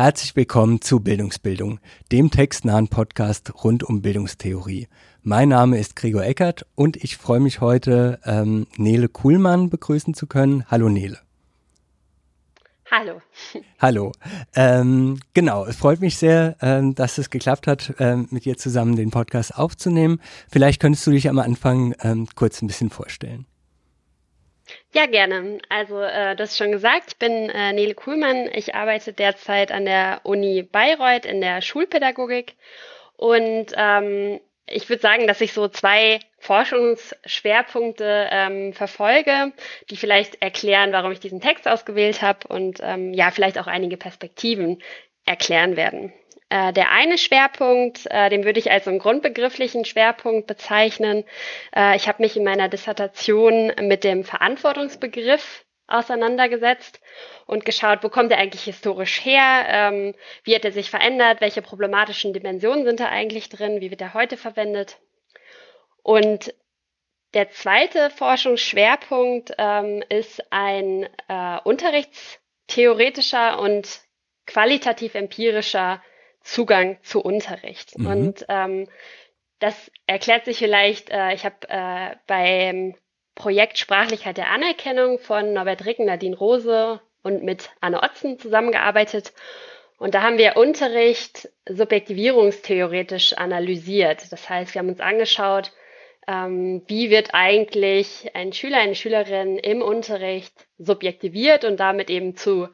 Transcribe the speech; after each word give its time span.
Herzlich 0.00 0.36
willkommen 0.36 0.80
zu 0.80 1.00
Bildungsbildung, 1.00 1.80
dem 2.12 2.30
textnahen 2.30 2.86
Podcast 2.86 3.64
rund 3.64 3.82
um 3.82 4.00
Bildungstheorie. 4.00 4.86
Mein 5.24 5.48
Name 5.48 5.76
ist 5.76 5.96
Gregor 5.96 6.22
Eckert 6.22 6.64
und 6.76 6.96
ich 7.02 7.16
freue 7.16 7.40
mich 7.40 7.60
heute, 7.60 8.20
ähm, 8.24 8.68
Nele 8.76 9.08
Kuhlmann 9.08 9.70
begrüßen 9.70 10.14
zu 10.14 10.28
können. 10.28 10.64
Hallo 10.70 10.88
Nele. 10.88 11.18
Hallo. 12.88 13.20
Hallo. 13.80 14.12
Ähm, 14.54 15.18
genau, 15.34 15.66
es 15.66 15.74
freut 15.74 16.00
mich 16.00 16.16
sehr, 16.16 16.56
ähm, 16.62 16.94
dass 16.94 17.18
es 17.18 17.28
geklappt 17.28 17.66
hat, 17.66 17.94
ähm, 17.98 18.28
mit 18.30 18.44
dir 18.44 18.56
zusammen 18.56 18.94
den 18.94 19.10
Podcast 19.10 19.58
aufzunehmen. 19.58 20.20
Vielleicht 20.48 20.80
könntest 20.80 21.08
du 21.08 21.10
dich 21.10 21.28
am 21.28 21.40
Anfang 21.40 21.92
ähm, 22.02 22.28
kurz 22.36 22.62
ein 22.62 22.68
bisschen 22.68 22.90
vorstellen. 22.90 23.46
Ja, 24.92 25.06
gerne. 25.06 25.58
Also, 25.68 26.00
äh, 26.00 26.34
du 26.36 26.42
hast 26.42 26.56
schon 26.56 26.72
gesagt, 26.72 27.04
ich 27.08 27.16
bin 27.18 27.50
äh, 27.50 27.72
Nele 27.72 27.94
Kuhlmann. 27.94 28.48
Ich 28.52 28.74
arbeite 28.74 29.12
derzeit 29.12 29.72
an 29.72 29.84
der 29.84 30.20
Uni 30.24 30.62
Bayreuth 30.62 31.26
in 31.26 31.40
der 31.40 31.62
Schulpädagogik. 31.62 32.54
Und 33.16 33.66
ähm, 33.76 34.40
ich 34.66 34.88
würde 34.88 35.02
sagen, 35.02 35.26
dass 35.26 35.40
ich 35.40 35.52
so 35.52 35.68
zwei 35.68 36.20
Forschungsschwerpunkte 36.38 38.28
ähm, 38.30 38.72
verfolge, 38.72 39.52
die 39.90 39.96
vielleicht 39.96 40.40
erklären, 40.42 40.92
warum 40.92 41.12
ich 41.12 41.20
diesen 41.20 41.40
Text 41.40 41.66
ausgewählt 41.66 42.22
habe 42.22 42.46
und 42.48 42.78
ähm, 42.82 43.12
ja, 43.12 43.30
vielleicht 43.30 43.58
auch 43.58 43.66
einige 43.66 43.96
Perspektiven 43.96 44.82
erklären 45.24 45.76
werden. 45.76 46.12
Äh, 46.50 46.72
der 46.72 46.90
eine 46.90 47.18
Schwerpunkt, 47.18 48.06
äh, 48.10 48.30
den 48.30 48.44
würde 48.44 48.58
ich 48.58 48.70
als 48.70 48.88
einen 48.88 48.98
grundbegrifflichen 48.98 49.84
Schwerpunkt 49.84 50.46
bezeichnen. 50.46 51.24
Äh, 51.76 51.96
ich 51.96 52.08
habe 52.08 52.22
mich 52.22 52.36
in 52.36 52.44
meiner 52.44 52.68
Dissertation 52.68 53.72
mit 53.82 54.04
dem 54.04 54.24
Verantwortungsbegriff 54.24 55.64
auseinandergesetzt 55.88 57.00
und 57.46 57.64
geschaut, 57.64 58.02
wo 58.02 58.08
kommt 58.08 58.30
er 58.30 58.38
eigentlich 58.38 58.64
historisch 58.64 59.24
her, 59.24 59.66
ähm, 59.68 60.14
wie 60.44 60.54
hat 60.54 60.64
er 60.64 60.72
sich 60.72 60.90
verändert, 60.90 61.40
welche 61.40 61.62
problematischen 61.62 62.32
Dimensionen 62.32 62.84
sind 62.84 63.00
da 63.00 63.08
eigentlich 63.08 63.48
drin, 63.48 63.80
wie 63.80 63.90
wird 63.90 64.02
er 64.02 64.14
heute 64.14 64.36
verwendet. 64.36 64.98
Und 66.02 66.54
der 67.34 67.50
zweite 67.50 68.10
Forschungsschwerpunkt 68.10 69.52
ähm, 69.58 70.02
ist 70.08 70.50
ein 70.50 71.08
äh, 71.28 71.58
unterrichtstheoretischer 71.64 73.58
und 73.58 74.00
qualitativ 74.46 75.14
empirischer 75.14 76.02
Zugang 76.48 76.96
zu 77.02 77.20
Unterricht. 77.20 77.98
Mhm. 77.98 78.06
Und 78.06 78.46
ähm, 78.48 78.88
das 79.58 79.90
erklärt 80.06 80.46
sich 80.46 80.58
vielleicht, 80.58 81.10
äh, 81.10 81.34
ich 81.34 81.44
habe 81.44 81.56
äh, 81.68 82.16
beim 82.26 82.94
Projekt 83.34 83.78
Sprachlichkeit 83.78 84.38
der 84.38 84.50
Anerkennung 84.50 85.18
von 85.18 85.52
Norbert 85.52 85.84
Ricken, 85.84 86.06
Nadine 86.06 86.36
Rose 86.36 87.00
und 87.22 87.44
mit 87.44 87.70
Anne 87.80 88.02
Otzen 88.02 88.38
zusammengearbeitet. 88.38 89.32
Und 89.98 90.14
da 90.14 90.22
haben 90.22 90.38
wir 90.38 90.56
Unterricht 90.56 91.50
subjektivierungstheoretisch 91.68 93.34
analysiert. 93.34 94.32
Das 94.32 94.48
heißt, 94.48 94.74
wir 94.74 94.80
haben 94.80 94.88
uns 94.88 95.00
angeschaut, 95.00 95.72
ähm, 96.26 96.82
wie 96.86 97.10
wird 97.10 97.34
eigentlich 97.34 98.30
ein 98.34 98.52
Schüler, 98.54 98.78
eine 98.78 98.94
Schülerin 98.94 99.58
im 99.58 99.82
Unterricht 99.82 100.66
subjektiviert 100.78 101.64
und 101.64 101.78
damit 101.78 102.08
eben 102.08 102.36
zu 102.36 102.68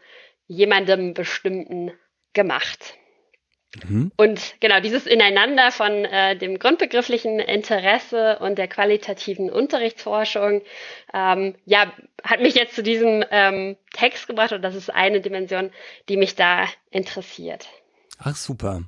jemandem 0.47 1.15
bestimmten 1.15 1.93
gemacht. 2.35 2.95
Mhm. 3.89 4.13
Und 4.17 4.55
genau 4.61 4.81
dieses 4.81 5.07
Ineinander 5.07 5.73
von 5.73 6.05
äh, 6.05 6.37
dem 6.37 6.59
grundbegrifflichen 6.59 7.41
Interesse 7.41 8.39
und 8.41 8.59
der 8.59 8.69
qualitativen 8.69 9.51
Unterrichtsforschung, 9.51 10.63
ähm, 11.13 11.55
ja, 11.65 11.93
hat 12.23 12.41
mich 12.41 12.55
jetzt 12.55 12.75
zu 12.75 12.83
diesem 12.83 13.25
ähm, 13.31 13.77
Text 13.93 14.27
gebracht 14.27 14.53
und 14.53 14.63
das 14.63 14.75
ist 14.75 14.93
eine 14.93 15.21
Dimension, 15.21 15.71
die 16.09 16.17
mich 16.17 16.35
da 16.35 16.67
interessiert. 16.91 17.69
Ach 18.19 18.37
super. 18.37 18.83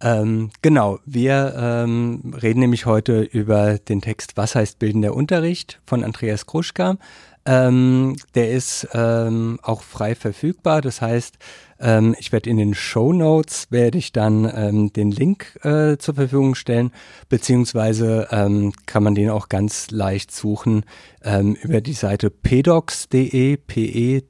Ähm, 0.00 0.50
genau, 0.60 0.98
wir 1.06 1.54
ähm, 1.56 2.34
reden 2.42 2.60
nämlich 2.60 2.84
heute 2.84 3.22
über 3.22 3.78
den 3.78 4.02
Text 4.02 4.36
Was 4.36 4.54
heißt 4.54 4.78
bildender 4.78 5.14
Unterricht 5.14 5.80
von 5.86 6.04
Andreas 6.04 6.44
Kruschka. 6.44 6.98
Ähm, 7.46 8.16
der 8.34 8.50
ist 8.50 8.88
ähm, 8.92 9.58
auch 9.62 9.82
frei 9.82 10.14
verfügbar, 10.14 10.82
das 10.82 11.00
heißt, 11.00 11.38
ähm, 11.80 12.14
ich 12.18 12.32
werde 12.32 12.50
in 12.50 12.56
den 12.56 12.74
Show 12.74 13.12
Notes 13.12 13.66
werde 13.70 13.98
ich 13.98 14.12
dann 14.12 14.50
ähm, 14.54 14.92
den 14.92 15.10
Link 15.10 15.58
äh, 15.64 15.96
zur 15.98 16.14
Verfügung 16.14 16.54
stellen, 16.54 16.92
beziehungsweise 17.28 18.28
ähm, 18.30 18.72
kann 18.86 19.02
man 19.02 19.14
den 19.14 19.30
auch 19.30 19.48
ganz 19.48 19.90
leicht 19.90 20.30
suchen 20.32 20.84
ähm, 21.22 21.54
über 21.54 21.80
die 21.80 21.92
Seite 21.92 22.30
pedocs.de, 22.30 23.56
p-e-d-o-c-s.de. 23.56 24.28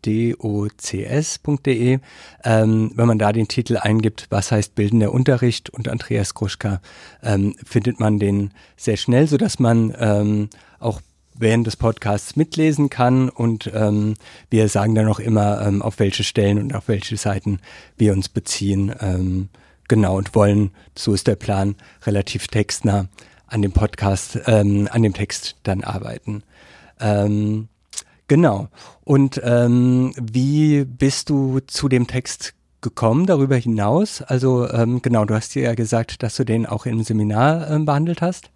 Ähm, 2.44 2.92
wenn 2.94 3.06
man 3.06 3.18
da 3.18 3.32
den 3.32 3.48
Titel 3.48 3.76
eingibt, 3.76 4.26
was 4.30 4.52
heißt 4.52 4.74
bildender 4.74 5.12
Unterricht 5.12 5.70
und 5.70 5.88
Andreas 5.88 6.34
Kruschka, 6.34 6.80
ähm, 7.22 7.54
findet 7.64 8.00
man 8.00 8.18
den 8.18 8.52
sehr 8.76 8.96
schnell, 8.96 9.26
so 9.26 9.36
dass 9.36 9.58
man 9.58 10.48
auch 10.78 11.00
während 11.38 11.66
des 11.66 11.76
Podcasts 11.76 12.36
mitlesen 12.36 12.90
kann 12.90 13.28
und 13.28 13.70
ähm, 13.74 14.14
wir 14.50 14.68
sagen 14.68 14.94
dann 14.94 15.08
auch 15.08 15.20
immer, 15.20 15.66
ähm, 15.66 15.82
auf 15.82 15.98
welche 15.98 16.24
Stellen 16.24 16.58
und 16.58 16.74
auf 16.74 16.88
welche 16.88 17.16
Seiten 17.16 17.60
wir 17.96 18.12
uns 18.12 18.28
beziehen. 18.28 18.94
Ähm, 19.00 19.48
genau 19.88 20.16
und 20.16 20.34
wollen, 20.34 20.70
so 20.94 21.14
ist 21.14 21.26
der 21.26 21.36
Plan, 21.36 21.76
relativ 22.04 22.48
textnah 22.48 23.08
an 23.46 23.62
dem 23.62 23.72
Podcast, 23.72 24.40
ähm, 24.46 24.88
an 24.90 25.02
dem 25.02 25.12
Text 25.12 25.56
dann 25.62 25.84
arbeiten. 25.84 26.42
Ähm, 27.00 27.68
genau. 28.28 28.68
Und 29.04 29.40
ähm, 29.44 30.12
wie 30.20 30.84
bist 30.84 31.30
du 31.30 31.60
zu 31.60 31.88
dem 31.88 32.06
Text 32.06 32.54
gekommen 32.80 33.26
darüber 33.26 33.56
hinaus? 33.56 34.22
Also 34.22 34.68
ähm, 34.70 35.00
genau, 35.02 35.24
du 35.24 35.34
hast 35.34 35.54
ja 35.54 35.74
gesagt, 35.74 36.22
dass 36.22 36.36
du 36.36 36.44
den 36.44 36.66
auch 36.66 36.86
im 36.86 37.02
Seminar 37.04 37.70
ähm, 37.70 37.84
behandelt 37.84 38.20
hast. 38.20 38.50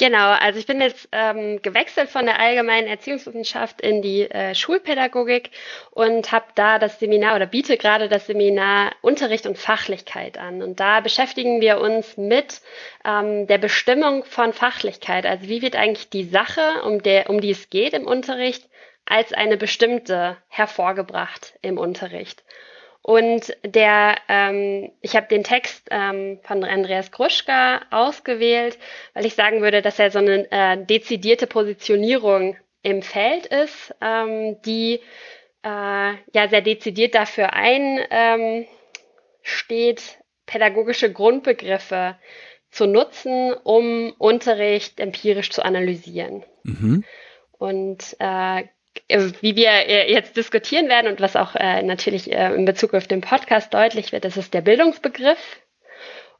Genau, 0.00 0.30
also 0.30 0.58
ich 0.58 0.64
bin 0.64 0.80
jetzt 0.80 1.10
ähm, 1.12 1.60
gewechselt 1.60 2.08
von 2.08 2.24
der 2.24 2.40
allgemeinen 2.40 2.88
Erziehungswissenschaft 2.88 3.82
in 3.82 4.00
die 4.00 4.22
äh, 4.22 4.54
Schulpädagogik 4.54 5.50
und 5.90 6.32
habe 6.32 6.46
da 6.54 6.78
das 6.78 6.98
Seminar 6.98 7.36
oder 7.36 7.44
biete 7.44 7.76
gerade 7.76 8.08
das 8.08 8.26
Seminar 8.26 8.92
Unterricht 9.02 9.44
und 9.44 9.58
Fachlichkeit 9.58 10.38
an. 10.38 10.62
Und 10.62 10.80
da 10.80 11.00
beschäftigen 11.00 11.60
wir 11.60 11.82
uns 11.82 12.16
mit 12.16 12.62
ähm, 13.04 13.46
der 13.46 13.58
Bestimmung 13.58 14.24
von 14.24 14.54
Fachlichkeit. 14.54 15.26
Also 15.26 15.48
wie 15.48 15.60
wird 15.60 15.76
eigentlich 15.76 16.08
die 16.08 16.24
Sache, 16.24 16.82
um, 16.86 17.02
der, 17.02 17.28
um 17.28 17.42
die 17.42 17.50
es 17.50 17.68
geht 17.68 17.92
im 17.92 18.06
Unterricht, 18.06 18.70
als 19.04 19.34
eine 19.34 19.58
bestimmte 19.58 20.38
hervorgebracht 20.48 21.58
im 21.60 21.76
Unterricht. 21.76 22.42
Und 23.02 23.56
der, 23.64 24.16
ähm, 24.28 24.92
ich 25.00 25.16
habe 25.16 25.26
den 25.26 25.42
Text 25.42 25.88
ähm, 25.90 26.38
von 26.42 26.62
Andreas 26.64 27.10
Gruschka 27.10 27.80
ausgewählt, 27.90 28.78
weil 29.14 29.24
ich 29.24 29.34
sagen 29.34 29.62
würde, 29.62 29.80
dass 29.80 29.98
er 29.98 30.10
so 30.10 30.18
eine 30.18 30.50
äh, 30.50 30.84
dezidierte 30.84 31.46
Positionierung 31.46 32.56
im 32.82 33.02
Feld 33.02 33.46
ist, 33.46 33.94
ähm, 34.02 34.60
die 34.62 35.00
äh, 35.62 36.12
ja 36.34 36.48
sehr 36.48 36.60
dezidiert 36.60 37.14
dafür 37.14 37.52
einsteht, 37.54 38.68
ähm, 39.80 40.06
pädagogische 40.46 41.12
Grundbegriffe 41.12 42.16
zu 42.70 42.86
nutzen, 42.86 43.52
um 43.52 44.12
Unterricht 44.18 45.00
empirisch 45.00 45.50
zu 45.50 45.64
analysieren. 45.64 46.44
Mhm. 46.64 47.04
Und 47.52 48.16
äh, 48.20 48.60
äh, 48.60 48.64
wie 49.08 49.56
wir 49.56 49.70
äh, 49.70 50.12
jetzt 50.12 50.36
diskutieren 50.36 50.88
werden 50.88 51.10
und 51.10 51.20
was 51.20 51.36
auch 51.36 51.54
äh, 51.54 51.82
natürlich 51.82 52.30
äh, 52.30 52.54
in 52.54 52.64
Bezug 52.64 52.94
auf 52.94 53.06
den 53.06 53.20
Podcast 53.20 53.72
deutlich 53.72 54.12
wird, 54.12 54.24
das 54.24 54.36
ist 54.36 54.54
der 54.54 54.62
Bildungsbegriff. 54.62 55.60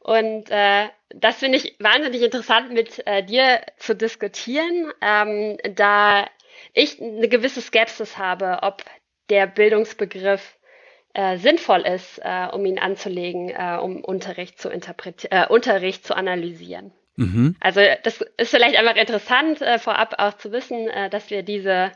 Und 0.01 0.51
äh, 0.51 0.89
das 1.11 1.39
finde 1.39 1.59
ich 1.59 1.77
wahnsinnig 1.79 2.23
interessant 2.23 2.73
mit 2.73 3.07
äh, 3.07 3.23
dir 3.23 3.61
zu 3.77 3.95
diskutieren, 3.95 4.93
ähm, 5.03 5.59
da 5.75 6.27
ich 6.73 7.01
eine 7.01 7.29
gewisse 7.29 7.61
Skepsis 7.61 8.17
habe, 8.17 8.61
ob 8.63 8.83
der 9.29 9.47
Bildungsbegriff 9.47 10.57
äh, 11.15 11.37
sinnvoll 11.39 11.81
ist, 11.81 12.19
äh, 12.23 12.47
um 12.53 12.65
ihn 12.65 12.79
anzulegen, 12.79 13.51
äh, 13.51 13.79
um 13.81 14.03
Unterricht 14.05 14.61
zu 14.61 14.71
interpretieren, 14.71 15.43
äh, 15.43 15.47
Unterricht 15.49 16.05
zu 16.07 16.17
analysieren. 16.17 16.93
Mhm. 17.17 17.57
Also 17.61 17.81
das 18.03 18.21
ist 18.37 18.51
vielleicht 18.51 18.77
einfach 18.77 18.97
interessant, 18.97 19.61
äh, 19.61 19.79
vorab 19.79 20.15
auch 20.19 20.35
zu 20.35 20.53
wissen, 20.53 20.89
äh, 20.89 21.11
dass 21.11 21.31
wir 21.31 21.43
diese 21.43 21.93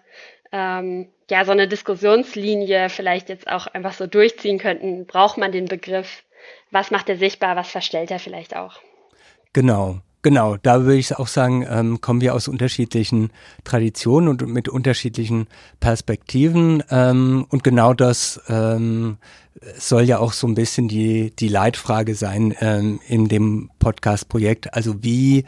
ähm, 0.55 1.09
ja 1.31 1.45
so 1.45 1.53
eine 1.53 1.67
Diskussionslinie 1.67 2.89
vielleicht 2.89 3.29
jetzt 3.29 3.49
auch 3.49 3.67
einfach 3.67 3.93
so 3.93 4.07
durchziehen 4.07 4.59
könnten. 4.59 5.05
Braucht 5.07 5.37
man 5.37 5.53
den 5.53 5.67
Begriff? 5.67 6.23
Was 6.71 6.91
macht 6.91 7.09
er 7.09 7.17
sichtbar? 7.17 7.57
Was 7.57 7.69
verstellt 7.69 8.11
er 8.11 8.21
vielleicht 8.21 8.57
auch? 8.57 8.77
Genau. 9.53 9.99
Genau, 10.23 10.57
da 10.57 10.85
würde 10.85 10.97
ich 10.97 11.15
auch 11.15 11.27
sagen, 11.27 11.67
ähm, 11.69 12.01
kommen 12.01 12.23
wir 12.23 12.35
aus 12.35 12.49
unterschiedlichen 12.49 13.31
Traditionen 13.63 14.31
und 14.31 14.47
mit 14.49 14.71
unterschiedlichen 14.71 15.49
Perspektiven. 15.81 16.83
Ähm, 16.89 17.45
und 17.51 17.63
genau 17.63 17.93
das 17.93 18.41
ähm, 18.49 19.19
soll 19.77 20.05
ja 20.05 20.19
auch 20.21 20.33
so 20.33 20.47
ein 20.47 20.55
bisschen 20.55 20.89
die, 20.89 21.31
die 21.37 21.49
Leitfrage 21.49 22.15
sein 22.15 22.55
ähm, 22.61 23.01
in 23.07 23.29
dem 23.29 23.71
Podcast-Projekt. 23.81 24.73
Also 24.73 25.03
wie 25.03 25.45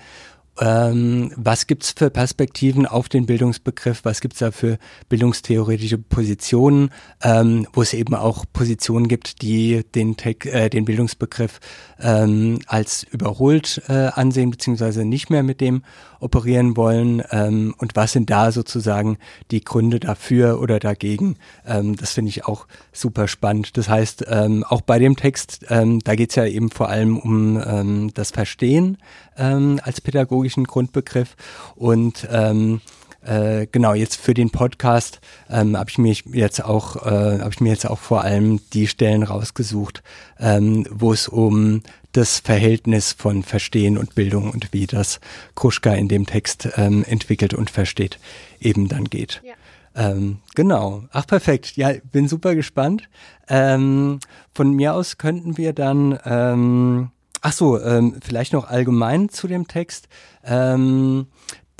ähm, 0.60 1.32
was 1.36 1.66
gibt's 1.66 1.94
für 1.96 2.10
Perspektiven 2.10 2.86
auf 2.86 3.08
den 3.08 3.26
Bildungsbegriff, 3.26 4.04
was 4.04 4.20
gibt's 4.20 4.38
da 4.38 4.50
für 4.50 4.78
bildungstheoretische 5.08 5.98
Positionen, 5.98 6.90
ähm, 7.22 7.66
wo 7.72 7.82
es 7.82 7.92
eben 7.92 8.14
auch 8.14 8.44
Positionen 8.52 9.08
gibt, 9.08 9.42
die 9.42 9.84
den, 9.94 10.16
Tech, 10.16 10.44
äh, 10.44 10.68
den 10.68 10.84
Bildungsbegriff 10.84 11.60
ähm, 12.00 12.58
als 12.66 13.02
überholt 13.04 13.82
äh, 13.88 14.08
ansehen, 14.14 14.50
beziehungsweise 14.50 15.04
nicht 15.04 15.30
mehr 15.30 15.42
mit 15.42 15.60
dem 15.60 15.82
operieren 16.20 16.76
wollen 16.76 17.22
ähm, 17.30 17.74
und 17.78 17.96
was 17.96 18.12
sind 18.12 18.30
da 18.30 18.52
sozusagen 18.52 19.18
die 19.50 19.62
Gründe 19.62 20.00
dafür 20.00 20.60
oder 20.60 20.78
dagegen. 20.78 21.36
Ähm, 21.66 21.96
das 21.96 22.12
finde 22.12 22.30
ich 22.30 22.46
auch 22.46 22.66
super 22.92 23.28
spannend. 23.28 23.76
Das 23.76 23.88
heißt, 23.88 24.26
ähm, 24.28 24.64
auch 24.64 24.80
bei 24.80 24.98
dem 24.98 25.16
Text, 25.16 25.66
ähm, 25.68 26.00
da 26.00 26.14
geht's 26.14 26.34
ja 26.34 26.46
eben 26.46 26.70
vor 26.70 26.88
allem 26.88 27.18
um 27.18 27.62
ähm, 27.64 28.10
das 28.14 28.30
Verstehen 28.30 28.98
ähm, 29.36 29.80
als 29.82 30.00
pädagogischen 30.00 30.64
Grundbegriff 30.64 31.36
und 31.74 32.26
ähm, 32.30 32.80
äh, 33.26 33.66
genau, 33.70 33.94
jetzt 33.94 34.20
für 34.20 34.34
den 34.34 34.50
Podcast 34.50 35.20
ähm, 35.50 35.76
habe 35.76 35.90
ich 35.90 35.98
mich 35.98 36.24
jetzt 36.32 36.64
auch, 36.64 37.04
äh, 37.06 37.40
habe 37.40 37.50
ich 37.50 37.60
mir 37.60 37.70
jetzt 37.70 37.88
auch 37.88 37.98
vor 37.98 38.22
allem 38.22 38.60
die 38.72 38.86
Stellen 38.86 39.24
rausgesucht, 39.24 40.02
ähm, 40.38 40.86
wo 40.90 41.12
es 41.12 41.26
um 41.26 41.82
das 42.16 42.38
Verhältnis 42.38 43.12
von 43.12 43.42
Verstehen 43.42 43.98
und 43.98 44.14
Bildung 44.14 44.50
und 44.50 44.72
wie 44.72 44.86
das 44.86 45.20
Kruschka 45.54 45.92
in 45.94 46.08
dem 46.08 46.26
Text 46.26 46.68
ähm, 46.76 47.04
entwickelt 47.04 47.54
und 47.54 47.70
versteht, 47.70 48.18
eben 48.60 48.88
dann 48.88 49.04
geht. 49.04 49.42
Ja. 49.44 49.54
Ähm, 49.96 50.38
genau. 50.54 51.04
Ach, 51.10 51.26
perfekt. 51.26 51.76
Ja, 51.76 51.92
bin 52.12 52.28
super 52.28 52.54
gespannt. 52.54 53.08
Ähm, 53.48 54.20
von 54.54 54.72
mir 54.72 54.94
aus 54.94 55.18
könnten 55.18 55.56
wir 55.56 55.72
dann, 55.72 56.18
ähm, 56.24 57.10
ach 57.40 57.52
so, 57.52 57.80
ähm, 57.80 58.16
vielleicht 58.22 58.52
noch 58.52 58.68
allgemein 58.68 59.28
zu 59.28 59.48
dem 59.48 59.68
Text. 59.68 60.08
Ähm, 60.44 61.26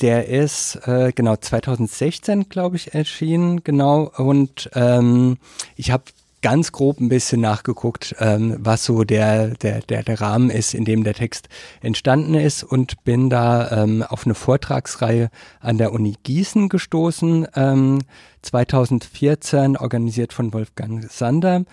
der 0.01 0.29
ist 0.29 0.77
äh, 0.87 1.13
genau 1.15 1.37
2016, 1.37 2.49
glaube 2.51 2.77
ich, 2.77 2.95
erschienen, 2.95 3.65
genau. 3.65 4.13
Und 4.17 4.71
ähm, 4.75 5.39
ich 5.75 5.91
habe 5.91 6.05
ganz 6.43 6.73
grob 6.73 7.01
ein 7.01 7.09
bisschen 7.09 7.41
nachgeguckt, 7.41 8.15
ähm, 8.19 8.57
was 8.59 8.85
so 8.85 9.05
der, 9.05 9.49
der, 9.49 9.81
der, 9.81 10.03
der 10.03 10.21
Rahmen 10.21 10.51
ist, 10.51 10.75
in 10.75 10.85
dem 10.85 11.05
der 11.05 11.15
Text 11.15 11.49
entstanden 11.81 12.35
ist 12.35 12.63
und 12.63 13.05
bin 13.05 13.31
da 13.31 13.83
ähm, 13.83 14.03
auf 14.03 14.25
eine 14.27 14.35
Vortragsreihe 14.35 15.31
an 15.61 15.79
der 15.79 15.93
Uni 15.93 16.15
Gießen 16.23 16.69
gestoßen, 16.69 17.49
ähm, 17.55 18.01
2014, 18.43 19.77
organisiert 19.77 20.33
von 20.33 20.53
Wolfgang 20.53 21.11
Sander. 21.11 21.65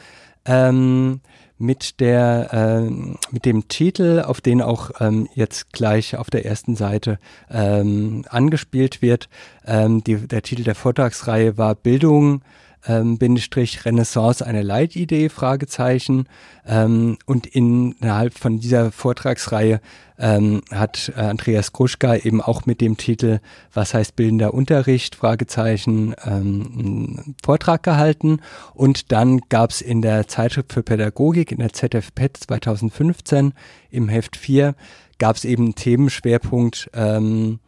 Ähm, 0.46 1.22
mit 1.58 2.00
der 2.02 2.50
äh, 2.52 2.90
mit 3.32 3.46
dem 3.46 3.68
Titel, 3.70 4.22
auf 4.26 4.42
den 4.42 4.62
auch 4.62 4.92
ähm, 5.00 5.30
jetzt 5.34 5.72
gleich 5.72 6.18
auf 6.18 6.30
der 6.30 6.46
ersten 6.46 6.76
Seite 6.76 7.20
ähm, 7.50 8.26
angespielt 8.28 9.02
wird. 9.02 9.30
Ähm, 9.66 10.04
die, 10.04 10.28
der 10.28 10.42
Titel 10.42 10.64
der 10.64 10.76
Vortragsreihe 10.76 11.58
war 11.58 11.76
Bildung 11.76 12.42
ähm, 12.88 13.18
Bindestrich 13.18 13.86
Renaissance 13.86 14.46
eine 14.46 14.62
Leitidee, 14.62 15.30
Fragezeichen. 15.30 16.28
Ähm, 16.66 17.18
und 17.26 17.48
innerhalb 17.48 18.38
von 18.38 18.60
dieser 18.60 18.92
Vortragsreihe 18.92 19.82
ähm, 20.18 20.62
hat 20.72 21.12
äh, 21.16 21.22
Andreas 21.22 21.74
Kruschka 21.74 22.16
eben 22.16 22.42
auch 22.42 22.66
mit 22.66 22.82
dem 22.82 22.98
Titel 22.98 23.40
Was 23.74 23.94
heißt 23.94 24.16
bildender 24.16 24.54
Unterricht, 24.54 25.16
Fragezeichen, 25.16 26.16
ähm, 26.26 27.36
Vortrag 27.44 27.84
gehalten. 27.84 28.40
Und 28.74 29.12
dann 29.12 29.42
gab 29.50 29.72
es 29.72 29.82
in 29.82 30.02
der 30.02 30.28
Zeitschrift 30.28 30.74
für 30.74 30.84
Pädagogik, 30.84 31.52
in 31.52 31.60
der 31.60 31.74
ZFPET 31.74 32.38
2015 32.38 33.54
im 33.90 34.10
Heft 34.10 34.38
4, 34.38 34.76
gab 35.20 35.36
es 35.36 35.46
eben 35.46 35.64
einen 35.64 35.76
Themenschwerpunkt 35.76 36.90
ähm, 36.94 37.60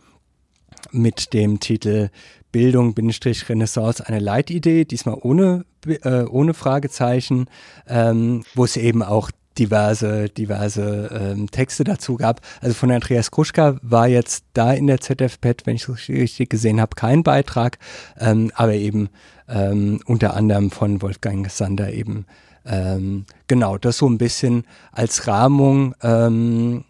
mit 0.91 1.33
dem 1.33 1.59
Titel 1.59 2.09
Bildung-Renaissance 2.55 4.07
eine 4.07 4.19
Leitidee, 4.19 4.85
diesmal 4.85 5.17
ohne, 5.21 5.65
äh, 5.85 6.23
ohne 6.23 6.53
Fragezeichen, 6.53 7.47
ähm, 7.85 8.45
wo 8.53 8.63
es 8.63 8.77
eben 8.77 9.03
auch 9.03 9.29
diverse, 9.57 10.29
diverse 10.29 11.33
ähm, 11.33 11.51
Texte 11.51 11.83
dazu 11.83 12.15
gab. 12.15 12.39
Also 12.61 12.73
von 12.73 12.91
Andreas 12.91 13.29
Kruschka 13.29 13.75
war 13.81 14.07
jetzt 14.07 14.45
da 14.53 14.71
in 14.71 14.87
der 14.87 15.01
ZFPET, 15.01 15.65
wenn 15.65 15.75
ich 15.75 15.85
es 15.89 16.07
richtig 16.07 16.49
gesehen 16.49 16.79
habe, 16.79 16.95
kein 16.95 17.23
Beitrag, 17.23 17.77
ähm, 18.17 18.53
aber 18.55 18.75
eben 18.75 19.09
ähm, 19.49 19.99
unter 20.05 20.33
anderem 20.33 20.71
von 20.71 21.01
Wolfgang 21.01 21.51
Sander 21.51 21.91
eben. 21.91 22.25
Ähm, 22.65 23.25
genau, 23.47 23.77
das 23.77 23.97
so 23.97 24.07
ein 24.07 24.17
bisschen 24.17 24.63
als 24.93 25.27
Rahmung 25.27 25.93
ähm, 26.01 26.85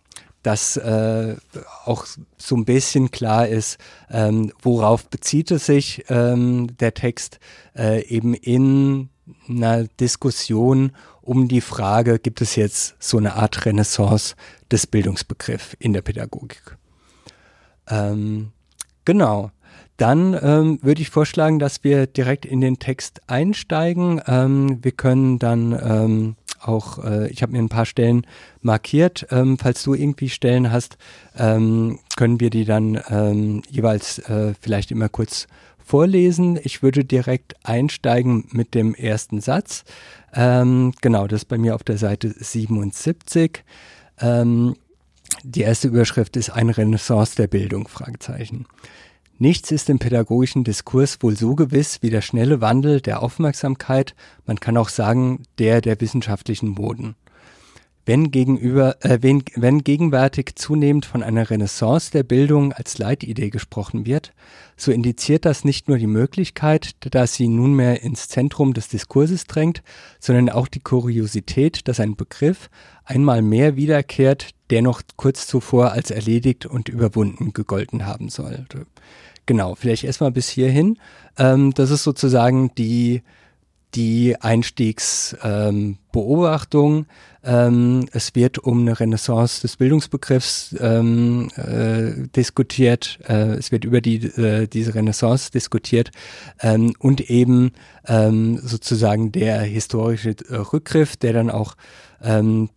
dass 0.45 0.77
äh, 0.77 1.35
auch 1.85 2.05
so 2.37 2.55
ein 2.55 2.65
bisschen 2.65 3.09
klar 3.09 3.47
ist, 3.47 3.79
ähm, 4.11 4.51
worauf 4.61 5.09
bezieht 5.09 5.49
es 5.49 5.65
sich 5.65 6.05
ähm, 6.09 6.77
der 6.77 6.93
Text 6.93 7.39
äh, 7.75 8.05
eben 8.05 8.35
in 8.35 9.09
einer 9.49 9.85
Diskussion 9.85 10.91
um 11.23 11.47
die 11.47 11.61
Frage, 11.61 12.19
gibt 12.19 12.41
es 12.41 12.55
jetzt 12.55 12.95
so 12.99 13.17
eine 13.17 13.33
Art 13.33 13.65
Renaissance 13.65 14.35
des 14.69 14.85
Bildungsbegriffs 14.85 15.75
in 15.79 15.93
der 15.93 16.03
Pädagogik? 16.03 16.77
Ähm, 17.87 18.51
genau. 19.03 19.49
Dann 19.97 20.37
ähm, 20.39 20.77
würde 20.83 21.01
ich 21.01 21.09
vorschlagen, 21.09 21.57
dass 21.57 21.83
wir 21.83 22.05
direkt 22.05 22.45
in 22.45 22.61
den 22.61 22.77
Text 22.77 23.21
einsteigen. 23.27 24.21
Ähm, 24.27 24.83
wir 24.83 24.91
können 24.91 25.39
dann 25.39 25.71
ähm, 25.71 26.35
auch, 26.67 27.03
äh, 27.03 27.29
ich 27.29 27.41
habe 27.41 27.51
mir 27.51 27.59
ein 27.59 27.69
paar 27.69 27.85
Stellen 27.85 28.25
markiert. 28.61 29.27
Ähm, 29.31 29.57
falls 29.57 29.83
du 29.83 29.93
irgendwie 29.93 30.29
Stellen 30.29 30.71
hast, 30.71 30.97
ähm, 31.37 31.99
können 32.15 32.39
wir 32.39 32.49
die 32.49 32.65
dann 32.65 33.01
ähm, 33.09 33.61
jeweils 33.69 34.19
äh, 34.19 34.53
vielleicht 34.59 34.91
immer 34.91 35.09
kurz 35.09 35.47
vorlesen. 35.83 36.59
Ich 36.63 36.81
würde 36.81 37.05
direkt 37.05 37.55
einsteigen 37.63 38.45
mit 38.51 38.73
dem 38.73 38.95
ersten 38.95 39.39
Satz. 39.39 39.83
Ähm, 40.33 40.93
genau, 41.01 41.27
das 41.27 41.41
ist 41.41 41.45
bei 41.45 41.57
mir 41.57 41.75
auf 41.75 41.83
der 41.83 41.97
Seite 41.97 42.33
77. 42.37 43.63
Ähm, 44.19 44.75
die 45.43 45.61
erste 45.61 45.87
Überschrift 45.87 46.37
ist 46.37 46.49
eine 46.49 46.75
Renaissance 46.75 47.35
der 47.35 47.47
Bildung, 47.47 47.87
Fragezeichen. 47.87 48.65
Nichts 49.37 49.69
ist 49.71 49.89
im 49.89 49.99
pädagogischen 49.99 50.63
Diskurs 50.63 51.17
wohl 51.19 51.35
so 51.35 51.55
gewiss 51.55 52.01
wie 52.01 52.09
der 52.09 52.21
schnelle 52.21 52.61
Wandel 52.61 53.01
der 53.01 53.21
Aufmerksamkeit, 53.21 54.15
man 54.45 54.61
kann 54.61 54.77
auch 54.77 54.87
sagen, 54.87 55.43
der 55.59 55.81
der 55.81 55.99
wissenschaftlichen 55.99 56.69
Moden. 56.69 57.15
Wenn, 58.05 58.31
gegenüber, 58.31 59.03
äh, 59.03 59.17
wenn, 59.21 59.43
wenn 59.55 59.83
gegenwärtig 59.83 60.55
zunehmend 60.55 61.05
von 61.05 61.21
einer 61.21 61.49
Renaissance 61.49 62.11
der 62.11 62.23
Bildung 62.23 62.71
als 62.71 62.97
Leitidee 62.97 63.49
gesprochen 63.49 64.05
wird, 64.05 64.31
so 64.77 64.91
indiziert 64.93 65.43
das 65.43 65.65
nicht 65.65 65.89
nur 65.89 65.97
die 65.97 66.07
Möglichkeit, 66.07 66.91
dass 67.13 67.33
sie 67.33 67.49
nunmehr 67.49 68.03
ins 68.03 68.29
Zentrum 68.29 68.73
des 68.73 68.87
Diskurses 68.87 69.45
drängt, 69.45 69.81
sondern 70.19 70.49
auch 70.49 70.69
die 70.69 70.81
Kuriosität, 70.81 71.89
dass 71.89 71.99
ein 71.99 72.15
Begriff 72.15 72.69
einmal 73.03 73.41
mehr 73.41 73.75
wiederkehrt, 73.75 74.51
der 74.69 74.81
noch 74.81 75.01
kurz 75.15 75.47
zuvor 75.47 75.91
als 75.91 76.11
erledigt 76.11 76.65
und 76.65 76.89
überwunden 76.89 77.53
gegolten 77.53 78.05
haben 78.05 78.27
sollte. 78.29 78.85
Genau, 79.45 79.75
vielleicht 79.75 80.03
erstmal 80.03 80.31
bis 80.31 80.49
hierhin. 80.49 80.97
Ähm, 81.37 81.73
das 81.73 81.91
ist 81.91 82.03
sozusagen 82.03 82.73
die, 82.75 83.21
die 83.93 84.35
Einstiegsbeobachtung. 84.41 86.97
Ähm, 86.97 87.05
ähm, 87.45 88.07
es 88.11 88.33
wird 88.33 88.57
um 88.57 88.81
eine 88.81 88.99
Renaissance 88.99 89.61
des 89.61 89.77
Bildungsbegriffs 89.77 90.75
ähm, 90.79 91.49
äh, 91.55 92.27
diskutiert. 92.35 93.19
Äh, 93.27 93.57
es 93.57 93.71
wird 93.71 93.85
über 93.85 94.01
die, 94.01 94.15
äh, 94.15 94.67
diese 94.67 94.95
Renaissance 94.95 95.51
diskutiert 95.51 96.09
ähm, 96.59 96.93
und 96.97 97.29
eben 97.29 97.71
ähm, 98.07 98.59
sozusagen 98.63 99.31
der 99.31 99.61
historische 99.61 100.35
äh, 100.49 100.55
Rückgriff, 100.55 101.17
der 101.17 101.33
dann 101.33 101.51
auch 101.51 101.75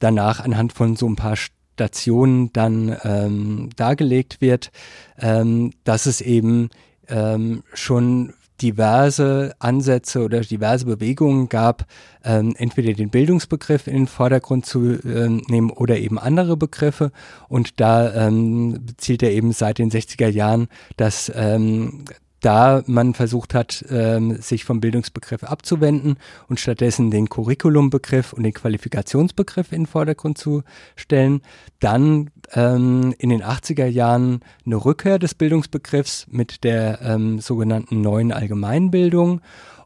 danach 0.01 0.41
anhand 0.41 0.75
von 0.75 0.97
so 0.97 1.09
ein 1.09 1.17
paar 1.17 1.37
Station 1.79 2.51
dann 2.53 2.97
ähm, 3.05 3.71
dargelegt 3.77 4.41
wird, 4.41 4.73
ähm, 5.21 5.73
dass 5.85 6.07
es 6.07 6.21
eben 6.21 6.71
ähm, 7.09 7.63
schon 7.73 8.35
diverse 8.61 9.55
Ansätze 9.61 10.25
oder 10.25 10.41
diverse 10.41 10.85
Bewegungen 10.85 11.49
gab, 11.49 11.87
ähm, 12.25 12.57
entweder 12.59 12.93
den 12.93 13.11
Bildungsbegriff 13.11 13.87
in 13.87 13.95
den 13.95 14.07
Vordergrund 14.09 14.67
zu 14.67 14.99
ähm, 15.05 15.43
nehmen 15.49 15.71
oder 15.71 15.97
eben 15.99 16.19
andere 16.19 16.57
Begriffe. 16.57 17.13
Und 17.49 17.79
da 17.79 18.27
ähm, 18.27 18.81
zielt 18.97 19.23
er 19.23 19.31
eben 19.31 19.53
seit 19.53 19.79
den 19.79 19.93
60er 19.93 20.29
Jahren, 20.29 20.67
dass 20.97 21.31
ähm, 21.37 22.05
da 22.41 22.83
man 22.87 23.15
versucht 23.15 23.55
hat, 23.55 23.85
ähm, 23.91 24.41
sich 24.41 24.65
vom 24.65 24.81
Bildungsbegriff 24.81 25.45
abzuwenden 25.45 26.17
und 26.49 26.61
stattdessen 26.61 27.11
den 27.11 27.29
Curriculumbegriff 27.29 28.33
und 28.33 28.43
den 28.43 28.53
Qualifikationsbegriff 28.53 29.73
in 29.73 29.83
den 29.83 29.87
Vordergrund 29.87 30.39
zu 30.39 30.63
stellen. 30.97 31.43
Dann 31.81 32.31
ähm, 32.53 33.15
in 33.19 33.31
den 33.31 33.43
80er 33.43 33.87
Jahren 33.87 34.41
eine 34.65 34.77
Rückkehr 34.77 35.19
des 35.19 35.35
Bildungsbegriffs 35.35 36.27
mit 36.31 36.65
der 36.65 37.01
ähm, 37.03 37.41
sogenannten 37.41 38.01
neuen 38.01 38.33
Allgemeinbildung 38.33 39.41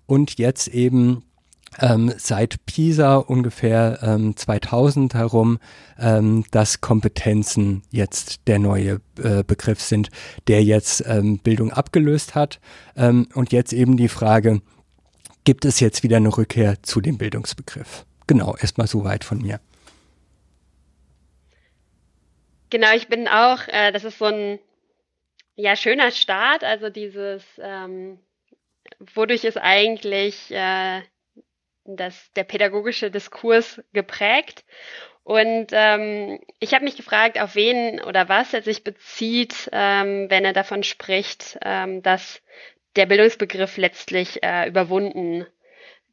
und 0.07 0.39
jetzt 0.39 0.69
eben 0.69 1.25
ähm, 1.81 2.13
seit 2.17 2.65
PISA 2.67 3.17
ungefähr 3.17 3.99
ähm, 4.03 4.37
2000 4.37 5.15
herum, 5.15 5.59
ähm, 5.99 6.45
dass 6.51 6.81
Kompetenzen 6.81 7.83
jetzt 7.91 8.47
der 8.47 8.59
neue 8.59 9.01
äh, 9.23 9.43
Begriff 9.45 9.81
sind, 9.81 10.11
der 10.49 10.63
jetzt 10.63 11.05
ähm, 11.07 11.39
Bildung 11.39 11.73
abgelöst 11.73 12.35
hat. 12.35 12.61
Ähm, 12.97 13.29
und 13.35 13.53
jetzt 13.53 13.73
eben 13.73 13.97
die 13.97 14.09
Frage, 14.09 14.61
gibt 15.45 15.65
es 15.65 15.81
jetzt 15.81 16.03
wieder 16.03 16.19
eine 16.19 16.37
Rückkehr 16.37 16.83
zu 16.83 17.01
dem 17.01 17.19
Bildungsbegriff? 17.19 18.05
Genau, 18.27 18.55
erstmal 18.57 18.87
so 18.87 19.05
weit 19.05 19.25
von 19.25 19.39
mir. 19.39 19.61
Genau, 22.71 22.95
ich 22.95 23.09
bin 23.09 23.29
auch, 23.29 23.69
äh, 23.69 23.93
das 23.93 24.05
ist 24.05 24.19
so 24.19 24.27
ein 24.27 24.59
ja, 25.55 25.77
schöner 25.77 26.11
Start, 26.11 26.65
also 26.65 26.89
dieses, 26.89 27.45
ähm, 27.59 28.19
wodurch 29.15 29.45
ist 29.45 29.59
eigentlich 29.59 30.51
äh, 30.51 31.03
das, 31.85 32.33
der 32.35 32.45
pädagogische 32.45 33.11
Diskurs 33.11 33.83
geprägt. 33.93 34.65
Und 35.25 35.69
ähm, 35.73 36.41
ich 36.59 36.75
habe 36.75 36.85
mich 36.85 36.97
gefragt, 36.97 37.41
auf 37.41 37.55
wen 37.55 38.01
oder 38.03 38.29
was 38.29 38.53
er 38.53 38.63
sich 38.63 38.83
bezieht, 38.83 39.71
ähm, 39.73 40.29
wenn 40.31 40.45
er 40.45 40.53
davon 40.53 40.83
spricht, 40.83 41.59
ähm, 41.63 42.03
dass 42.03 42.43
der 42.97 43.07
Bildungsbegriff 43.07 43.77
letztlich 43.77 44.43
äh, 44.43 44.69
überwunden 44.69 45.47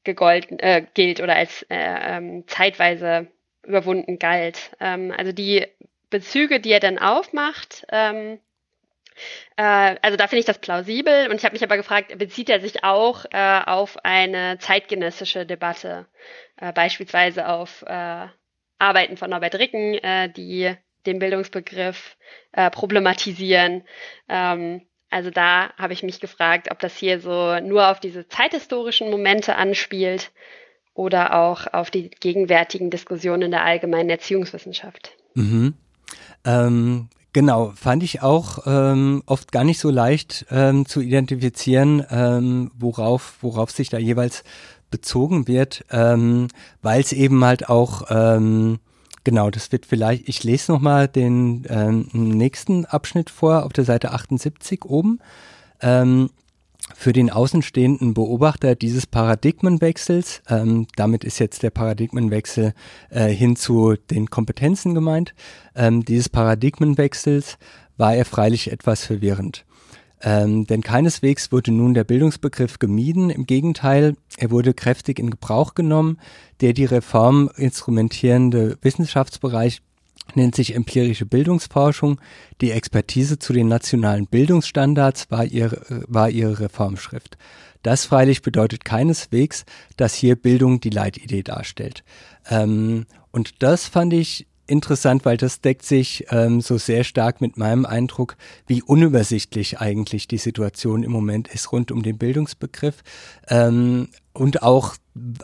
gegolten, 0.03 0.59
äh, 0.59 0.85
gilt 0.93 1.21
oder 1.21 1.35
als 1.35 1.63
äh, 1.63 1.75
ähm, 1.75 2.47
zeitweise 2.47 3.27
überwunden 3.63 4.19
galt. 4.19 4.71
Ähm, 4.79 5.13
also 5.15 5.31
die 5.31 5.65
Bezüge, 6.09 6.59
die 6.59 6.71
er 6.71 6.79
dann 6.79 6.99
aufmacht, 6.99 7.85
ähm, 7.91 8.39
äh, 9.57 9.95
also 10.01 10.17
da 10.17 10.27
finde 10.27 10.39
ich 10.39 10.45
das 10.45 10.59
plausibel 10.59 11.29
und 11.29 11.35
ich 11.35 11.43
habe 11.43 11.53
mich 11.53 11.63
aber 11.63 11.77
gefragt, 11.77 12.17
bezieht 12.17 12.49
er 12.49 12.59
sich 12.59 12.83
auch 12.83 13.25
äh, 13.31 13.61
auf 13.65 13.97
eine 14.03 14.57
zeitgenössische 14.59 15.45
Debatte, 15.45 16.05
äh, 16.57 16.73
beispielsweise 16.73 17.47
auf 17.47 17.83
äh, 17.83 18.27
Arbeiten 18.79 19.17
von 19.17 19.29
Norbert 19.29 19.55
Ricken, 19.55 19.95
äh, 19.95 20.29
die 20.29 20.75
den 21.05 21.19
Bildungsbegriff 21.19 22.17
äh, 22.51 22.69
problematisieren. 22.69 23.83
Ähm, 24.27 24.81
also 25.09 25.31
da 25.31 25.73
habe 25.77 25.93
ich 25.93 26.03
mich 26.03 26.19
gefragt, 26.19 26.69
ob 26.71 26.79
das 26.79 26.95
hier 26.95 27.19
so 27.19 27.59
nur 27.59 27.89
auf 27.89 27.99
diese 27.99 28.27
zeithistorischen 28.27 29.09
Momente 29.09 29.55
anspielt 29.55 30.31
oder 30.93 31.35
auch 31.35 31.65
auf 31.73 31.89
die 31.89 32.09
gegenwärtigen 32.09 32.89
Diskussionen 32.89 33.43
in 33.43 33.51
der 33.51 33.63
allgemeinen 33.63 34.09
Erziehungswissenschaft. 34.09 35.15
Mhm. 35.33 35.73
Ähm, 36.45 37.09
Genau, 37.31 37.71
fand 37.75 38.01
ich 38.01 38.23
auch 38.23 38.59
ähm, 38.65 39.21
oft 39.27 39.51
gar 39.51 39.63
nicht 39.63 39.79
so 39.79 39.91
leicht 39.91 40.47
ähm, 40.49 40.87
zu 40.87 40.99
identifizieren, 40.99 42.03
ähm, 42.09 42.71
worauf, 42.77 43.35
worauf 43.41 43.69
sich 43.69 43.89
da 43.89 43.99
jeweils 43.99 44.43
bezogen 44.89 45.47
wird, 45.47 45.85
ähm, 45.91 46.47
weil 46.81 47.01
es 47.01 47.13
eben 47.13 47.45
halt 47.45 47.69
auch, 47.69 48.03
ähm, 48.09 48.79
genau, 49.23 49.51
das 49.51 49.71
wird 49.71 49.85
vielleicht, 49.85 50.27
ich 50.27 50.43
lese 50.43 50.71
nochmal 50.71 51.07
den 51.07 51.67
ähm, 51.69 52.09
nächsten 52.13 52.85
Abschnitt 52.85 53.29
vor 53.29 53.63
auf 53.63 53.73
der 53.73 53.85
Seite 53.85 54.11
78 54.11 54.85
oben. 54.85 55.19
Ähm, 55.81 56.31
für 56.99 57.13
den 57.13 57.29
außenstehenden 57.29 58.13
Beobachter 58.13 58.75
dieses 58.75 59.07
Paradigmenwechsels, 59.07 60.41
ähm, 60.49 60.85
damit 60.97 61.23
ist 61.23 61.39
jetzt 61.39 61.63
der 61.63 61.69
Paradigmenwechsel 61.69 62.73
äh, 63.09 63.29
hin 63.29 63.55
zu 63.55 63.95
den 63.95 64.29
Kompetenzen 64.29 64.95
gemeint, 64.95 65.33
ähm, 65.75 66.03
dieses 66.03 66.27
Paradigmenwechsels 66.27 67.57
war 67.95 68.15
er 68.15 68.25
freilich 68.25 68.69
etwas 68.73 69.05
verwirrend. 69.05 69.65
Ähm, 70.21 70.67
denn 70.67 70.81
keineswegs 70.81 71.53
wurde 71.53 71.71
nun 71.71 71.93
der 71.93 72.03
Bildungsbegriff 72.03 72.79
gemieden, 72.79 73.29
im 73.29 73.45
Gegenteil, 73.45 74.17
er 74.37 74.51
wurde 74.51 74.73
kräftig 74.73 75.19
in 75.19 75.29
Gebrauch 75.29 75.75
genommen, 75.75 76.17
der 76.59 76.73
die 76.73 76.83
Reform 76.83 77.49
instrumentierende 77.55 78.77
Wissenschaftsbereich 78.81 79.81
nennt 80.35 80.55
sich 80.55 80.75
empirische 80.75 81.25
Bildungsforschung. 81.25 82.19
Die 82.61 82.71
Expertise 82.71 83.39
zu 83.39 83.53
den 83.53 83.67
nationalen 83.67 84.27
Bildungsstandards 84.27 85.31
war 85.31 85.45
ihre, 85.45 86.03
war 86.07 86.29
ihre 86.29 86.59
Reformschrift. 86.59 87.37
Das 87.83 88.05
freilich 88.05 88.41
bedeutet 88.41 88.83
keineswegs, 88.83 89.65
dass 89.95 90.13
hier 90.13 90.35
Bildung 90.35 90.81
die 90.81 90.89
Leitidee 90.89 91.43
darstellt. 91.43 92.03
Ähm, 92.49 93.05
und 93.31 93.63
das 93.63 93.87
fand 93.87 94.13
ich 94.13 94.47
interessant, 94.69 95.25
weil 95.25 95.37
das 95.37 95.61
deckt 95.61 95.83
sich 95.83 96.25
ähm, 96.29 96.61
so 96.61 96.77
sehr 96.77 97.03
stark 97.03 97.41
mit 97.41 97.57
meinem 97.57 97.85
Eindruck, 97.85 98.37
wie 98.67 98.81
unübersichtlich 98.81 99.79
eigentlich 99.79 100.27
die 100.27 100.37
Situation 100.37 101.03
im 101.03 101.11
Moment 101.11 101.47
ist 101.47 101.71
rund 101.71 101.91
um 101.91 102.03
den 102.03 102.17
Bildungsbegriff 102.17 103.03
ähm, 103.47 104.09
und 104.33 104.63
auch 104.63 104.95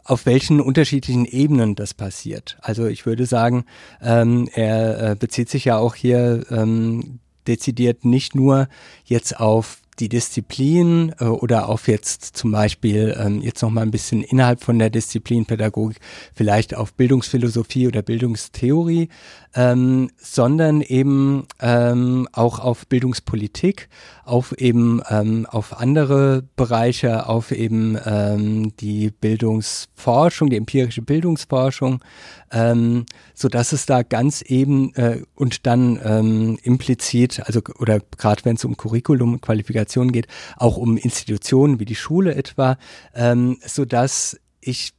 auf 0.03 0.25
welchen 0.25 0.62
unterschiedlichen 0.62 1.25
Ebenen 1.25 1.75
das 1.75 1.94
passiert. 1.94 2.58
Also 2.62 2.86
ich 2.86 3.05
würde 3.05 3.25
sagen, 3.25 3.65
ähm, 4.01 4.48
er 4.53 5.12
äh, 5.12 5.15
bezieht 5.15 5.50
sich 5.50 5.65
ja 5.65 5.77
auch 5.77 5.96
hier 5.96 6.46
ähm, 6.50 7.20
dezidiert 7.48 8.05
nicht 8.05 8.36
nur 8.36 8.67
jetzt 9.05 9.39
auf 9.39 9.82
die 10.00 10.10
Disziplin 10.10 11.14
äh, 11.20 11.25
oder 11.25 11.70
auf 11.70 11.88
jetzt 11.88 12.38
zum 12.38 12.52
Beispiel 12.52 13.16
ähm, 13.20 13.42
jetzt 13.42 13.62
noch 13.62 13.70
mal 13.70 13.82
ein 13.82 13.92
bisschen 13.92 14.24
innerhalb 14.24 14.64
von 14.64 14.80
der 14.80 14.90
Disziplin 14.90 15.46
Pädagogik 15.46 16.00
vielleicht 16.34 16.75
auf 16.75 16.94
Bildungsphilosophie 16.94 17.88
oder 17.88 18.02
Bildungstheorie, 18.02 19.10
ähm, 19.55 20.09
sondern 20.17 20.81
eben 20.81 21.47
ähm, 21.62 22.27
auch 22.33 22.59
auf 22.59 22.88
Bildungspolitik, 22.88 23.88
auf 24.25 24.51
eben 24.57 25.01
ähm, 25.09 25.45
auf 25.50 25.79
andere 25.79 26.43
Bereiche, 26.55 27.27
auf 27.27 27.51
eben 27.51 27.97
ähm, 28.05 28.75
die 28.77 29.12
Bildungsforschung, 29.12 30.50
die 30.50 30.57
empirische 30.57 31.01
Bildungsforschung, 31.01 32.03
ähm, 32.51 33.05
so 33.33 33.47
dass 33.47 33.71
es 33.71 33.85
da 33.85 34.03
ganz 34.03 34.41
eben 34.41 34.93
äh, 34.95 35.21
und 35.35 35.65
dann 35.65 36.00
ähm, 36.03 36.59
implizit, 36.63 37.41
also 37.45 37.62
oder 37.79 38.00
gerade 38.17 38.43
wenn 38.43 38.57
es 38.57 38.65
um 38.65 38.75
Curriculum, 38.75 39.39
Qualifikation 39.39 40.12
geht, 40.12 40.27
auch 40.57 40.75
um 40.75 40.97
Institutionen 40.97 41.79
wie 41.79 41.85
die 41.85 41.95
Schule 41.95 42.35
etwa, 42.35 42.77
ähm, 43.13 43.57
so 43.65 43.85
dass 43.85 44.38
ich 44.59 44.93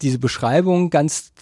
diese 0.00 0.18
Beschreibung 0.18 0.90
ganz 0.90 1.32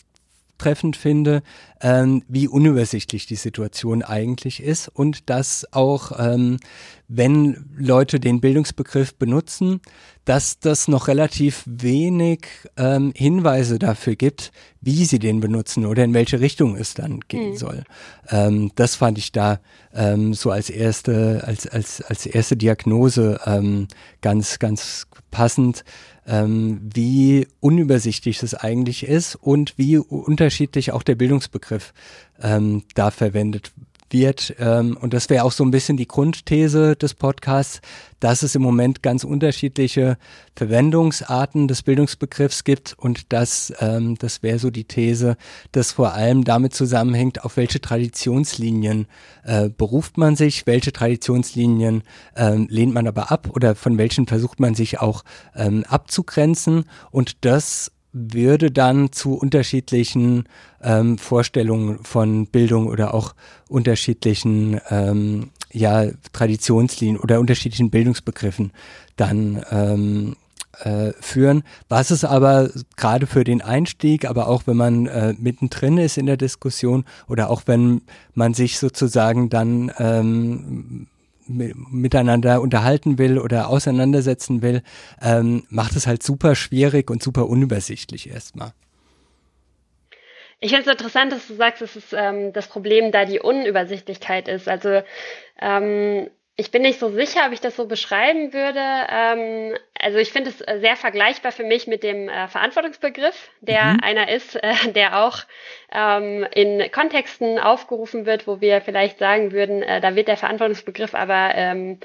treffend 0.60 0.96
finde, 0.96 1.42
ähm, 1.80 2.22
wie 2.28 2.46
unübersichtlich 2.46 3.26
die 3.26 3.36
Situation 3.36 4.02
eigentlich 4.02 4.62
ist 4.62 4.88
und 4.88 5.30
dass 5.30 5.66
auch, 5.72 6.12
ähm, 6.18 6.58
wenn 7.08 7.64
Leute 7.76 8.20
den 8.20 8.40
Bildungsbegriff 8.40 9.14
benutzen, 9.14 9.80
dass 10.26 10.60
das 10.60 10.86
noch 10.86 11.08
relativ 11.08 11.64
wenig 11.66 12.46
ähm, 12.76 13.12
Hinweise 13.16 13.78
dafür 13.78 14.16
gibt, 14.16 14.52
wie 14.82 15.04
sie 15.06 15.18
den 15.18 15.40
benutzen 15.40 15.86
oder 15.86 16.04
in 16.04 16.14
welche 16.14 16.40
Richtung 16.40 16.76
es 16.76 16.94
dann 16.94 17.20
gehen 17.26 17.52
mhm. 17.52 17.56
soll. 17.56 17.84
Ähm, 18.28 18.70
das 18.76 18.96
fand 18.96 19.16
ich 19.16 19.32
da 19.32 19.60
ähm, 19.94 20.34
so 20.34 20.50
als 20.50 20.68
erste, 20.68 21.42
als, 21.46 21.66
als, 21.66 22.02
als 22.02 22.26
erste 22.26 22.56
Diagnose 22.56 23.40
ähm, 23.46 23.88
ganz, 24.20 24.58
ganz 24.58 25.06
passend 25.30 25.84
ähm, 26.30 26.80
wie 26.94 27.48
unübersichtlich 27.58 28.42
es 28.42 28.54
eigentlich 28.54 29.02
ist 29.02 29.34
und 29.34 29.76
wie 29.76 29.98
unterschiedlich 29.98 30.92
auch 30.92 31.02
der 31.02 31.16
Bildungsbegriff 31.16 31.92
ähm, 32.40 32.84
da 32.94 33.10
verwendet 33.10 33.72
wird. 34.12 34.54
Ähm, 34.58 34.96
und 35.00 35.14
das 35.14 35.30
wäre 35.30 35.44
auch 35.44 35.52
so 35.52 35.64
ein 35.64 35.70
bisschen 35.70 35.96
die 35.96 36.08
Grundthese 36.08 36.96
des 36.96 37.14
Podcasts, 37.14 37.80
dass 38.18 38.42
es 38.42 38.54
im 38.54 38.62
Moment 38.62 39.02
ganz 39.02 39.24
unterschiedliche 39.24 40.18
Verwendungsarten 40.56 41.68
des 41.68 41.82
Bildungsbegriffs 41.82 42.64
gibt 42.64 42.94
und 42.98 43.32
dass, 43.32 43.72
ähm, 43.80 44.16
das 44.18 44.42
wäre 44.42 44.58
so 44.58 44.70
die 44.70 44.84
These, 44.84 45.36
dass 45.72 45.92
vor 45.92 46.12
allem 46.12 46.44
damit 46.44 46.74
zusammenhängt, 46.74 47.44
auf 47.44 47.56
welche 47.56 47.80
Traditionslinien 47.80 49.06
äh, 49.44 49.70
beruft 49.70 50.18
man 50.18 50.36
sich, 50.36 50.66
welche 50.66 50.92
Traditionslinien 50.92 52.02
ähm, 52.36 52.66
lehnt 52.70 52.92
man 52.92 53.06
aber 53.06 53.32
ab 53.32 53.48
oder 53.54 53.74
von 53.74 53.96
welchen 53.96 54.26
versucht 54.26 54.60
man 54.60 54.74
sich 54.74 55.00
auch 55.00 55.24
ähm, 55.54 55.84
abzugrenzen 55.88 56.84
und 57.10 57.44
das 57.44 57.90
würde 58.12 58.70
dann 58.70 59.12
zu 59.12 59.34
unterschiedlichen 59.34 60.44
ähm, 60.82 61.18
Vorstellungen 61.18 62.00
von 62.02 62.46
Bildung 62.46 62.88
oder 62.88 63.14
auch 63.14 63.34
unterschiedlichen 63.68 64.80
ähm, 64.90 65.50
ja, 65.72 66.06
Traditionslinien 66.32 67.18
oder 67.18 67.38
unterschiedlichen 67.38 67.90
Bildungsbegriffen 67.90 68.72
dann 69.16 69.64
ähm, 69.70 70.36
äh, 70.80 71.12
führen. 71.20 71.62
Was 71.88 72.10
es 72.10 72.24
aber 72.24 72.70
gerade 72.96 73.26
für 73.26 73.44
den 73.44 73.62
Einstieg, 73.62 74.24
aber 74.24 74.48
auch 74.48 74.62
wenn 74.66 74.76
man 74.76 75.06
äh, 75.06 75.34
mittendrin 75.38 75.98
ist 75.98 76.18
in 76.18 76.26
der 76.26 76.36
Diskussion 76.36 77.04
oder 77.28 77.50
auch 77.50 77.62
wenn 77.66 78.02
man 78.34 78.54
sich 78.54 78.78
sozusagen 78.78 79.50
dann 79.50 79.92
ähm, 79.98 81.06
miteinander 81.50 82.60
unterhalten 82.60 83.18
will 83.18 83.38
oder 83.38 83.68
auseinandersetzen 83.68 84.62
will, 84.62 84.82
ähm, 85.20 85.64
macht 85.68 85.96
es 85.96 86.06
halt 86.06 86.22
super 86.22 86.54
schwierig 86.54 87.10
und 87.10 87.22
super 87.22 87.48
unübersichtlich 87.48 88.30
erstmal. 88.30 88.72
Ich 90.60 90.70
finde 90.70 90.90
es 90.90 90.92
interessant, 90.92 91.32
dass 91.32 91.46
du 91.46 91.54
sagst, 91.54 91.80
dass 91.80 91.96
es 91.96 92.12
ähm, 92.12 92.52
das 92.52 92.68
Problem 92.68 93.12
da 93.12 93.24
die 93.24 93.40
Unübersichtlichkeit 93.40 94.46
ist. 94.46 94.68
Also 94.68 95.02
ähm, 95.58 96.28
ich 96.60 96.70
bin 96.70 96.82
nicht 96.82 97.00
so 97.00 97.08
sicher, 97.08 97.46
ob 97.46 97.52
ich 97.52 97.62
das 97.62 97.74
so 97.74 97.86
beschreiben 97.86 98.52
würde. 98.52 98.80
Ähm, 98.80 99.78
also 99.98 100.18
ich 100.18 100.30
finde 100.30 100.50
es 100.50 100.58
sehr 100.58 100.94
vergleichbar 100.94 101.52
für 101.52 101.64
mich 101.64 101.86
mit 101.86 102.02
dem 102.02 102.28
äh, 102.28 102.48
Verantwortungsbegriff, 102.48 103.50
der 103.62 103.94
mhm. 103.94 104.00
einer 104.02 104.28
ist, 104.28 104.56
äh, 104.56 104.74
der 104.94 105.24
auch 105.24 105.38
ähm, 105.90 106.46
in 106.52 106.92
Kontexten 106.92 107.58
aufgerufen 107.58 108.26
wird, 108.26 108.46
wo 108.46 108.60
wir 108.60 108.82
vielleicht 108.82 109.18
sagen 109.18 109.52
würden, 109.52 109.82
äh, 109.82 110.02
da 110.02 110.14
wird 110.14 110.28
der 110.28 110.36
Verantwortungsbegriff 110.36 111.14
aber 111.14 111.52
ähm, 111.54 111.98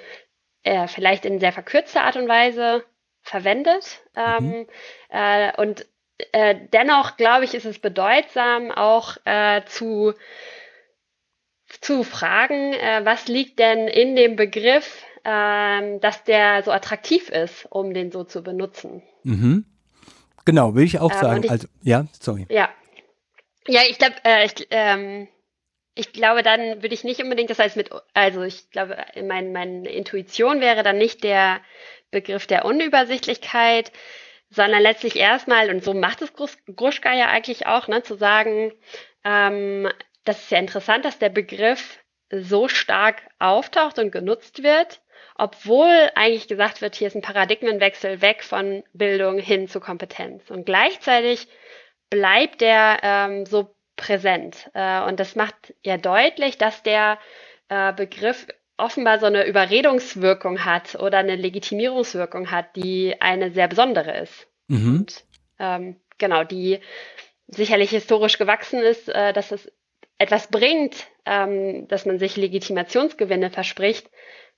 äh, 0.64 0.88
vielleicht 0.88 1.26
in 1.26 1.42
sehr 1.42 1.52
verkürzter 1.52 2.04
Art 2.04 2.16
und 2.16 2.30
Weise 2.30 2.86
verwendet. 3.24 4.00
Ähm, 4.16 4.46
mhm. 4.46 4.68
äh, 5.10 5.52
und 5.62 5.86
äh, 6.32 6.56
dennoch, 6.72 7.18
glaube 7.18 7.44
ich, 7.44 7.54
ist 7.54 7.66
es 7.66 7.80
bedeutsam, 7.80 8.72
auch 8.72 9.18
äh, 9.26 9.64
zu 9.66 10.14
zu 11.82 12.04
fragen, 12.04 12.74
äh, 12.74 13.02
was 13.04 13.28
liegt 13.28 13.60
denn 13.60 13.88
in 13.88 14.16
dem 14.16 14.36
Begriff, 14.36 15.04
äh, 15.24 16.00
dass 16.00 16.24
der 16.24 16.64
so 16.64 16.72
attraktiv 16.72 17.30
ist, 17.30 17.66
um 17.70 17.94
den 17.94 18.12
so 18.12 18.24
zu 18.24 18.44
benutzen. 18.44 19.04
Mhm. 19.24 19.66
Genau, 20.46 20.76
will 20.76 20.84
ich 20.84 21.00
auch 21.00 21.12
ähm, 21.12 21.20
sagen. 21.20 21.44
Ich, 21.44 21.52
also, 21.52 21.68
ja, 21.82 22.06
sorry. 22.20 22.46
Ja. 22.50 22.70
Ja, 23.68 23.82
ich 23.90 23.98
glaube, 23.98 24.16
äh, 24.24 24.46
ich, 24.46 24.68
ähm, 24.70 25.28
ich 25.96 26.14
glaube, 26.14 26.44
dann 26.44 26.84
würde 26.84 26.94
ich 26.94 27.04
nicht 27.04 27.24
unbedingt 27.24 27.50
das 27.50 27.58
heißt 27.58 27.78
mit, 27.78 27.90
also 28.14 28.44
ich 28.44 28.70
glaube, 28.70 28.98
mein, 29.24 29.52
meine 29.54 29.90
Intuition 29.90 30.62
wäre 30.62 30.84
dann 30.84 30.98
nicht 30.98 31.24
der 31.24 31.62
Begriff 32.12 32.46
der 32.46 32.66
Unübersichtlichkeit, 32.66 33.92
sondern 34.52 34.84
letztlich 34.84 35.16
erstmal, 35.16 35.70
und 35.72 35.84
so 35.84 35.94
macht 35.94 36.22
es 36.22 36.34
Gruschka 36.34 37.14
ja 37.14 37.28
eigentlich 37.28 37.66
auch, 37.66 37.88
ne, 37.88 38.04
zu 38.04 38.16
sagen, 38.16 38.72
ähm, 39.24 39.90
das 40.26 40.42
ist 40.42 40.52
ja 40.52 40.60
interessant, 40.60 41.06
dass 41.06 41.20
der 41.20 41.30
Begriff 41.30 42.00
so 42.32 42.68
stark 42.68 43.22
auftaucht 43.40 44.00
und 44.00 44.12
genutzt 44.12 44.64
wird, 44.64 45.02
obwohl 45.36 46.10
eigentlich 46.16 46.48
gesagt 46.48 46.82
wird, 46.82 46.96
hier 46.96 47.08
ist 47.08 47.16
ein 47.16 47.22
Paradigmenwechsel 47.22 48.22
weg 48.22 48.44
von 48.44 48.84
Bildung 48.94 49.38
hin 49.38 49.68
zu 49.68 49.80
Kompetenz. 49.80 50.50
Und 50.50 50.66
gleichzeitig 50.66 51.48
bleibt 52.10 52.62
der 52.62 53.00
ähm, 53.04 53.46
so 53.46 53.76
präsent. 53.96 54.70
Äh, 54.74 55.02
und 55.02 55.20
das 55.20 55.36
macht 55.36 55.74
ja 55.84 55.98
deutlich, 55.98 56.58
dass 56.58 56.84
der 56.84 57.20
äh, 57.70 57.94
Begriff 57.94 58.48
offenbar 58.78 59.20
so 59.20 59.26
eine 59.26 59.46
Überredungswirkung 59.46 60.66
hat 60.66 60.96
oder 60.96 61.20
eine 61.20 61.36
Legitimierungswirkung 61.36 62.52
hat, 62.52 62.76
die 62.76 63.16
eine 63.22 63.52
sehr 63.52 63.68
besondere 63.68 64.18
ist. 64.18 64.48
Mhm. 64.68 65.00
Und 65.00 65.24
ähm, 65.60 66.00
genau, 66.18 66.44
die 66.44 66.80
sicherlich 67.48 67.92
historisch 67.92 68.38
gewachsen 68.38 68.80
ist, 68.80 69.08
äh, 69.10 69.32
dass 69.34 69.52
es 69.52 69.72
etwas 70.18 70.48
bringt, 70.48 71.08
ähm, 71.26 71.88
dass 71.88 72.06
man 72.06 72.20
sich 72.20 72.38
Legitimationsgewinne 72.38 73.50
verspricht, 73.50 74.10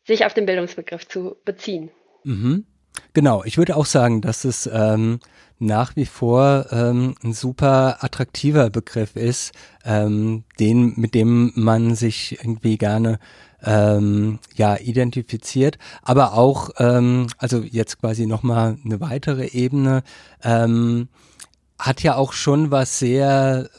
sich 0.06 0.26
auf 0.26 0.34
den 0.34 0.46
Bildungsbegriff 0.46 1.08
zu 1.08 1.36
beziehen. 1.46 1.90
Mhm. 2.24 2.66
Genau, 3.14 3.44
ich 3.44 3.58
würde 3.58 3.76
auch 3.76 3.86
sagen, 3.86 4.22
dass 4.22 4.44
es 4.44 4.70
ähm, 4.72 5.20
nach 5.60 5.96
wie 5.96 6.06
vor 6.06 6.68
ähm, 6.72 7.16
ein 7.24 7.34
super 7.34 8.04
attraktiver 8.04 8.70
Begriff 8.70 9.16
ist, 9.16 9.54
ähm, 9.86 10.44
den, 10.60 10.94
mit 10.98 11.14
dem 11.14 11.52
man 11.56 11.96
sich 11.96 12.38
irgendwie 12.40 12.78
gerne 12.78 13.20
ähm, 13.64 14.40
ja 14.56 14.78
identifiziert, 14.78 15.78
aber 16.04 16.34
auch, 16.34 16.70
ähm, 16.78 17.28
also 17.38 17.60
jetzt 17.60 18.00
quasi 18.00 18.28
nochmal 18.28 18.78
eine 18.86 19.00
weitere 19.00 19.48
Ebene, 19.48 20.04
ähm, 20.44 21.10
hat 21.80 22.04
ja 22.04 22.16
auch 22.16 22.34
schon 22.34 22.72
was 22.72 23.00
sehr 23.00 23.70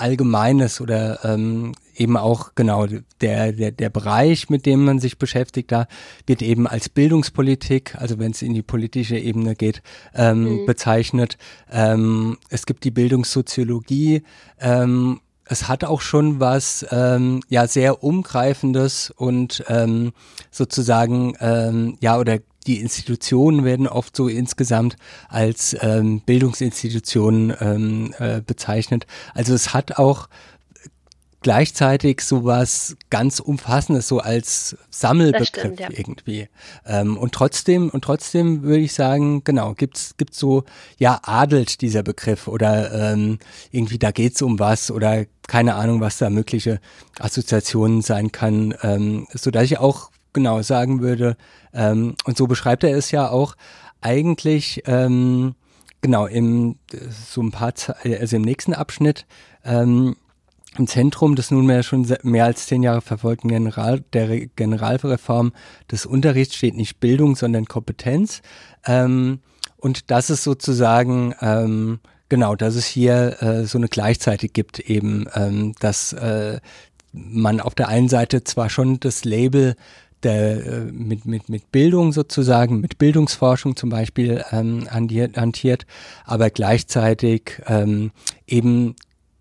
Allgemeines 0.00 0.80
oder 0.80 1.24
ähm, 1.24 1.72
eben 1.96 2.16
auch 2.16 2.54
genau 2.54 2.86
der, 3.20 3.52
der, 3.52 3.70
der 3.70 3.90
Bereich, 3.90 4.48
mit 4.48 4.64
dem 4.64 4.84
man 4.84 4.98
sich 4.98 5.18
beschäftigt, 5.18 5.70
da 5.70 5.86
wird 6.26 6.40
eben 6.42 6.66
als 6.66 6.88
Bildungspolitik, 6.88 7.94
also 7.96 8.18
wenn 8.18 8.32
es 8.32 8.42
in 8.42 8.54
die 8.54 8.62
politische 8.62 9.18
Ebene 9.18 9.54
geht, 9.54 9.82
ähm, 10.14 10.62
mhm. 10.62 10.66
bezeichnet. 10.66 11.36
Ähm, 11.70 12.38
es 12.48 12.64
gibt 12.64 12.84
die 12.84 12.90
Bildungssoziologie. 12.90 14.22
Ähm, 14.58 15.20
es 15.44 15.68
hat 15.68 15.84
auch 15.84 16.00
schon 16.00 16.40
was 16.40 16.86
ähm, 16.90 17.42
ja 17.48 17.66
sehr 17.66 18.02
umgreifendes 18.04 19.10
und 19.10 19.64
ähm, 19.68 20.12
sozusagen 20.50 21.34
ähm, 21.40 21.98
ja 22.00 22.18
oder 22.18 22.38
die 22.66 22.80
Institutionen 22.80 23.64
werden 23.64 23.86
oft 23.86 24.14
so 24.14 24.28
insgesamt 24.28 24.96
als 25.28 25.76
ähm, 25.80 26.20
Bildungsinstitutionen 26.20 27.54
ähm, 27.60 28.14
äh, 28.18 28.40
bezeichnet. 28.40 29.06
Also 29.34 29.54
es 29.54 29.72
hat 29.72 29.98
auch 29.98 30.28
gleichzeitig 31.42 32.20
sowas 32.20 32.96
ganz 33.08 33.40
Umfassendes, 33.40 34.08
so 34.08 34.18
als 34.20 34.76
Sammelbegriff 34.90 35.48
stimmt, 35.48 35.80
ja. 35.80 35.88
irgendwie. 35.90 36.48
Ähm, 36.86 37.16
und 37.16 37.32
trotzdem, 37.32 37.88
und 37.88 38.04
trotzdem 38.04 38.62
würde 38.62 38.80
ich 38.82 38.92
sagen, 38.92 39.42
genau, 39.44 39.74
gibt's 39.74 40.16
gibt's 40.16 40.38
so, 40.38 40.64
ja, 40.98 41.20
adelt 41.22 41.80
dieser 41.80 42.02
Begriff 42.02 42.46
oder 42.46 43.12
ähm, 43.12 43.38
irgendwie 43.70 43.98
da 43.98 44.10
geht's 44.10 44.42
um 44.42 44.58
was 44.58 44.90
oder 44.90 45.24
keine 45.46 45.74
Ahnung, 45.74 46.00
was 46.00 46.18
da 46.18 46.30
mögliche 46.30 46.80
Assoziationen 47.18 48.02
sein 48.02 48.32
kann, 48.32 48.74
ähm, 48.82 49.26
so 49.32 49.50
dass 49.50 49.64
ich 49.64 49.78
auch 49.78 50.10
genau 50.32 50.62
sagen 50.62 51.00
würde, 51.00 51.36
ähm, 51.72 52.14
und 52.24 52.36
so 52.36 52.46
beschreibt 52.46 52.84
er 52.84 52.96
es 52.96 53.10
ja 53.10 53.28
auch, 53.28 53.56
eigentlich, 54.00 54.82
ähm, 54.86 55.54
genau, 56.00 56.26
im, 56.26 56.76
so 57.30 57.42
ein 57.42 57.50
paar, 57.50 57.74
also 58.02 58.36
im 58.36 58.42
nächsten 58.42 58.74
Abschnitt, 58.74 59.26
ähm, 59.64 60.16
im 60.78 60.86
Zentrum 60.86 61.34
des 61.34 61.50
nunmehr 61.50 61.82
schon 61.82 62.06
mehr 62.22 62.44
als 62.44 62.66
zehn 62.66 62.82
Jahre 62.82 63.00
verfolgten 63.00 63.48
General, 63.48 64.02
der 64.12 64.46
Generalreform 64.46 65.52
des 65.90 66.06
Unterrichts 66.06 66.54
steht 66.54 66.76
nicht 66.76 67.00
Bildung, 67.00 67.34
sondern 67.34 67.66
Kompetenz. 67.66 68.40
Ähm, 68.86 69.40
und 69.76 70.10
das 70.10 70.30
ist 70.30 70.44
sozusagen, 70.44 71.34
ähm, 71.40 71.98
genau, 72.28 72.54
dass 72.54 72.76
es 72.76 72.86
hier 72.86 73.42
äh, 73.42 73.64
so 73.64 73.78
eine 73.78 73.88
Gleichzeitig 73.88 74.52
gibt, 74.52 74.78
eben, 74.78 75.26
ähm, 75.34 75.74
dass 75.80 76.12
äh, 76.12 76.60
man 77.12 77.60
auf 77.60 77.74
der 77.74 77.88
einen 77.88 78.08
Seite 78.08 78.44
zwar 78.44 78.70
schon 78.70 79.00
das 79.00 79.24
Label 79.24 79.74
der, 80.22 80.66
äh, 80.66 80.80
mit, 80.92 81.24
mit, 81.24 81.48
mit 81.48 81.72
Bildung 81.72 82.12
sozusagen, 82.12 82.80
mit 82.80 82.98
Bildungsforschung 82.98 83.76
zum 83.76 83.90
Beispiel 83.90 84.44
ähm, 84.50 84.88
hantiert, 84.90 85.86
aber 86.24 86.50
gleichzeitig 86.50 87.60
ähm, 87.66 88.10
eben 88.46 88.94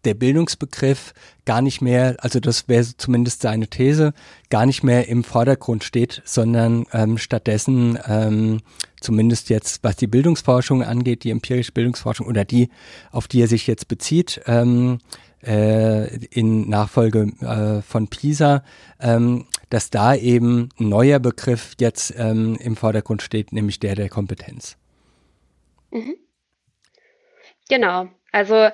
der 0.05 0.13
Bildungsbegriff 0.13 1.13
gar 1.45 1.61
nicht 1.61 1.81
mehr, 1.81 2.15
also 2.19 2.39
das 2.39 2.67
wäre 2.67 2.85
zumindest 2.97 3.41
seine 3.41 3.67
These, 3.67 4.13
gar 4.49 4.65
nicht 4.65 4.83
mehr 4.83 5.07
im 5.07 5.23
Vordergrund 5.23 5.83
steht, 5.83 6.21
sondern 6.25 6.85
ähm, 6.93 7.17
stattdessen 7.17 7.99
ähm, 8.07 8.61
zumindest 9.01 9.49
jetzt, 9.49 9.83
was 9.83 9.95
die 9.95 10.07
Bildungsforschung 10.07 10.83
angeht, 10.83 11.23
die 11.23 11.31
empirische 11.31 11.71
Bildungsforschung 11.71 12.27
oder 12.27 12.45
die, 12.45 12.69
auf 13.11 13.27
die 13.27 13.41
er 13.41 13.47
sich 13.47 13.67
jetzt 13.67 13.87
bezieht, 13.87 14.41
ähm, 14.45 14.99
äh, 15.45 16.07
in 16.25 16.69
Nachfolge 16.69 17.31
äh, 17.41 17.81
von 17.81 18.07
PISA, 18.07 18.63
ähm, 18.99 19.47
dass 19.69 19.89
da 19.89 20.15
eben 20.15 20.69
ein 20.79 20.89
neuer 20.89 21.19
Begriff 21.19 21.75
jetzt 21.79 22.13
ähm, 22.17 22.57
im 22.61 22.75
Vordergrund 22.75 23.21
steht, 23.21 23.53
nämlich 23.53 23.79
der 23.79 23.95
der 23.95 24.09
Kompetenz. 24.09 24.77
Mhm. 25.91 26.15
Genau. 27.69 28.09
Also 28.31 28.69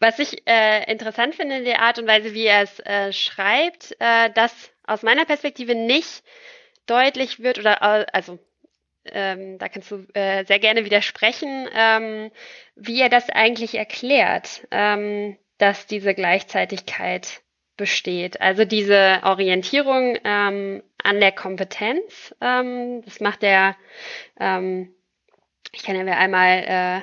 was 0.00 0.18
ich 0.18 0.46
äh, 0.46 0.90
interessant 0.90 1.34
finde 1.34 1.58
in 1.58 1.64
der 1.64 1.80
Art 1.80 1.98
und 1.98 2.06
Weise, 2.06 2.34
wie 2.34 2.44
er 2.44 2.62
es 2.62 2.78
äh, 2.80 3.12
schreibt, 3.12 3.96
äh, 4.00 4.30
dass 4.30 4.52
aus 4.86 5.02
meiner 5.02 5.24
Perspektive 5.24 5.74
nicht 5.74 6.22
deutlich 6.86 7.40
wird 7.40 7.58
oder 7.58 7.82
also 8.14 8.38
ähm, 9.06 9.58
da 9.58 9.68
kannst 9.68 9.90
du 9.90 10.06
äh, 10.14 10.44
sehr 10.44 10.58
gerne 10.58 10.84
widersprechen, 10.84 11.68
ähm, 11.74 12.30
wie 12.74 13.00
er 13.00 13.08
das 13.08 13.28
eigentlich 13.30 13.74
erklärt, 13.74 14.66
ähm, 14.70 15.36
dass 15.64 15.86
diese 15.86 16.12
Gleichzeitigkeit 16.12 17.40
besteht. 17.78 18.38
Also 18.42 18.66
diese 18.66 19.20
Orientierung 19.22 20.18
ähm, 20.22 20.82
an 21.02 21.20
der 21.20 21.32
Kompetenz, 21.32 22.34
ähm, 22.42 23.00
das 23.06 23.20
macht 23.20 23.42
er, 23.42 23.74
ähm, 24.38 24.94
ich 25.72 25.82
kann 25.82 25.96
ja 25.96 26.18
einmal, 26.18 26.64
äh, 26.66 27.00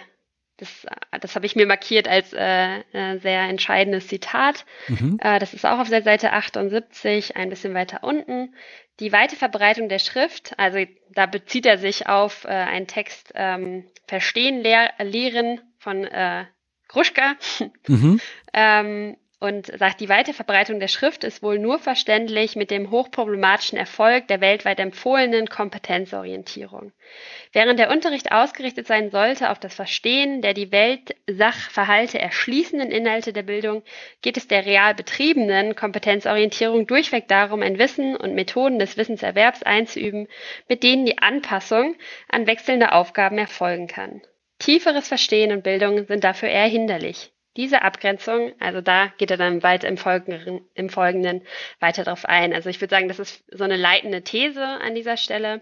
das, 0.57 0.85
das 1.19 1.35
habe 1.35 1.47
ich 1.47 1.55
mir 1.55 1.65
markiert 1.65 2.07
als 2.07 2.33
äh, 2.33 2.81
äh, 2.93 3.17
sehr 3.17 3.41
entscheidendes 3.49 4.07
Zitat. 4.07 4.63
Mhm. 4.89 5.17
Äh, 5.19 5.39
das 5.39 5.55
ist 5.55 5.65
auch 5.65 5.79
auf 5.79 5.89
der 5.89 6.03
Seite 6.03 6.31
78, 6.31 7.35
ein 7.35 7.49
bisschen 7.49 7.73
weiter 7.73 8.03
unten. 8.03 8.53
Die 8.99 9.11
weite 9.11 9.35
Verbreitung 9.35 9.89
der 9.89 9.97
Schrift, 9.97 10.53
also 10.59 10.85
da 11.09 11.25
bezieht 11.25 11.65
er 11.65 11.79
sich 11.79 12.07
auf 12.07 12.45
äh, 12.45 12.49
einen 12.49 12.85
Text 12.85 13.31
ähm, 13.33 13.87
Verstehen, 14.07 14.61
Lehr 14.61 14.91
Lehren 14.99 15.61
von 15.79 16.03
äh, 16.03 16.45
Gruschka. 16.91 17.35
Mhm. 17.87 18.19
ähm, 18.53 19.17
und 19.41 19.65
sagt, 19.79 19.99
die 19.99 20.07
weite 20.07 20.33
Verbreitung 20.33 20.79
der 20.79 20.87
Schrift 20.87 21.23
ist 21.23 21.41
wohl 21.41 21.57
nur 21.57 21.79
verständlich 21.79 22.55
mit 22.55 22.69
dem 22.69 22.91
hochproblematischen 22.91 23.75
Erfolg 23.75 24.27
der 24.27 24.39
weltweit 24.39 24.79
empfohlenen 24.79 25.47
Kompetenzorientierung. 25.47 26.91
Während 27.51 27.79
der 27.79 27.89
Unterricht 27.89 28.31
ausgerichtet 28.31 28.85
sein 28.85 29.09
sollte 29.09 29.49
auf 29.49 29.57
das 29.57 29.73
Verstehen 29.73 30.43
der 30.43 30.53
die 30.53 30.71
Weltsachverhalte 30.71 32.19
erschließenden 32.19 32.91
Inhalte 32.91 33.33
der 33.33 33.41
Bildung, 33.41 33.81
geht 34.21 34.37
es 34.37 34.47
der 34.47 34.67
real 34.67 34.93
betriebenen 34.93 35.75
Kompetenzorientierung 35.75 36.85
durchweg 36.85 37.27
darum, 37.27 37.63
ein 37.63 37.79
Wissen 37.79 38.15
und 38.15 38.35
Methoden 38.35 38.77
des 38.77 38.95
Wissenserwerbs 38.95 39.63
einzuüben, 39.63 40.27
mit 40.69 40.83
denen 40.83 41.07
die 41.07 41.17
Anpassung 41.17 41.95
an 42.29 42.45
wechselnde 42.45 42.91
Aufgaben 42.91 43.39
erfolgen 43.39 43.87
kann. 43.87 44.21
Tieferes 44.61 45.07
Verstehen 45.07 45.51
und 45.51 45.63
Bildung 45.63 46.05
sind 46.05 46.23
dafür 46.23 46.49
eher 46.49 46.67
hinderlich. 46.67 47.31
Diese 47.57 47.81
Abgrenzung, 47.81 48.53
also 48.59 48.79
da 48.79 49.07
geht 49.17 49.31
er 49.31 49.37
dann 49.37 49.63
weiter 49.63 49.87
im 49.87 49.97
Folgenden, 49.97 50.61
im 50.75 50.89
Folgenden 50.89 51.41
weiter 51.79 52.03
darauf 52.03 52.25
ein. 52.25 52.53
Also 52.53 52.69
ich 52.69 52.79
würde 52.79 52.95
sagen, 52.95 53.07
das 53.07 53.17
ist 53.17 53.43
so 53.51 53.63
eine 53.63 53.75
leitende 53.75 54.21
These 54.21 54.63
an 54.63 54.93
dieser 54.93 55.17
Stelle, 55.17 55.61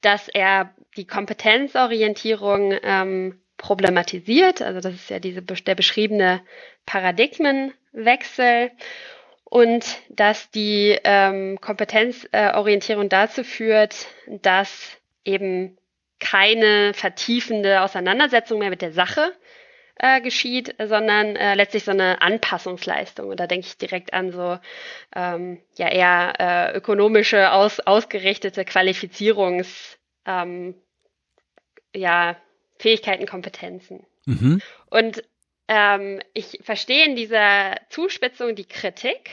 dass 0.00 0.28
er 0.28 0.74
die 0.96 1.06
Kompetenzorientierung 1.06 2.78
ähm, 2.82 3.40
problematisiert. 3.58 4.62
Also 4.62 4.80
das 4.80 4.94
ist 4.94 5.10
ja 5.10 5.18
diese, 5.18 5.42
der 5.42 5.74
beschriebene 5.74 6.40
Paradigmenwechsel 6.86 8.70
und 9.44 9.84
dass 10.08 10.50
die 10.50 10.98
ähm, 11.04 11.60
Kompetenzorientierung 11.60 13.10
dazu 13.10 13.44
führt, 13.44 14.06
dass 14.26 14.96
eben 15.24 15.76
keine 16.20 16.94
vertiefende 16.94 17.80
Auseinandersetzung 17.80 18.58
mehr 18.58 18.70
mit 18.70 18.82
der 18.82 18.92
Sache 18.92 19.32
äh, 19.96 20.20
geschieht, 20.20 20.74
sondern 20.78 21.36
äh, 21.36 21.54
letztlich 21.54 21.84
so 21.84 21.90
eine 21.90 22.22
Anpassungsleistung. 22.22 23.28
Und 23.28 23.40
da 23.40 23.46
denke 23.46 23.66
ich 23.66 23.76
direkt 23.76 24.12
an 24.12 24.30
so 24.30 24.58
ähm, 25.14 25.60
ja 25.76 25.88
eher 25.88 26.34
äh, 26.38 26.76
ökonomische 26.76 27.52
aus, 27.52 27.80
ausgerichtete 27.80 28.64
Qualifizierungs 28.64 29.98
ähm, 30.26 30.74
ja, 31.94 32.36
Fähigkeiten, 32.78 33.26
Kompetenzen. 33.26 34.06
Mhm. 34.24 34.62
Und 34.86 35.22
ähm, 35.68 36.20
ich 36.34 36.60
verstehe 36.62 37.04
in 37.04 37.16
dieser 37.16 37.76
Zuspitzung 37.90 38.54
die 38.54 38.66
Kritik. 38.66 39.30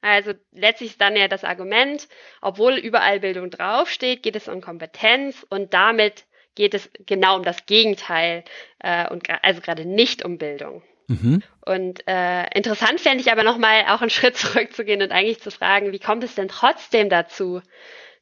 Also 0.00 0.32
letztlich 0.52 0.90
ist 0.90 1.00
dann 1.00 1.16
ja 1.16 1.28
das 1.28 1.44
Argument, 1.44 2.08
obwohl 2.40 2.74
überall 2.74 3.20
Bildung 3.20 3.50
draufsteht, 3.50 4.22
geht 4.22 4.36
es 4.36 4.48
um 4.48 4.60
Kompetenz 4.60 5.44
und 5.48 5.74
damit 5.74 6.24
geht 6.54 6.74
es 6.74 6.90
genau 7.06 7.36
um 7.36 7.42
das 7.42 7.66
Gegenteil 7.66 8.44
äh, 8.80 9.08
und 9.08 9.28
also 9.42 9.60
gerade 9.60 9.84
nicht 9.84 10.24
um 10.24 10.38
Bildung. 10.38 10.82
Mhm. 11.08 11.42
Und 11.64 12.06
äh, 12.06 12.46
interessant 12.54 13.00
fände 13.00 13.20
ich 13.20 13.32
aber 13.32 13.42
nochmal 13.42 13.84
auch 13.88 14.00
einen 14.00 14.10
Schritt 14.10 14.36
zurückzugehen 14.36 15.02
und 15.02 15.10
eigentlich 15.10 15.40
zu 15.40 15.50
fragen, 15.50 15.92
wie 15.92 15.98
kommt 15.98 16.22
es 16.22 16.34
denn 16.34 16.48
trotzdem 16.48 17.08
dazu, 17.08 17.62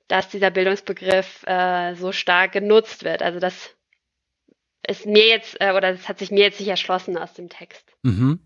dass 0.09 0.29
dieser 0.29 0.51
Bildungsbegriff 0.51 1.43
äh, 1.47 1.95
so 1.95 2.13
stark 2.13 2.53
genutzt 2.53 3.05
wird? 3.05 3.23
Also 3.23 3.41
das 3.41 3.75
ist 4.87 5.05
mir 5.05 5.27
jetzt, 5.27 5.61
äh, 5.61 5.73
oder 5.73 5.93
das 5.93 6.09
hat 6.09 6.19
sich 6.19 6.31
mir 6.31 6.45
jetzt 6.45 6.61
nicht 6.61 6.69
erschlossen 6.69 7.19
aus 7.19 7.35
dem 7.35 7.49
Text. 7.49 7.85
Mhm. 8.03 8.39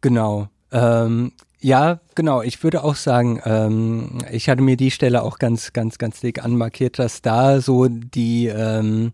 Genau. 0.00 0.48
Ähm, 0.72 1.32
ja, 1.60 2.00
genau. 2.14 2.42
Ich 2.42 2.62
würde 2.62 2.82
auch 2.82 2.96
sagen, 2.96 3.40
ähm, 3.44 4.18
ich 4.30 4.48
hatte 4.48 4.62
mir 4.62 4.76
die 4.76 4.90
Stelle 4.90 5.22
auch 5.22 5.38
ganz, 5.38 5.72
ganz, 5.72 5.98
ganz 5.98 6.20
dick 6.20 6.42
anmarkiert, 6.42 6.98
dass 6.98 7.20
da 7.20 7.60
so 7.60 7.86
die, 7.88 8.46
ähm, 8.46 9.12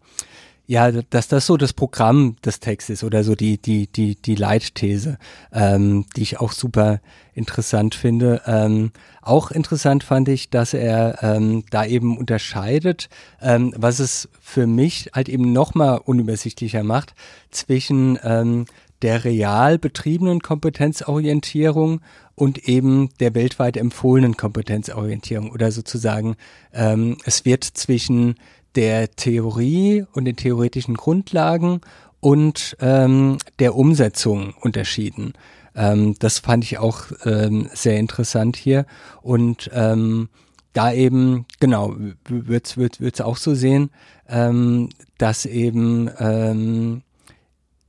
ja, 0.68 0.90
dass 0.90 1.26
das 1.26 1.46
so 1.46 1.56
das 1.56 1.72
Programm 1.72 2.36
des 2.44 2.60
Textes 2.60 3.02
oder 3.02 3.24
so 3.24 3.34
die, 3.34 3.58
die, 3.58 3.88
die, 3.88 4.14
die 4.14 4.34
Leitthese, 4.36 5.18
ähm, 5.52 6.06
die 6.16 6.22
ich 6.22 6.40
auch 6.40 6.52
super 6.52 7.00
interessant 7.34 7.94
finde. 7.94 8.42
Ähm, 8.46 8.92
auch 9.22 9.50
interessant 9.50 10.04
fand 10.04 10.28
ich, 10.28 10.50
dass 10.50 10.72
er 10.72 11.22
ähm, 11.22 11.64
da 11.70 11.84
eben 11.84 12.16
unterscheidet, 12.16 13.08
ähm, 13.40 13.74
was 13.76 13.98
es 13.98 14.28
für 14.40 14.66
mich 14.66 15.10
halt 15.14 15.28
eben 15.28 15.52
nochmal 15.52 16.00
unübersichtlicher 16.04 16.84
macht, 16.84 17.14
zwischen 17.50 18.18
ähm, 18.22 18.66
der 19.02 19.24
real 19.24 19.78
betriebenen 19.78 20.40
Kompetenzorientierung 20.40 22.00
und 22.36 22.68
eben 22.68 23.08
der 23.18 23.34
weltweit 23.34 23.76
empfohlenen 23.76 24.36
Kompetenzorientierung 24.36 25.50
oder 25.50 25.72
sozusagen 25.72 26.36
ähm, 26.72 27.16
es 27.24 27.44
wird 27.44 27.64
zwischen 27.64 28.36
der 28.76 29.10
Theorie 29.10 30.04
und 30.12 30.26
den 30.26 30.36
theoretischen 30.36 30.94
Grundlagen 30.94 31.80
und 32.20 32.76
ähm, 32.80 33.38
der 33.58 33.74
Umsetzung 33.74 34.54
unterschieden. 34.60 35.32
Ähm, 35.74 36.14
das 36.18 36.38
fand 36.38 36.64
ich 36.64 36.78
auch 36.78 37.04
ähm, 37.24 37.68
sehr 37.72 37.98
interessant 37.98 38.56
hier 38.56 38.86
und 39.22 39.70
ähm, 39.72 40.28
da 40.74 40.92
eben, 40.92 41.46
genau, 41.58 41.96
wird 42.28 42.66
es 42.66 42.76
wird, 42.76 43.22
auch 43.22 43.38
so 43.38 43.54
sehen, 43.54 43.90
ähm, 44.28 44.90
dass 45.16 45.46
eben, 45.46 46.10
ähm, 46.18 47.02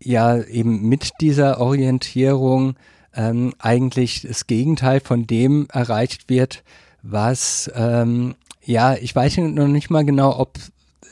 ja, 0.01 0.41
eben 0.41 0.87
mit 0.87 1.11
dieser 1.19 1.59
Orientierung 1.59 2.75
ähm, 3.15 3.53
eigentlich 3.59 4.21
das 4.21 4.47
Gegenteil 4.47 4.99
von 4.99 5.27
dem 5.27 5.67
erreicht 5.71 6.29
wird, 6.29 6.63
was, 7.01 7.71
ähm, 7.75 8.35
ja, 8.63 8.95
ich 8.95 9.15
weiß 9.15 9.37
noch 9.37 9.67
nicht 9.67 9.89
mal 9.89 10.05
genau, 10.05 10.37
ob 10.37 10.57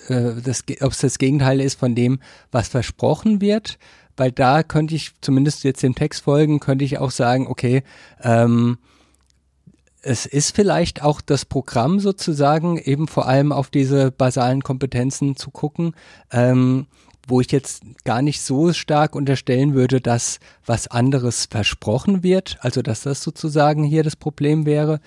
äh, 0.08 0.34
das, 0.44 0.64
es 0.68 0.98
das 0.98 1.18
Gegenteil 1.18 1.62
ist 1.62 1.80
von 1.80 1.96
dem, 1.96 2.20
was 2.52 2.68
versprochen 2.68 3.42
wird, 3.42 3.78
weil 4.18 4.32
da 4.32 4.64
könnte 4.64 4.96
ich 4.96 5.14
zumindest 5.22 5.64
jetzt 5.64 5.84
dem 5.84 5.96
Text 5.96 6.24
folgen, 6.24 6.60
könnte 6.60 6.86
ich 6.86 6.98
auch 7.00 7.12
sagen, 7.12 7.48
okay, 7.48 7.84
ähm, 8.22 8.78
es 10.02 10.28
ist 10.28 10.56
vielleicht 10.56 11.02
auch 11.02 11.20
das 11.20 11.46
Programm 11.46 12.00
sozusagen, 12.00 12.78
eben 12.78 13.08
vor 13.08 13.28
allem 13.28 13.52
auf 13.52 13.72
diese 13.72 14.12
basalen 14.12 14.62
Kompetenzen 14.62 15.36
zu 15.36 15.50
gucken. 15.50 15.96
Ähm, 16.32 16.86
wo 17.28 17.42
ich 17.42 17.52
jetzt 17.52 17.84
gar 18.04 18.22
nicht 18.22 18.42
so 18.42 18.74
stark 18.74 19.16
unterstellen 19.16 19.74
würde, 19.74 20.02
dass 20.02 20.40
was 20.66 20.88
anderes 20.88 21.48
versprochen 21.50 22.24
wird, 22.24 22.58
also 22.62 22.82
dass 22.82 23.02
das 23.02 23.22
sozusagen 23.24 23.84
hier 23.84 24.04
das 24.04 24.16
Problem 24.16 24.66
wäre, 24.66 25.00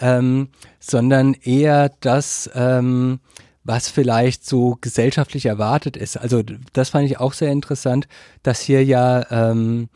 ähm, 0.00 0.48
sondern 0.80 1.34
eher 1.34 1.90
das, 2.00 2.50
ähm, 2.54 3.20
was 3.64 3.88
vielleicht 3.88 4.46
so 4.46 4.78
gesellschaftlich 4.80 5.46
erwartet 5.46 5.96
ist. 5.96 6.16
Also 6.16 6.42
das 6.72 6.90
fand 6.90 7.06
ich 7.06 7.18
auch 7.18 7.32
sehr 7.32 7.50
interessant, 7.50 8.06
dass 8.42 8.60
hier 8.60 8.84
ja, 8.84 9.26
ähm, 9.30 9.88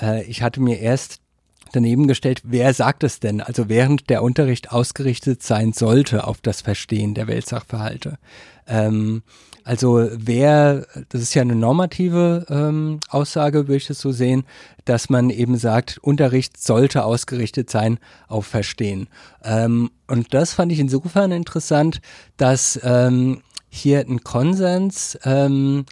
äh, 0.00 0.24
ich 0.24 0.42
hatte 0.42 0.60
mir 0.60 0.78
erst 0.78 1.20
daneben 1.72 2.06
gestellt, 2.06 2.42
wer 2.44 2.72
sagt 2.74 3.04
es 3.04 3.20
denn? 3.20 3.40
Also 3.40 3.68
während 3.68 4.08
der 4.10 4.22
Unterricht 4.22 4.72
ausgerichtet 4.72 5.42
sein 5.42 5.72
sollte 5.72 6.26
auf 6.26 6.40
das 6.40 6.60
Verstehen 6.60 7.14
der 7.14 7.26
Weltsachverhalte. 7.26 8.18
Ähm, 8.66 9.22
also 9.66 10.08
wer, 10.12 10.86
das 11.08 11.22
ist 11.22 11.34
ja 11.34 11.42
eine 11.42 11.56
normative 11.56 12.46
ähm, 12.48 13.00
Aussage, 13.08 13.66
würde 13.66 13.78
ich 13.78 13.88
das 13.88 13.98
so 13.98 14.12
sehen, 14.12 14.44
dass 14.84 15.10
man 15.10 15.28
eben 15.28 15.56
sagt, 15.56 15.98
Unterricht 15.98 16.62
sollte 16.62 17.04
ausgerichtet 17.04 17.68
sein 17.68 17.98
auf 18.28 18.46
Verstehen. 18.46 19.08
Ähm, 19.42 19.90
und 20.06 20.34
das 20.34 20.52
fand 20.52 20.70
ich 20.70 20.78
insofern 20.78 21.32
interessant, 21.32 22.00
dass 22.36 22.78
ähm, 22.84 23.42
hier 23.68 24.00
ein 24.00 24.22
Konsens 24.22 25.18
ähm, 25.24 25.84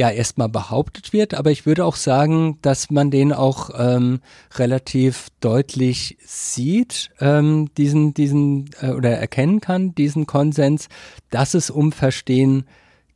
ja 0.00 0.08
erstmal 0.08 0.48
behauptet 0.48 1.12
wird, 1.12 1.34
aber 1.34 1.50
ich 1.50 1.66
würde 1.66 1.84
auch 1.84 1.94
sagen, 1.94 2.58
dass 2.62 2.90
man 2.90 3.10
den 3.10 3.34
auch 3.34 3.68
ähm, 3.78 4.20
relativ 4.54 5.28
deutlich 5.40 6.16
sieht, 6.24 7.10
ähm, 7.20 7.68
diesen, 7.76 8.14
diesen 8.14 8.70
äh, 8.80 8.92
oder 8.92 9.10
erkennen 9.10 9.60
kann, 9.60 9.94
diesen 9.94 10.26
Konsens, 10.26 10.88
dass 11.28 11.52
es 11.52 11.68
um 11.68 11.92
Verstehen 11.92 12.64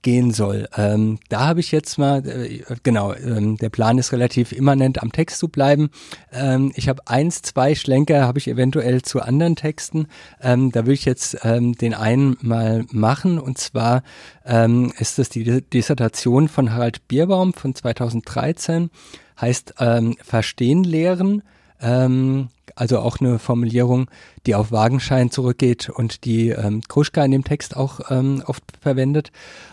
gehen 0.04 0.30
soll. 0.32 0.68
Ähm, 0.76 1.18
da 1.28 1.40
habe 1.48 1.58
ich 1.58 1.72
jetzt 1.72 1.98
mal, 1.98 2.24
äh, 2.28 2.62
genau, 2.84 3.12
ähm, 3.14 3.56
der 3.56 3.70
Plan 3.70 3.98
ist 3.98 4.12
relativ 4.12 4.52
immanent 4.52 5.02
am 5.02 5.10
Text 5.10 5.38
zu 5.38 5.48
bleiben. 5.48 5.90
Ähm, 6.30 6.70
ich 6.76 6.88
habe 6.88 7.02
eins, 7.06 7.42
zwei 7.42 7.74
Schlenker 7.74 8.24
habe 8.24 8.38
ich 8.38 8.46
eventuell 8.46 9.02
zu 9.02 9.20
anderen 9.20 9.56
Texten. 9.56 10.06
Ähm, 10.40 10.70
da 10.70 10.82
würde 10.82 10.92
ich 10.92 11.06
jetzt 11.06 11.38
ähm, 11.42 11.74
den 11.74 11.94
einen 11.94 12.36
mal 12.42 12.84
machen 12.92 13.40
und 13.40 13.58
zwar 13.58 14.04
ähm, 14.44 14.92
ist 14.98 15.18
das 15.18 15.30
die 15.30 15.62
Dissertation 15.62 16.48
von 16.48 16.72
Harald 16.72 17.08
Bierbaum 17.08 17.54
von 17.54 17.74
2013, 17.74 18.90
heißt 19.40 19.74
Verstehen 20.22 20.84
lehren. 20.84 21.42
Ähm, 21.80 22.50
also 22.76 22.98
auch 22.98 23.20
eine 23.20 23.38
Formulierung, 23.38 24.10
die 24.46 24.54
auf 24.54 24.72
Wagenschein 24.72 25.30
zurückgeht 25.30 25.88
und 25.88 26.24
die 26.24 26.50
ähm, 26.50 26.82
Kruschka 26.88 27.24
in 27.24 27.30
dem 27.30 27.44
Text 27.44 27.76
auch 27.76 28.10
ähm, 28.10 28.42
oft 28.46 28.64
verwendet. 28.80 29.30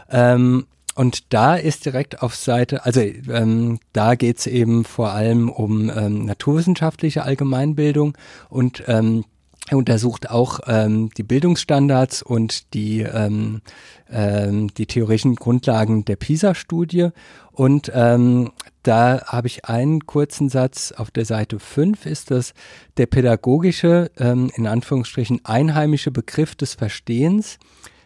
Ähm, 0.10 0.66
und 0.94 1.34
da 1.34 1.56
ist 1.56 1.86
direkt 1.86 2.22
auf 2.22 2.36
Seite, 2.36 2.86
also 2.86 3.00
ähm, 3.00 3.80
da 3.94 4.16
geht 4.16 4.40
es 4.40 4.48
eben 4.48 4.84
vor 4.84 5.12
allem 5.12 5.50
um 5.50 5.90
ähm, 5.90 6.26
naturwissenschaftliche 6.26 7.24
Allgemeinbildung 7.24 8.18
und 8.50 8.84
ähm, 8.88 9.24
er 9.69 9.78
untersucht 9.78 10.30
auch 10.30 10.60
ähm, 10.67 11.12
die 11.17 11.24
Bildungsstandards 11.24 12.24
und 12.24 12.74
die, 12.74 13.02
ähm, 13.02 13.62
ähm, 14.10 14.74
die 14.74 14.86
theoretischen 14.86 15.36
Grundlagen 15.36 16.04
der 16.04 16.15
PISA-Studie. 16.15 17.10
Und 17.52 17.91
ähm, 17.93 18.52
da 18.84 19.21
habe 19.28 19.47
ich 19.47 19.65
einen 19.65 20.06
kurzen 20.08 20.50
Satz 20.50 20.91
auf 20.91 21.12
der 21.12 21.26
Seite 21.26 21.60
5 21.60 22.06
ist 22.06 22.32
das 22.32 22.54
der 22.97 23.06
pädagogische, 23.06 24.10
ähm, 24.17 24.52
in 24.56 24.65
Anführungsstrichen 24.65 25.41
einheimische 25.45 26.12
Begriff 26.12 26.56
des 26.56 26.74
Verstehens, 26.74 27.60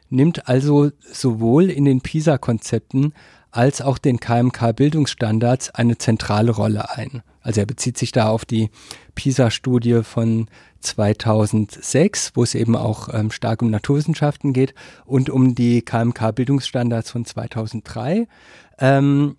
nimmt 0.09 0.47
also 0.49 0.91
sowohl 1.11 1.69
in 1.69 1.85
den 1.85 2.01
PISA-Konzepten 2.01 3.13
als 3.49 3.81
auch 3.81 3.97
den 3.97 4.19
KMK-Bildungsstandards 4.19 5.69
eine 5.71 5.97
zentrale 5.97 6.51
Rolle 6.51 6.91
ein. 6.91 7.23
Also 7.45 7.61
er 7.61 7.65
bezieht 7.65 7.97
sich 7.97 8.11
da 8.11 8.27
auf 8.27 8.43
die 8.43 8.69
PISA-Studie 9.13 10.01
von 10.03 10.47
2006, 10.81 12.31
wo 12.33 12.43
es 12.43 12.55
eben 12.55 12.75
auch 12.75 13.13
ähm, 13.13 13.31
stark 13.31 13.61
um 13.61 13.69
Naturwissenschaften 13.69 14.51
geht 14.51 14.73
und 15.05 15.29
um 15.29 15.55
die 15.55 15.81
KMK-Bildungsstandards 15.83 17.11
von 17.11 17.23
2003. 17.25 18.27
Ähm, 18.79 19.37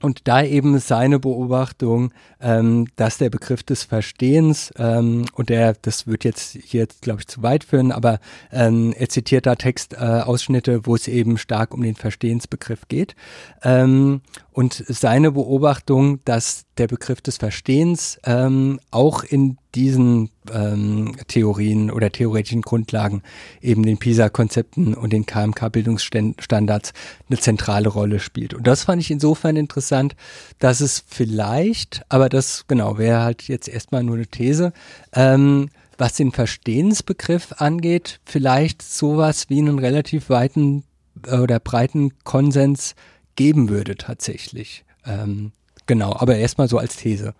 und 0.00 0.28
da 0.28 0.42
eben 0.42 0.78
seine 0.78 1.18
Beobachtung, 1.18 2.12
ähm, 2.40 2.86
dass 2.96 3.18
der 3.18 3.30
Begriff 3.30 3.62
des 3.62 3.84
Verstehens, 3.84 4.72
ähm, 4.78 5.26
und 5.34 5.50
der, 5.50 5.74
das 5.74 6.06
wird 6.06 6.24
jetzt 6.24 6.56
hier, 6.62 6.86
glaube 7.00 7.20
ich, 7.20 7.26
zu 7.26 7.42
weit 7.42 7.64
führen, 7.64 7.92
aber 7.92 8.18
ähm, 8.50 8.94
er 8.96 9.08
zitiert 9.08 9.46
da 9.46 9.56
Textausschnitte, 9.56 10.72
äh, 10.72 10.80
wo 10.84 10.94
es 10.94 11.06
eben 11.06 11.36
stark 11.38 11.74
um 11.74 11.82
den 11.82 11.96
Verstehensbegriff 11.96 12.88
geht. 12.88 13.14
Ähm, 13.62 14.22
und 14.60 14.84
seine 14.88 15.32
Beobachtung, 15.32 16.22
dass 16.26 16.66
der 16.76 16.86
Begriff 16.86 17.22
des 17.22 17.38
Verstehens 17.38 18.20
ähm, 18.24 18.78
auch 18.90 19.24
in 19.24 19.56
diesen 19.74 20.28
ähm, 20.52 21.16
Theorien 21.28 21.90
oder 21.90 22.12
theoretischen 22.12 22.60
Grundlagen, 22.60 23.22
eben 23.62 23.84
den 23.84 23.96
PISA-Konzepten 23.96 24.92
und 24.92 25.14
den 25.14 25.24
KMK-Bildungsstandards 25.24 26.92
eine 27.30 27.38
zentrale 27.38 27.88
Rolle 27.88 28.20
spielt. 28.20 28.52
Und 28.52 28.66
das 28.66 28.84
fand 28.84 29.00
ich 29.00 29.10
insofern 29.10 29.56
interessant, 29.56 30.14
dass 30.58 30.82
es 30.82 31.04
vielleicht, 31.08 32.02
aber 32.10 32.28
das 32.28 32.66
genau 32.68 32.98
wäre 32.98 33.22
halt 33.22 33.48
jetzt 33.48 33.66
erstmal 33.66 34.04
nur 34.04 34.16
eine 34.16 34.26
These, 34.26 34.74
ähm, 35.14 35.70
was 35.96 36.16
den 36.16 36.32
Verstehensbegriff 36.32 37.54
angeht, 37.56 38.20
vielleicht 38.26 38.82
sowas 38.82 39.48
wie 39.48 39.60
einen 39.60 39.78
relativ 39.78 40.28
weiten 40.28 40.84
äh, 41.26 41.38
oder 41.38 41.60
breiten 41.60 42.12
Konsens 42.24 42.94
geben 43.40 43.70
würde 43.70 43.96
tatsächlich. 43.96 44.84
Ähm, 45.06 45.52
genau, 45.86 46.14
aber 46.14 46.36
erstmal 46.36 46.68
so 46.68 46.76
als 46.76 46.96
These. 46.96 47.32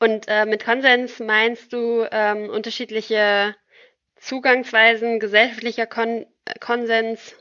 Und 0.00 0.24
äh, 0.28 0.46
mit 0.46 0.64
Konsens 0.64 1.20
meinst 1.20 1.74
du 1.74 2.06
ähm, 2.10 2.48
unterschiedliche 2.48 3.54
Zugangsweisen, 4.18 5.20
gesellschaftlicher 5.20 5.84
Kon 5.84 6.24
Konsens, 6.58 7.34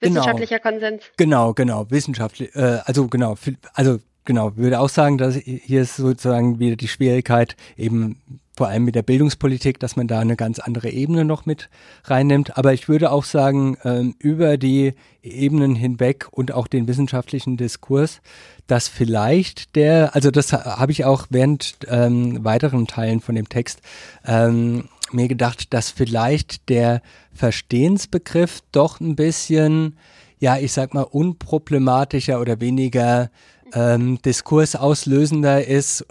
genau. 0.00 0.16
wissenschaftlicher 0.16 0.58
genau. 0.58 0.70
Konsens? 0.70 1.04
Genau, 1.16 1.54
genau, 1.54 1.88
wissenschaftlich, 1.88 2.52
äh, 2.56 2.80
also 2.84 3.06
genau, 3.06 3.36
also 3.74 4.00
genau, 4.24 4.56
würde 4.56 4.80
auch 4.80 4.88
sagen, 4.88 5.18
dass 5.18 5.36
hier 5.36 5.82
ist 5.82 5.94
sozusagen 5.94 6.58
wieder 6.58 6.74
die 6.74 6.88
Schwierigkeit, 6.88 7.54
eben 7.76 8.20
vor 8.60 8.68
allem 8.68 8.84
mit 8.84 8.94
der 8.94 9.02
Bildungspolitik, 9.02 9.80
dass 9.80 9.96
man 9.96 10.06
da 10.06 10.20
eine 10.20 10.36
ganz 10.36 10.58
andere 10.58 10.90
Ebene 10.90 11.24
noch 11.24 11.46
mit 11.46 11.70
reinnimmt. 12.04 12.58
Aber 12.58 12.74
ich 12.74 12.90
würde 12.90 13.10
auch 13.10 13.24
sagen, 13.24 13.78
ähm, 13.84 14.14
über 14.18 14.58
die 14.58 14.92
Ebenen 15.22 15.74
hinweg 15.74 16.26
und 16.30 16.52
auch 16.52 16.66
den 16.66 16.86
wissenschaftlichen 16.86 17.56
Diskurs, 17.56 18.20
dass 18.66 18.86
vielleicht 18.86 19.76
der, 19.76 20.14
also 20.14 20.30
das 20.30 20.52
habe 20.52 20.92
ich 20.92 21.06
auch 21.06 21.28
während 21.30 21.78
ähm, 21.88 22.44
weiteren 22.44 22.86
Teilen 22.86 23.22
von 23.22 23.34
dem 23.34 23.48
Text 23.48 23.80
ähm, 24.26 24.90
mir 25.10 25.28
gedacht, 25.28 25.72
dass 25.72 25.88
vielleicht 25.88 26.68
der 26.68 27.00
Verstehensbegriff 27.32 28.60
doch 28.72 29.00
ein 29.00 29.16
bisschen, 29.16 29.96
ja, 30.38 30.58
ich 30.58 30.74
sag 30.74 30.92
mal, 30.92 31.04
unproblematischer 31.04 32.38
oder 32.38 32.60
weniger 32.60 33.30
ähm, 33.72 34.20
diskursauslösender 34.22 35.66
ist, 35.66 36.04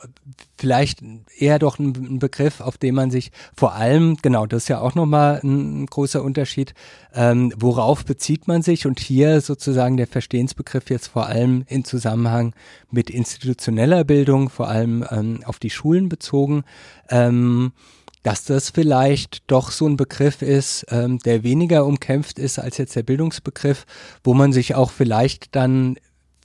vielleicht 0.59 0.99
eher 1.37 1.57
doch 1.57 1.79
ein, 1.79 1.95
ein, 1.95 2.19
Begriff, 2.19 2.59
auf 2.59 2.77
den 2.77 2.93
man 2.93 3.11
sich 3.11 3.31
vor 3.55 3.73
allem, 3.75 4.17
genau, 4.21 4.45
das 4.45 4.63
ist 4.63 4.67
ja 4.67 4.81
auch 4.81 4.93
nochmal 4.93 5.39
ein, 5.41 5.85
großer 5.85 6.21
Unterschied, 6.21 6.73
ähm, 7.13 7.53
worauf 7.57 8.03
bezieht 8.03 8.47
man 8.47 8.61
sich? 8.61 8.85
Und 8.85 8.99
hier 8.99 9.39
sozusagen 9.39 9.95
der 9.95 10.07
Verstehensbegriff 10.07 10.89
jetzt 10.89 11.07
vor 11.07 11.27
allem 11.27 11.63
in 11.67 11.85
Zusammenhang 11.85 12.53
mit 12.91 13.09
institutioneller 13.09 14.03
Bildung, 14.03 14.49
vor 14.49 14.67
allem 14.67 15.05
ähm, 15.09 15.39
auf 15.45 15.59
die 15.59 15.69
Schulen 15.69 16.09
bezogen, 16.09 16.63
ähm, 17.09 17.71
dass 18.23 18.43
das 18.43 18.69
vielleicht 18.69 19.49
doch 19.49 19.71
so 19.71 19.87
ein 19.87 19.95
Begriff 19.95 20.41
ist, 20.41 20.85
ähm, 20.89 21.19
der 21.19 21.43
weniger 21.43 21.85
umkämpft 21.85 22.37
ist 22.37 22.59
als 22.59 22.77
jetzt 22.77 22.95
der 22.97 23.03
Bildungsbegriff, 23.03 23.85
wo 24.25 24.33
man 24.33 24.51
sich 24.51 24.75
auch 24.75 24.91
vielleicht 24.91 25.55
dann 25.55 25.95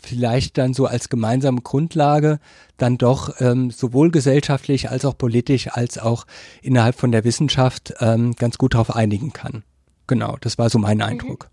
vielleicht 0.05 0.59
dann 0.59 0.75
so 0.75 0.87
als 0.87 1.09
gemeinsame 1.09 1.61
Grundlage 1.61 2.39
dann 2.77 2.99
doch 2.99 3.41
ähm, 3.41 3.71
sowohl 3.71 4.11
gesellschaftlich 4.11 4.91
als 4.91 5.05
auch 5.05 5.17
politisch 5.17 5.69
als 5.69 5.99
auch 5.99 6.27
innerhalb 6.63 6.95
von 6.95 7.13
der 7.13 7.25
Wissenschaft 7.25 7.95
ähm, 8.01 8.35
ganz 8.37 8.59
gut 8.59 8.75
darauf 8.75 8.95
einigen 8.95 9.33
kann. 9.33 9.65
Genau, 10.07 10.37
das 10.41 10.59
war 10.59 10.71
so 10.71 10.79
mein 10.79 10.99
mhm. 10.99 11.05
Eindruck. 11.05 11.49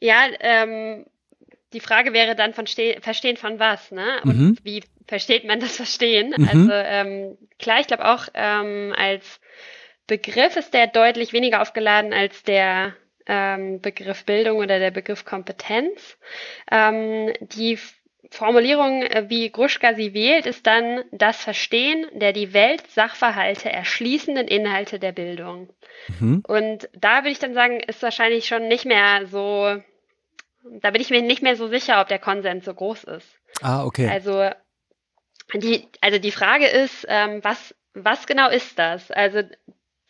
Ja, 0.00 0.26
ähm, 0.40 1.06
die 1.72 1.80
Frage 1.80 2.12
wäre 2.12 2.34
dann 2.34 2.54
von 2.54 2.66
Ste 2.66 2.98
Verstehen 3.00 3.36
von 3.36 3.58
was, 3.58 3.90
ne? 3.90 4.20
Und 4.22 4.38
mhm. 4.38 4.58
wie 4.62 4.82
versteht 5.06 5.44
man 5.44 5.60
das 5.60 5.76
Verstehen? 5.76 6.34
Mhm. 6.36 6.48
Also 6.48 6.70
ähm, 6.72 7.38
klar, 7.58 7.80
ich 7.80 7.86
glaube 7.86 8.06
auch 8.06 8.28
ähm, 8.34 8.94
als 8.96 9.40
Begriff 10.06 10.56
ist 10.56 10.72
der 10.72 10.86
deutlich 10.86 11.32
weniger 11.32 11.60
aufgeladen 11.60 12.12
als 12.12 12.42
der 12.42 12.94
ähm, 13.28 13.80
Begriff 13.80 14.24
Bildung 14.24 14.58
oder 14.58 14.78
der 14.78 14.90
Begriff 14.90 15.24
Kompetenz. 15.24 16.18
Ähm, 16.70 17.32
die 17.40 17.78
Formulierung, 18.30 19.02
äh, 19.02 19.26
wie 19.28 19.50
Gruschka 19.50 19.94
sie 19.94 20.12
wählt, 20.14 20.46
ist 20.46 20.66
dann 20.66 21.04
das 21.12 21.42
Verstehen 21.42 22.06
der 22.12 22.32
die 22.32 22.52
Welt-Sachverhalte 22.52 23.70
erschließenden 23.70 24.48
Inhalte 24.48 24.98
der 24.98 25.12
Bildung. 25.12 25.70
Mhm. 26.18 26.42
Und 26.46 26.88
da 26.94 27.18
würde 27.18 27.30
ich 27.30 27.38
dann 27.38 27.54
sagen, 27.54 27.80
ist 27.80 28.02
wahrscheinlich 28.02 28.46
schon 28.46 28.68
nicht 28.68 28.84
mehr 28.84 29.26
so, 29.26 29.80
da 30.80 30.90
bin 30.90 31.00
ich 31.00 31.10
mir 31.10 31.22
nicht 31.22 31.42
mehr 31.42 31.56
so 31.56 31.68
sicher, 31.68 32.00
ob 32.00 32.08
der 32.08 32.18
Konsens 32.18 32.64
so 32.64 32.74
groß 32.74 33.04
ist. 33.04 33.38
Ah, 33.62 33.84
okay. 33.84 34.08
Also 34.08 34.50
die, 35.54 35.88
also 36.00 36.18
die 36.18 36.32
Frage 36.32 36.66
ist, 36.66 37.06
ähm, 37.08 37.40
was, 37.42 37.74
was 37.94 38.26
genau 38.26 38.50
ist 38.50 38.78
das? 38.78 39.10
Also 39.10 39.42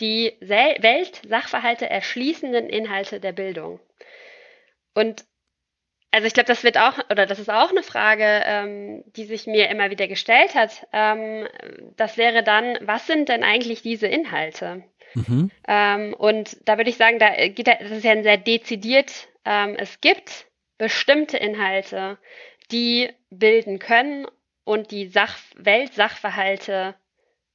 die 0.01 0.37
Welt-Sachverhalte 0.41 1.89
erschließenden 1.89 2.69
Inhalte 2.69 3.21
der 3.21 3.33
Bildung. 3.33 3.81
Und 4.95 5.25
also 6.11 6.27
ich 6.27 6.33
glaube, 6.33 6.47
das 6.47 6.65
wird 6.65 6.79
auch, 6.79 6.99
oder 7.11 7.27
das 7.27 7.39
ist 7.39 7.51
auch 7.51 7.71
eine 7.71 7.83
Frage, 7.83 8.43
ähm, 8.45 9.05
die 9.17 9.25
sich 9.25 9.47
mir 9.47 9.69
immer 9.69 9.91
wieder 9.91 10.09
gestellt 10.09 10.55
hat. 10.55 10.87
Ähm, 10.93 11.47
das 11.97 12.17
wäre 12.17 12.43
dann, 12.43 12.79
was 12.81 13.07
sind 13.07 13.29
denn 13.29 13.43
eigentlich 13.43 13.83
diese 13.83 14.07
Inhalte? 14.07 14.85
Mhm. 15.15 15.51
Ähm, 15.67 16.15
und 16.15 16.57
da 16.67 16.79
würde 16.79 16.91
ich 16.91 16.97
sagen, 16.97 17.19
da 17.19 17.49
geht 17.49 17.67
das 17.67 17.91
ist 17.91 18.05
ja 18.05 18.13
ein 18.13 18.23
sehr 18.23 18.39
dezidiert, 18.39 19.29
ähm, 19.45 19.77
es 19.79 20.01
gibt 20.01 20.47
bestimmte 20.79 21.37
Inhalte, 21.37 22.19
die 22.71 23.11
bilden 23.31 23.79
können 23.79 24.27
und 24.65 24.91
die 24.91 25.09
Sach 25.09 25.39
Weltsachverhalte 25.57 26.95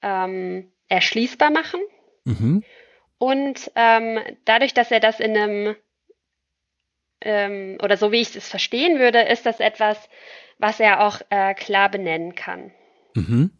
ähm, 0.01 0.71
erschließbar 0.89 1.51
machen. 1.51 1.79
Mhm. 2.25 2.63
Und 3.17 3.71
ähm, 3.75 4.19
dadurch, 4.45 4.73
dass 4.73 4.91
er 4.91 4.99
das 4.99 5.19
in 5.19 5.37
einem, 5.37 5.75
ähm, 7.21 7.77
oder 7.81 7.97
so 7.97 8.11
wie 8.11 8.21
ich 8.21 8.35
es 8.35 8.49
verstehen 8.49 8.99
würde, 8.99 9.21
ist 9.21 9.45
das 9.45 9.59
etwas, 9.59 9.97
was 10.57 10.79
er 10.79 11.05
auch 11.05 11.21
äh, 11.29 11.53
klar 11.53 11.89
benennen 11.89 12.35
kann. 12.35 12.71
Mhm. 13.15 13.51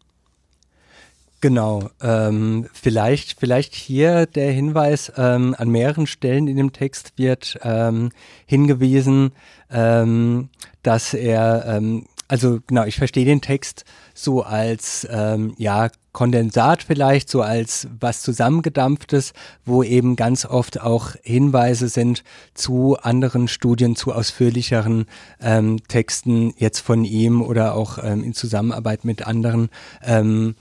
Genau, 1.40 1.90
ähm, 2.02 2.70
vielleicht, 2.72 3.38
vielleicht 3.38 3.74
hier 3.74 4.24
der 4.24 4.50
Hinweis, 4.50 5.12
ähm, 5.18 5.54
an 5.58 5.68
mehreren 5.68 6.06
Stellen 6.06 6.48
in 6.48 6.56
dem 6.56 6.72
Text 6.72 7.18
wird 7.18 7.58
ähm, 7.62 8.12
hingewiesen, 8.46 9.32
ähm, 9.70 10.48
dass 10.82 11.12
er, 11.12 11.66
ähm, 11.66 12.06
also 12.28 12.60
genau, 12.66 12.84
ich 12.84 12.96
verstehe 12.96 13.26
den 13.26 13.42
Text 13.42 13.84
so 14.14 14.42
als 14.42 15.06
ähm, 15.10 15.54
ja 15.58 15.90
Kondensat 16.14 16.84
vielleicht, 16.84 17.28
so 17.28 17.42
als 17.42 17.88
was 18.00 18.22
zusammengedampftes, 18.22 19.34
wo 19.66 19.82
eben 19.82 20.16
ganz 20.16 20.46
oft 20.46 20.80
auch 20.80 21.10
Hinweise 21.22 21.88
sind 21.88 22.24
zu 22.54 22.96
anderen 23.02 23.48
Studien, 23.48 23.96
zu 23.96 24.12
ausführlicheren 24.12 25.06
ähm, 25.42 25.78
Texten 25.88 26.54
jetzt 26.56 26.78
von 26.78 27.04
ihm 27.04 27.42
oder 27.42 27.74
auch 27.74 27.98
ähm, 28.02 28.24
in 28.24 28.32
Zusammenarbeit 28.32 29.04
mit 29.04 29.26
anderen, 29.26 29.68
ähm, 30.02 30.54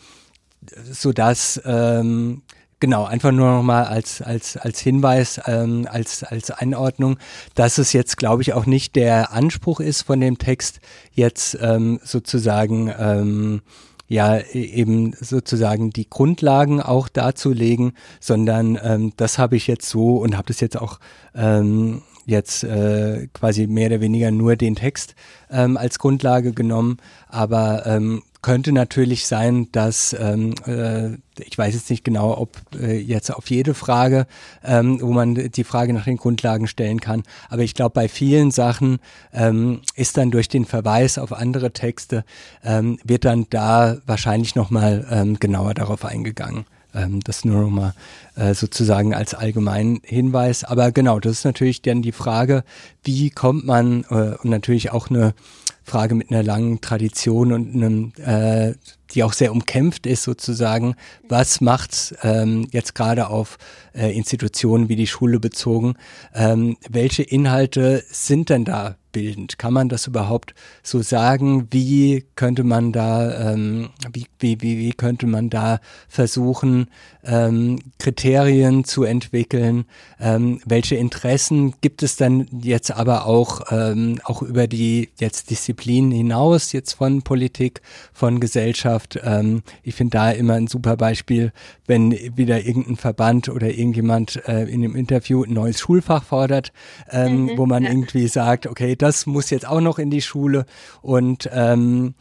so 0.92 1.14
dass 1.14 1.62
ähm, 1.66 2.42
Genau, 2.84 3.06
einfach 3.06 3.32
nur 3.32 3.50
nochmal 3.50 3.86
als, 3.86 4.22
als, 4.22 4.58
als 4.58 4.82
Hinweis, 4.82 5.40
ähm, 5.46 5.88
als, 5.90 6.22
als 6.22 6.52
Einordnung, 6.52 7.18
dass 7.56 7.78
es 7.78 7.94
jetzt, 7.94 8.18
glaube 8.18 8.42
ich, 8.42 8.52
auch 8.52 8.66
nicht 8.66 8.98
der 8.98 9.32
Anspruch 9.32 9.80
ist 9.80 10.02
von 10.02 10.20
dem 10.20 10.38
Text, 10.38 10.82
jetzt 11.14 11.58
ähm, 11.62 12.02
sozusagen 12.04 12.94
ähm, 13.00 13.62
ja 14.08 14.38
e, 14.38 14.64
eben 14.64 15.14
sozusagen 15.20 15.92
die 15.92 16.10
Grundlagen 16.10 16.82
auch 16.82 17.10
darzulegen, 17.10 17.94
sondern 18.20 18.80
ähm, 18.84 19.14
das 19.18 19.38
habe 19.38 19.56
ich 19.56 19.68
jetzt 19.68 19.90
so 19.90 20.18
und 20.18 20.38
habe 20.38 20.48
das 20.48 20.60
jetzt 20.60 20.80
auch 20.80 21.00
ähm, 21.36 22.02
jetzt 22.26 22.64
äh, 22.64 23.28
quasi 23.34 23.68
mehr 23.68 23.88
oder 23.88 24.02
weniger 24.02 24.32
nur 24.32 24.56
den 24.56 24.76
Text 24.76 25.16
ähm, 25.50 25.78
als 25.78 26.00
Grundlage 26.00 26.54
genommen, 26.54 26.98
aber 27.28 27.86
ähm, 27.86 28.24
könnte 28.44 28.72
natürlich 28.72 29.26
sein, 29.26 29.70
dass 29.72 30.16
ähm, 30.20 30.54
äh, 30.68 31.18
ich 31.44 31.58
weiß 31.58 31.74
jetzt 31.74 31.90
nicht 31.90 32.04
genau, 32.04 32.38
ob 32.38 32.58
äh, 32.80 33.00
jetzt 33.00 33.34
auf 33.34 33.50
jede 33.50 33.74
Frage, 33.74 34.28
ähm, 34.64 35.02
wo 35.02 35.12
man 35.12 35.34
die 35.34 35.64
Frage 35.64 35.94
nach 35.94 36.06
den 36.06 36.18
Grundlagen 36.18 36.68
stellen 36.68 37.00
kann, 37.00 37.24
aber 37.50 37.64
ich 37.64 37.74
glaube, 37.74 37.94
bei 37.94 38.08
vielen 38.08 38.52
Sachen 38.52 39.00
ähm, 39.34 39.82
ist 39.96 40.18
dann 40.18 40.30
durch 40.30 40.50
den 40.50 40.66
Verweis 40.66 41.18
auf 41.18 41.34
andere 41.34 41.72
Texte, 41.72 42.24
ähm, 42.64 43.00
wird 43.04 43.26
dann 43.26 43.48
da 43.50 43.98
wahrscheinlich 44.06 44.54
nochmal 44.54 45.08
ähm, 45.10 45.40
genauer 45.40 45.74
darauf 45.74 46.06
eingegangen. 46.06 46.66
Ähm, 46.96 47.22
das 47.24 47.44
nur 47.44 47.62
nochmal 47.62 47.94
äh, 48.36 48.54
sozusagen 48.54 49.16
als 49.16 49.34
allgemeinen 49.34 50.02
Hinweis. 50.04 50.64
Aber 50.64 50.92
genau, 50.92 51.20
das 51.20 51.32
ist 51.32 51.46
natürlich 51.46 51.82
dann 51.82 52.04
die 52.04 52.12
Frage, 52.12 52.64
wie 53.04 53.32
kommt 53.32 53.66
man, 53.66 54.04
äh, 54.12 54.36
und 54.36 54.46
natürlich 54.46 54.92
auch 54.92 55.10
eine 55.10 55.34
Frage 55.84 56.16
mit 56.16 56.32
einer 56.32 56.44
langen 56.44 56.82
Tradition 56.82 57.52
und 57.52 57.76
einem, 57.76 58.14
äh, 58.18 58.74
die 59.14 59.24
auch 59.24 59.34
sehr 59.34 59.52
umkämpft 59.52 60.06
ist 60.06 60.24
sozusagen. 60.24 60.96
Was 61.28 61.62
macht 61.62 62.16
ähm, 62.24 62.68
jetzt 62.72 62.96
gerade 62.96 63.28
auf 63.28 63.58
äh, 63.94 64.16
Institutionen 64.16 64.90
wie 64.90 64.96
die 64.96 65.08
Schule 65.08 65.40
bezogen? 65.40 65.96
Ähm, 66.34 66.78
welche 66.90 67.24
Inhalte 67.24 68.04
sind 68.10 68.50
denn 68.50 68.66
da 68.66 68.96
bildend? 69.14 69.58
Kann 69.58 69.72
man 69.72 69.88
das 69.88 70.08
überhaupt 70.08 70.54
so 70.82 71.02
sagen? 71.02 71.68
Wie 71.72 72.26
könnte 72.36 72.66
man 72.66 72.92
da, 72.92 73.54
ähm, 73.54 73.92
wie, 74.12 74.26
wie, 74.40 74.60
wie, 74.60 74.78
wie 74.78 74.92
könnte 74.92 75.28
man 75.28 75.50
da 75.50 75.80
versuchen, 76.10 76.88
ähm, 77.24 77.80
Kriterien 78.00 78.84
zu 78.84 79.04
entwickeln? 79.04 79.86
Ähm, 80.20 80.60
welche 80.66 80.96
Interessen 80.96 81.76
gibt 81.80 82.04
es 82.04 82.18
dann 82.18 82.48
jetzt 82.62 82.92
aber 82.92 83.26
auch, 83.26 83.62
ähm, 83.72 84.20
auch 84.26 84.42
über 84.42 84.68
die 84.68 85.10
jetzt 85.20 85.50
Disziplinen 85.50 86.12
hinaus, 86.12 86.74
jetzt 86.74 86.94
von 86.94 87.22
Politik, 87.22 87.82
von 88.12 88.42
Gesellschaft? 88.42 89.03
Ähm, 89.24 89.64
ich 89.84 89.96
finde 89.96 90.18
da 90.18 90.32
immer 90.32 90.54
ein 90.54 90.68
super 90.68 90.98
Beispiel, 90.98 91.52
wenn 91.86 92.12
wieder 92.12 92.66
irgendein 92.66 92.96
Verband 92.96 93.50
oder 93.50 93.70
irgendjemand 93.70 94.42
äh, 94.48 94.64
in 94.64 94.84
einem 94.84 94.96
Interview 94.96 95.44
ein 95.44 95.54
neues 95.54 95.80
Schulfach 95.80 96.24
fordert, 96.24 96.72
ähm, 97.12 97.44
mhm, 97.44 97.58
wo 97.58 97.66
man 97.66 97.84
ja. 97.84 97.92
irgendwie 97.92 98.28
sagt, 98.28 98.68
okay, 98.68 98.96
das 98.96 99.26
muss 99.26 99.50
jetzt 99.50 99.68
auch 99.68 99.82
noch 99.82 100.00
in 100.00 100.10
die 100.10 100.22
Schule 100.22 100.66
und 101.02 101.50
ähm, 101.54 102.16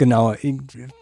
Genau, 0.00 0.32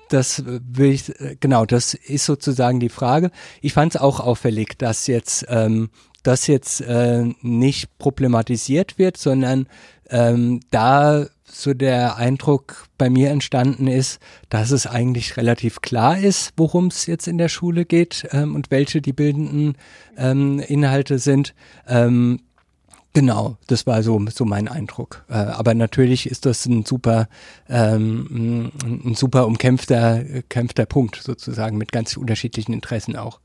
das 0.09 0.43
will 0.47 0.93
ich, 0.93 1.13
genau, 1.41 1.67
das 1.67 1.93
ist 1.93 2.25
sozusagen 2.25 2.81
die 2.81 2.89
Frage. 2.89 3.31
Ich 3.61 3.75
fand 3.75 3.95
es 3.95 4.01
auch 4.01 4.21
auffällig, 4.21 4.79
dass 4.79 5.07
jetzt 5.07 5.45
ähm, 5.51 5.91
das 6.23 6.47
jetzt 6.47 6.81
äh, 6.81 7.25
nicht 7.43 7.99
problematisiert 7.99 8.99
wird, 8.99 9.19
sondern 9.19 9.69
ähm, 10.09 10.61
da 10.71 11.27
so 11.63 11.75
der 11.75 12.17
Eindruck 12.17 12.87
bei 12.99 13.11
mir 13.11 13.31
entstanden 13.31 13.87
ist, 13.87 14.21
dass 14.49 14.71
es 14.71 14.87
eigentlich 14.87 15.37
relativ 15.37 15.81
klar 15.81 16.19
ist, 16.19 16.53
worum 16.57 16.89
es 16.89 17.07
jetzt 17.07 17.27
in 17.27 17.39
der 17.39 17.49
Schule 17.49 17.85
geht 17.85 18.27
ähm, 18.33 18.55
und 18.55 18.71
welche 18.71 19.01
die 19.01 19.13
bildenden 19.13 19.77
ähm, 20.17 20.61
Inhalte 20.61 21.19
sind. 21.19 21.55
Ähm, 21.87 22.41
Genau, 23.17 23.57
das 23.67 23.87
war 23.87 24.03
so, 24.03 24.23
so 24.29 24.45
mein 24.45 24.69
Eindruck. 24.69 25.25
Äh, 25.31 25.37
aber 25.37 25.73
natürlich 25.73 26.29
ist 26.29 26.45
das 26.45 26.67
ein 26.67 26.85
super, 26.85 27.31
ähm, 27.67 28.71
ein 28.85 29.15
super 29.15 29.47
umkämpfter 29.47 30.23
kämpfter 30.51 30.85
Punkt 30.85 31.23
sozusagen 31.23 31.79
mit 31.79 31.93
ganz 31.93 32.19
unterschiedlichen 32.19 32.75
Interessen 32.75 33.17
auch. 33.17 33.41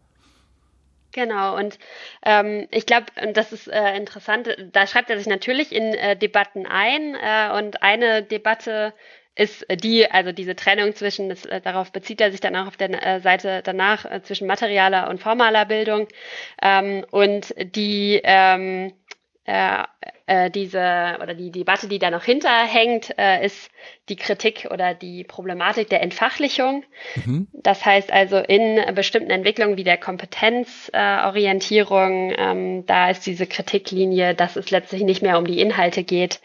Genau, 1.13 1.57
und 1.57 1.77
ähm, 2.25 2.67
ich 2.71 2.85
glaube, 2.85 3.07
das 3.33 3.51
ist 3.51 3.67
äh, 3.67 3.95
interessant, 3.97 4.55
da 4.71 4.87
schreibt 4.87 5.09
er 5.09 5.17
sich 5.17 5.27
natürlich 5.27 5.73
in 5.73 5.93
äh, 5.93 6.15
Debatten 6.15 6.65
ein 6.65 7.15
äh, 7.15 7.51
und 7.57 7.83
eine 7.83 8.23
Debatte 8.23 8.93
ist 9.35 9.65
die, 9.83 10.09
also 10.09 10.31
diese 10.31 10.55
Trennung 10.55 10.95
zwischen, 10.95 11.27
das, 11.29 11.45
äh, 11.45 11.59
darauf 11.61 11.91
bezieht 11.91 12.21
er 12.21 12.31
sich 12.31 12.39
dann 12.39 12.55
auch 12.55 12.67
auf 12.67 12.77
der 12.77 12.91
äh, 13.05 13.19
Seite 13.19 13.61
danach, 13.63 14.05
äh, 14.05 14.21
zwischen 14.21 14.47
materialer 14.47 15.09
und 15.09 15.19
formaler 15.19 15.65
Bildung 15.65 16.07
ähm, 16.61 17.05
und 17.11 17.53
die 17.57 18.21
ähm, 18.23 18.93
äh, 19.45 19.83
äh, 20.27 20.51
diese 20.51 21.17
oder 21.21 21.33
die 21.33 21.51
Debatte, 21.51 21.87
die 21.87 21.99
da 21.99 22.11
noch 22.11 22.23
hinterhängt, 22.23 23.13
äh, 23.17 23.45
ist 23.45 23.69
die 24.07 24.15
Kritik 24.15 24.69
oder 24.71 24.93
die 24.93 25.23
Problematik 25.23 25.89
der 25.89 26.01
Entfachlichung. 26.01 26.83
Mhm. 27.25 27.47
Das 27.51 27.83
heißt 27.85 28.13
also 28.13 28.37
in 28.37 28.79
bestimmten 28.93 29.31
Entwicklungen 29.31 29.77
wie 29.77 29.83
der 29.83 29.97
Kompetenzorientierung, 29.97 32.33
ähm, 32.37 32.85
da 32.85 33.09
ist 33.09 33.25
diese 33.25 33.47
Kritiklinie, 33.47 34.35
dass 34.35 34.55
es 34.55 34.71
letztlich 34.71 35.03
nicht 35.03 35.21
mehr 35.21 35.37
um 35.37 35.45
die 35.45 35.59
Inhalte 35.59 36.03
geht 36.03 36.39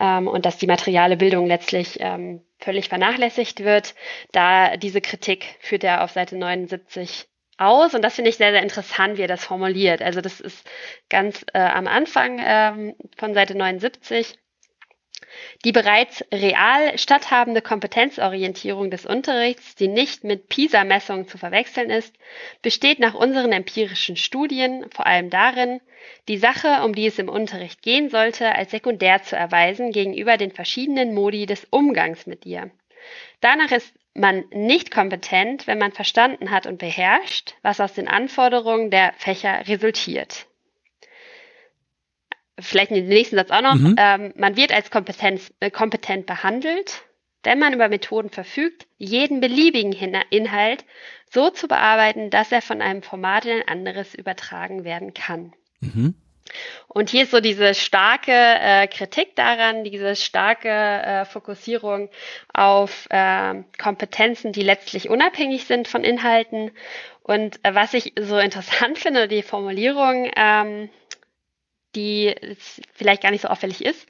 ähm, 0.00 0.26
und 0.26 0.44
dass 0.46 0.56
die 0.56 0.66
materiale 0.66 1.16
Bildung 1.16 1.46
letztlich 1.46 1.98
ähm, 2.00 2.40
völlig 2.58 2.88
vernachlässigt 2.88 3.62
wird. 3.62 3.94
Da 4.32 4.76
diese 4.76 5.00
Kritik 5.00 5.44
führt 5.60 5.84
er 5.84 6.02
auf 6.02 6.10
Seite 6.12 6.36
79 6.36 7.28
aus 7.58 7.94
und 7.94 8.02
das 8.02 8.14
finde 8.14 8.30
ich 8.30 8.36
sehr, 8.36 8.52
sehr 8.52 8.62
interessant, 8.62 9.18
wie 9.18 9.22
er 9.22 9.28
das 9.28 9.44
formuliert. 9.44 10.02
Also 10.02 10.20
das 10.20 10.40
ist 10.40 10.68
ganz 11.10 11.44
äh, 11.52 11.58
am 11.58 11.86
Anfang 11.86 12.40
ähm, 12.40 12.94
von 13.16 13.34
Seite 13.34 13.56
79. 13.56 14.38
Die 15.64 15.72
bereits 15.72 16.24
real 16.32 16.96
statthabende 16.96 17.60
Kompetenzorientierung 17.60 18.90
des 18.90 19.04
Unterrichts, 19.04 19.74
die 19.74 19.88
nicht 19.88 20.24
mit 20.24 20.48
PISA-Messungen 20.48 21.28
zu 21.28 21.36
verwechseln 21.38 21.90
ist, 21.90 22.14
besteht 22.62 22.98
nach 22.98 23.14
unseren 23.14 23.52
empirischen 23.52 24.16
Studien 24.16 24.86
vor 24.90 25.06
allem 25.06 25.30
darin, 25.30 25.80
die 26.28 26.38
Sache, 26.38 26.82
um 26.84 26.94
die 26.94 27.06
es 27.06 27.18
im 27.18 27.28
Unterricht 27.28 27.82
gehen 27.82 28.08
sollte, 28.08 28.54
als 28.54 28.70
sekundär 28.70 29.22
zu 29.22 29.36
erweisen 29.36 29.92
gegenüber 29.92 30.36
den 30.36 30.52
verschiedenen 30.52 31.12
Modi 31.14 31.46
des 31.46 31.66
Umgangs 31.70 32.26
mit 32.26 32.46
ihr. 32.46 32.70
Danach 33.40 33.72
ist 33.72 33.94
man 34.18 34.44
nicht 34.50 34.90
kompetent, 34.90 35.66
wenn 35.66 35.78
man 35.78 35.92
verstanden 35.92 36.50
hat 36.50 36.66
und 36.66 36.78
beherrscht, 36.78 37.54
was 37.62 37.80
aus 37.80 37.94
den 37.94 38.08
Anforderungen 38.08 38.90
der 38.90 39.12
Fächer 39.16 39.66
resultiert. 39.66 40.46
Vielleicht 42.58 42.90
den 42.90 43.06
nächsten 43.06 43.36
Satz 43.36 43.50
auch 43.50 43.62
noch. 43.62 43.76
Mhm. 43.76 43.94
Ähm, 43.96 44.32
man 44.36 44.56
wird 44.56 44.72
als 44.72 44.90
Kompetenz, 44.90 45.52
äh, 45.60 45.70
kompetent 45.70 46.26
behandelt, 46.26 47.04
wenn 47.44 47.58
man 47.58 47.72
über 47.72 47.88
Methoden 47.88 48.30
verfügt, 48.30 48.86
jeden 48.96 49.40
beliebigen 49.40 49.92
Inhalt 50.30 50.84
so 51.30 51.50
zu 51.50 51.68
bearbeiten, 51.68 52.30
dass 52.30 52.50
er 52.50 52.62
von 52.62 52.82
einem 52.82 53.02
Format 53.02 53.44
in 53.44 53.60
ein 53.60 53.68
anderes 53.68 54.14
übertragen 54.14 54.84
werden 54.84 55.14
kann. 55.14 55.52
Mhm. 55.80 56.14
Und 56.88 57.10
hier 57.10 57.24
ist 57.24 57.30
so 57.30 57.40
diese 57.40 57.74
starke 57.74 58.32
äh, 58.32 58.86
Kritik 58.86 59.36
daran, 59.36 59.84
diese 59.84 60.16
starke 60.16 60.68
äh, 60.68 61.24
Fokussierung 61.24 62.10
auf 62.52 63.06
äh, 63.10 63.62
Kompetenzen, 63.80 64.52
die 64.52 64.62
letztlich 64.62 65.08
unabhängig 65.08 65.64
sind 65.64 65.88
von 65.88 66.04
Inhalten. 66.04 66.70
Und 67.22 67.62
äh, 67.64 67.74
was 67.74 67.94
ich 67.94 68.14
so 68.18 68.38
interessant 68.38 68.98
finde, 68.98 69.28
die 69.28 69.42
Formulierung, 69.42 70.30
ähm, 70.34 70.88
die 71.94 72.34
vielleicht 72.94 73.22
gar 73.22 73.30
nicht 73.30 73.42
so 73.42 73.48
auffällig 73.48 73.84
ist, 73.84 74.06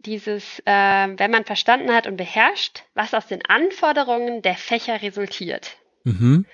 dieses, 0.00 0.60
äh, 0.60 0.72
wenn 0.72 1.30
man 1.30 1.44
verstanden 1.44 1.92
hat 1.92 2.06
und 2.06 2.16
beherrscht, 2.16 2.84
was 2.94 3.14
aus 3.14 3.26
den 3.26 3.44
Anforderungen 3.44 4.42
der 4.42 4.54
Fächer 4.54 5.02
resultiert. 5.02 5.76
Mhm. 6.04 6.46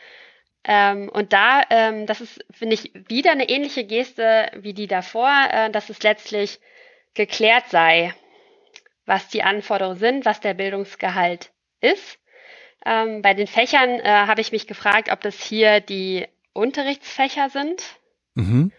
Ähm, 0.64 1.08
und 1.10 1.32
da, 1.32 1.62
ähm, 1.70 2.06
das 2.06 2.20
ist, 2.20 2.44
finde 2.50 2.74
ich, 2.74 2.92
wieder 3.08 3.32
eine 3.32 3.48
ähnliche 3.48 3.84
Geste 3.84 4.50
wie 4.56 4.72
die 4.72 4.86
davor, 4.86 5.30
äh, 5.50 5.70
dass 5.70 5.90
es 5.90 6.02
letztlich 6.02 6.58
geklärt 7.12 7.68
sei, 7.68 8.14
was 9.06 9.28
die 9.28 9.42
Anforderungen 9.42 9.98
sind, 9.98 10.24
was 10.24 10.40
der 10.40 10.54
Bildungsgehalt 10.54 11.50
ist. 11.80 12.18
Ähm, 12.86 13.22
bei 13.22 13.34
den 13.34 13.46
Fächern 13.46 13.90
äh, 14.00 14.04
habe 14.04 14.40
ich 14.40 14.52
mich 14.52 14.66
gefragt, 14.66 15.10
ob 15.10 15.20
das 15.20 15.40
hier 15.40 15.80
die 15.80 16.26
Unterrichtsfächer 16.52 17.50
sind. 17.50 17.82
Mhm. 18.34 18.72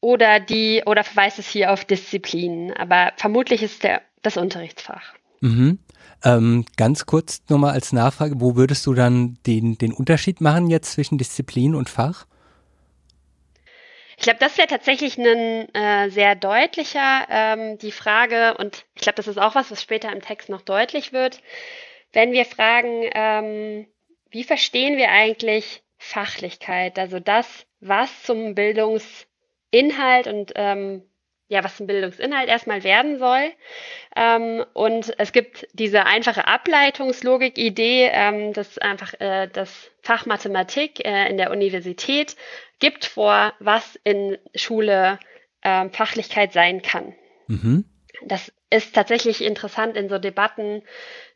Oder 0.00 0.40
die, 0.40 0.82
oder 0.86 1.04
verweist 1.04 1.38
es 1.38 1.48
hier 1.48 1.72
auf 1.72 1.84
Disziplinen. 1.84 2.72
Aber 2.72 3.12
vermutlich 3.16 3.62
ist 3.62 3.84
der 3.84 4.02
das 4.22 4.36
Unterrichtsfach. 4.36 5.14
Mhm. 5.40 5.78
Ähm, 6.26 6.64
ganz 6.76 7.06
kurz 7.06 7.40
nochmal 7.48 7.74
als 7.74 7.92
Nachfrage, 7.92 8.40
wo 8.40 8.56
würdest 8.56 8.84
du 8.84 8.94
dann 8.94 9.38
den, 9.46 9.78
den 9.78 9.92
Unterschied 9.92 10.40
machen 10.40 10.68
jetzt 10.68 10.90
zwischen 10.90 11.18
Disziplin 11.18 11.76
und 11.76 11.88
Fach? 11.88 12.26
Ich 14.16 14.24
glaube, 14.24 14.40
das 14.40 14.58
wäre 14.58 14.66
tatsächlich 14.66 15.18
ein 15.18 15.72
äh, 15.72 16.10
sehr 16.10 16.34
deutlicher, 16.34 17.28
ähm, 17.30 17.78
die 17.78 17.92
Frage, 17.92 18.56
und 18.58 18.86
ich 18.96 19.02
glaube, 19.02 19.16
das 19.16 19.28
ist 19.28 19.38
auch 19.38 19.54
was, 19.54 19.70
was 19.70 19.80
später 19.80 20.10
im 20.10 20.20
Text 20.20 20.48
noch 20.48 20.62
deutlich 20.62 21.12
wird, 21.12 21.42
wenn 22.12 22.32
wir 22.32 22.44
fragen, 22.44 23.08
ähm, 23.14 23.86
wie 24.30 24.42
verstehen 24.42 24.96
wir 24.96 25.10
eigentlich 25.10 25.84
Fachlichkeit, 25.96 26.98
also 26.98 27.20
das, 27.20 27.66
was 27.78 28.24
zum 28.24 28.56
Bildungsinhalt 28.56 30.26
und 30.26 30.52
ähm, 30.56 31.04
ja, 31.48 31.62
was 31.62 31.78
ein 31.78 31.86
Bildungsinhalt 31.86 32.48
erstmal 32.48 32.82
werden 32.82 33.18
soll. 33.18 33.52
Ähm, 34.16 34.64
und 34.72 35.14
es 35.18 35.32
gibt 35.32 35.66
diese 35.72 36.04
einfache 36.04 36.46
Ableitungslogik-Idee, 36.46 38.10
ähm, 38.12 38.52
dass 38.52 38.78
einfach 38.78 39.14
äh, 39.20 39.48
das 39.52 39.90
Fach 40.02 40.26
Mathematik 40.26 41.04
äh, 41.04 41.28
in 41.28 41.36
der 41.36 41.50
Universität 41.50 42.36
gibt 42.78 43.04
vor, 43.04 43.52
was 43.60 43.98
in 44.04 44.38
Schule 44.54 45.18
äh, 45.62 45.88
Fachlichkeit 45.90 46.52
sein 46.52 46.82
kann. 46.82 47.14
Mhm. 47.46 47.84
Das 48.24 48.52
ist 48.70 48.94
tatsächlich 48.94 49.44
interessant 49.44 49.96
in 49.96 50.08
so 50.08 50.18
Debatten, 50.18 50.82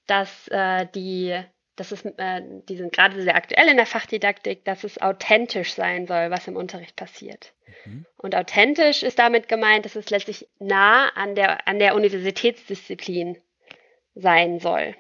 dass 0.07 0.49
äh, 0.49 0.87
die 0.95 1.41
das 1.81 1.93
ist, 1.93 2.05
äh, 2.05 2.43
die 2.69 2.77
sind 2.77 2.93
gerade 2.93 3.23
sehr 3.23 3.35
aktuell 3.35 3.67
in 3.69 3.79
der 3.79 3.87
Fachdidaktik, 3.87 4.67
dass 4.67 4.85
es 4.85 5.01
authentisch 5.01 5.73
sein 5.73 6.07
soll, 6.07 6.31
was 6.31 6.47
im 6.47 6.55
Unterricht 6.55 6.95
passiert. 6.95 7.55
Mhm. 7.87 8.05
Und 8.19 8.35
authentisch 8.35 9.03
ist 9.03 9.19
damit 9.19 9.49
gemeint, 9.49 9.87
dass 9.87 9.97
es 9.97 10.11
letztlich 10.11 10.47
nah 10.59 11.09
an 11.15 11.35
der, 11.35 11.67
an 11.67 11.79
der 11.79 11.95
Universitätsdisziplin 11.95 13.39
sein 14.15 14.61
soll. 14.61 14.95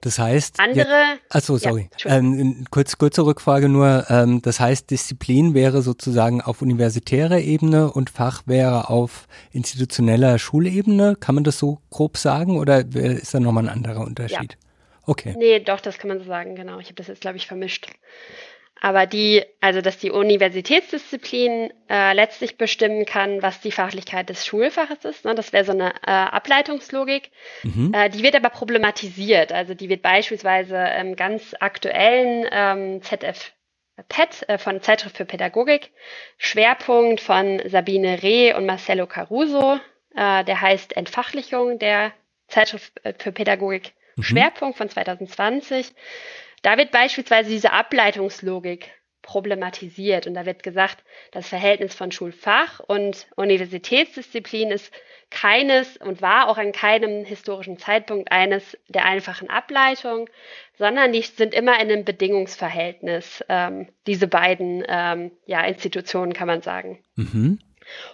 Das 0.00 0.18
heißt, 0.18 0.58
andere. 0.58 1.18
achso, 1.28 1.56
sorry. 1.56 1.88
Ja, 1.98 2.16
ähm, 2.16 2.64
kurz, 2.70 2.98
kurze 2.98 3.24
Rückfrage 3.24 3.68
nur. 3.68 4.06
Ähm, 4.08 4.42
das 4.42 4.58
heißt, 4.58 4.90
Disziplin 4.90 5.54
wäre 5.54 5.82
sozusagen 5.82 6.40
auf 6.40 6.62
universitärer 6.62 7.38
Ebene 7.38 7.92
und 7.92 8.10
Fach 8.10 8.42
wäre 8.46 8.90
auf 8.90 9.28
institutioneller 9.52 10.40
Schulebene. 10.40 11.14
Kann 11.14 11.36
man 11.36 11.44
das 11.44 11.58
so 11.58 11.78
grob 11.90 12.16
sagen 12.16 12.58
oder 12.58 12.84
ist 12.92 13.34
da 13.34 13.38
nochmal 13.38 13.68
ein 13.68 13.70
anderer 13.84 14.00
Unterschied? 14.00 14.56
Ja. 14.60 14.67
Okay. 15.08 15.34
Nee, 15.38 15.58
doch, 15.60 15.80
das 15.80 15.96
kann 15.98 16.08
man 16.08 16.18
so 16.18 16.26
sagen, 16.26 16.54
genau. 16.54 16.80
Ich 16.80 16.88
habe 16.88 16.96
das 16.96 17.06
jetzt, 17.06 17.22
glaube 17.22 17.38
ich, 17.38 17.46
vermischt. 17.46 17.86
Aber 18.78 19.06
die, 19.06 19.42
also 19.62 19.80
dass 19.80 19.96
die 19.96 20.10
Universitätsdisziplin 20.10 21.72
äh, 21.88 22.12
letztlich 22.12 22.58
bestimmen 22.58 23.06
kann, 23.06 23.42
was 23.42 23.60
die 23.60 23.72
Fachlichkeit 23.72 24.28
des 24.28 24.44
Schulfaches 24.44 25.06
ist, 25.06 25.24
ne? 25.24 25.34
das 25.34 25.54
wäre 25.54 25.64
so 25.64 25.72
eine 25.72 25.94
äh, 26.06 26.10
Ableitungslogik. 26.10 27.30
Mhm. 27.62 27.92
Äh, 27.94 28.10
die 28.10 28.22
wird 28.22 28.36
aber 28.36 28.50
problematisiert. 28.50 29.50
Also 29.50 29.72
die 29.72 29.88
wird 29.88 30.02
beispielsweise 30.02 30.76
im 31.00 31.16
ganz 31.16 31.56
aktuellen 31.58 32.46
ähm, 32.52 33.02
ZF 33.02 33.52
PET 34.08 34.44
äh, 34.46 34.58
von 34.58 34.82
Zeitschrift 34.82 35.16
für 35.16 35.24
Pädagogik, 35.24 35.90
Schwerpunkt 36.36 37.22
von 37.22 37.62
Sabine 37.64 38.22
Reh 38.22 38.52
und 38.52 38.66
Marcello 38.66 39.06
Caruso, 39.06 39.80
äh, 40.14 40.44
der 40.44 40.60
heißt 40.60 40.94
Entfachlichung 40.98 41.78
der 41.78 42.12
Zeitschrift 42.46 42.92
äh, 43.04 43.14
für 43.18 43.32
Pädagogik 43.32 43.94
mhm. 44.18 44.22
Schwerpunkt 44.22 44.78
von 44.78 44.88
2020. 44.88 45.92
Da 46.62 46.76
wird 46.76 46.90
beispielsweise 46.90 47.50
diese 47.50 47.72
Ableitungslogik 47.72 48.90
problematisiert 49.22 50.26
und 50.26 50.34
da 50.34 50.46
wird 50.46 50.62
gesagt, 50.62 51.04
das 51.32 51.48
Verhältnis 51.48 51.94
von 51.94 52.10
Schulfach 52.10 52.80
und 52.80 53.26
Universitätsdisziplin 53.36 54.70
ist 54.70 54.90
keines 55.30 55.98
und 55.98 56.22
war 56.22 56.48
auch 56.48 56.56
an 56.56 56.72
keinem 56.72 57.24
historischen 57.24 57.78
Zeitpunkt 57.78 58.32
eines 58.32 58.78
der 58.88 59.04
einfachen 59.04 59.50
Ableitung, 59.50 60.30
sondern 60.78 61.12
die 61.12 61.20
sind 61.20 61.52
immer 61.52 61.74
in 61.74 61.90
einem 61.90 62.04
Bedingungsverhältnis, 62.04 63.44
ähm, 63.48 63.88
diese 64.06 64.28
beiden 64.28 64.84
ähm, 64.88 65.32
ja, 65.44 65.62
Institutionen 65.64 66.32
kann 66.32 66.46
man 66.46 66.62
sagen. 66.62 67.02
Mhm. 67.16 67.58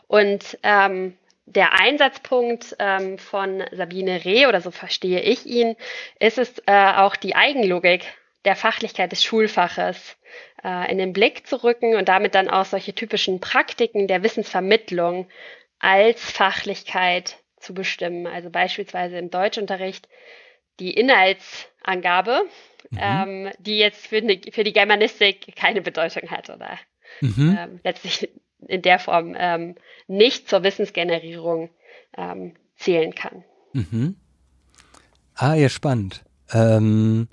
Und 0.09 0.59
ähm, 0.65 1.17
der 1.47 1.73
Einsatzpunkt 1.79 2.77
ähm, 2.79 3.19
von 3.19 3.63
Sabine 3.73 4.25
Reh, 4.25 4.47
oder 4.47 4.61
so 4.61 4.71
verstehe 4.71 5.21
ich 5.21 5.47
ihn, 5.47 5.77
ist 6.19 6.39
es 6.39 6.59
äh, 6.67 6.93
auch 6.95 7.17
die 7.17 7.37
Eigenlogik 7.37 8.05
der 8.45 8.57
Fachlichkeit 8.57 9.13
des 9.13 9.23
Schulfaches 9.23 10.17
äh, 10.63 10.91
in 10.91 10.99
den 10.99 11.13
Blick 11.13 11.47
zu 11.47 11.63
rücken 11.63 11.97
und 11.97 12.09
damit 12.09 12.35
dann 12.35 12.49
auch 12.49 12.65
solche 12.65 12.95
typischen 12.95 13.41
Praktiken 13.41 14.09
der 14.09 14.23
Wissensvermittlung 14.23 15.29
als 15.79 16.31
Fachlichkeit 16.31 17.37
zu 17.59 17.75
bestimmen. 17.75 18.27
Also 18.27 18.51
beispielsweise 18.51 19.19
im 19.19 19.31
Deutschunterricht 19.31 20.09
die 20.81 20.93
Inhaltsangabe, 20.93 22.43
mhm. 22.91 22.99
ähm, 23.01 23.51
die 23.59 23.79
jetzt 23.79 24.07
für, 24.07 24.23
die, 24.23 24.51
für 24.51 24.65
die 24.65 24.73
Germanistik 24.73 25.55
keine 25.57 25.83
Bedeutung 25.83 26.31
hat 26.31 26.51
oder 26.51 26.79
mhm. 27.21 27.57
ähm, 27.59 27.81
letztlich 27.85 28.29
in 28.67 28.83
der 28.83 28.99
Form 28.99 29.35
ähm, 29.37 29.75
nicht 30.07 30.49
zur 30.49 30.63
Wissensgenerierung 30.63 31.71
ähm, 32.17 32.55
zählen 32.77 33.15
kann. 33.15 33.45
Mhm. 33.73 34.17
Ah, 35.35 35.55
ja, 35.55 35.69
spannend. 35.69 36.25
Ähm, 36.53 37.27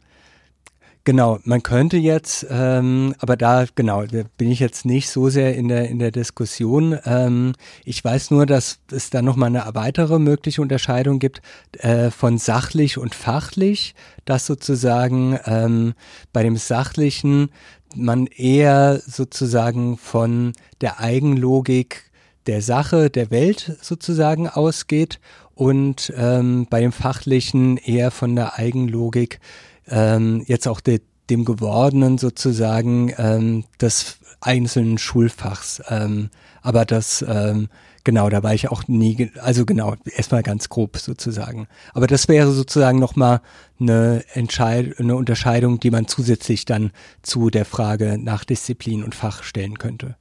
genau, 1.04 1.40
man 1.44 1.62
könnte 1.62 1.98
jetzt, 1.98 2.48
ähm, 2.50 3.14
aber 3.20 3.38
da, 3.38 3.66
genau, 3.76 4.06
da 4.06 4.24
bin 4.38 4.50
ich 4.50 4.60
jetzt 4.60 4.86
nicht 4.86 5.10
so 5.10 5.30
sehr 5.30 5.56
in 5.56 5.68
der, 5.68 5.88
in 5.90 6.00
der 6.00 6.10
Diskussion. 6.10 6.98
Ähm, 7.06 7.54
ich 7.86 8.04
weiß 8.04 8.32
nur, 8.32 8.48
dass 8.48 8.80
es 8.92 9.12
da 9.12 9.22
nochmal 9.22 9.56
eine 9.56 9.76
weitere 9.76 10.18
mögliche 10.18 10.62
Unterscheidung 10.64 11.20
gibt 11.20 11.42
äh, 11.78 12.10
von 12.10 12.40
sachlich 12.40 12.98
und 12.98 13.14
fachlich, 13.14 13.94
dass 14.26 14.48
sozusagen 14.48 15.40
ähm, 15.46 15.94
bei 16.34 16.42
dem 16.42 16.58
Sachlichen 16.58 17.52
man 17.96 18.28
eher 18.28 19.02
sozusagen 19.06 19.98
von 19.98 20.54
der 20.82 21.00
Eigenlogik 21.00 22.12
der 22.48 22.62
Sache, 22.62 23.10
der 23.10 23.32
Welt 23.32 23.78
sozusagen 23.82 24.48
ausgeht 24.48 25.20
und 25.54 26.12
ähm, 26.16 26.68
bei 26.70 26.82
dem 26.82 26.92
Fachlichen 26.92 27.78
eher 27.78 28.12
von 28.12 28.36
der 28.36 28.58
Eigenlogik 28.58 29.40
ähm, 29.88 30.44
jetzt 30.48 30.68
auch 30.68 30.80
de, 30.80 31.02
dem 31.30 31.46
Gewordenen 31.46 32.18
sozusagen 32.18 33.14
ähm, 33.18 33.66
des 33.80 34.18
einzelnen 34.40 34.98
Schulfachs. 34.98 35.82
Ähm, 35.90 36.30
aber 36.62 36.86
das 36.86 37.24
ähm, 37.28 37.70
Genau, 38.04 38.30
da 38.30 38.42
war 38.42 38.54
ich 38.54 38.70
auch 38.70 38.88
nie, 38.88 39.32
also 39.42 39.66
genau, 39.66 39.96
erstmal 40.16 40.42
ganz 40.42 40.70
grob 40.70 40.98
sozusagen. 40.98 41.68
Aber 41.94 42.08
das 42.08 42.28
wäre 42.28 42.52
sozusagen 42.52 43.00
nochmal 43.00 43.42
eine, 43.80 44.24
Entscheid 44.34 44.96
eine 44.98 45.16
Unterscheidung, 45.16 45.80
die 45.80 45.92
man 45.92 46.08
zusätzlich 46.08 46.66
dann 46.66 46.92
zu 47.22 47.50
der 47.50 47.66
Frage 47.66 48.18
nach 48.18 48.44
Disziplin 48.44 49.04
und 49.04 49.14
Fach 49.14 49.44
stellen 49.44 49.78
könnte. 49.78 50.16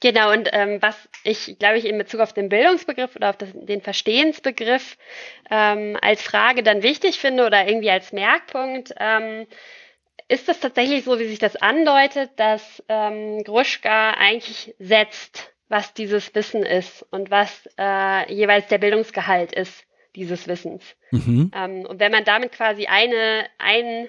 Genau, 0.00 0.30
und 0.30 0.50
ähm, 0.52 0.80
was 0.82 1.08
ich, 1.24 1.58
glaube 1.58 1.78
ich, 1.78 1.86
in 1.86 1.96
Bezug 1.96 2.20
auf 2.20 2.34
den 2.34 2.50
Bildungsbegriff 2.50 3.16
oder 3.16 3.30
auf 3.30 3.38
das, 3.38 3.48
den 3.54 3.80
Verstehensbegriff 3.80 4.98
ähm, 5.50 5.96
als 6.02 6.22
Frage 6.22 6.62
dann 6.62 6.82
wichtig 6.82 7.18
finde 7.18 7.46
oder 7.46 7.66
irgendwie 7.66 7.90
als 7.90 8.12
Merkpunkt, 8.12 8.94
ähm, 8.98 9.46
ist 10.28 10.48
es 10.48 10.60
tatsächlich 10.60 11.04
so, 11.04 11.18
wie 11.18 11.26
sich 11.26 11.38
das 11.38 11.56
andeutet, 11.56 12.30
dass 12.36 12.82
ähm, 12.88 13.42
Gruschka 13.42 14.10
eigentlich 14.10 14.74
setzt 14.78 15.55
was 15.68 15.94
dieses 15.94 16.34
Wissen 16.34 16.62
ist 16.62 17.04
und 17.10 17.30
was 17.30 17.68
äh, 17.78 18.32
jeweils 18.32 18.68
der 18.68 18.78
Bildungsgehalt 18.78 19.52
ist 19.52 19.84
dieses 20.14 20.48
Wissens. 20.48 20.82
Mhm. 21.10 21.50
Ähm, 21.54 21.86
und 21.86 22.00
wenn 22.00 22.12
man 22.12 22.24
damit 22.24 22.52
quasi 22.52 22.86
eine, 22.86 23.46
einen 23.58 24.08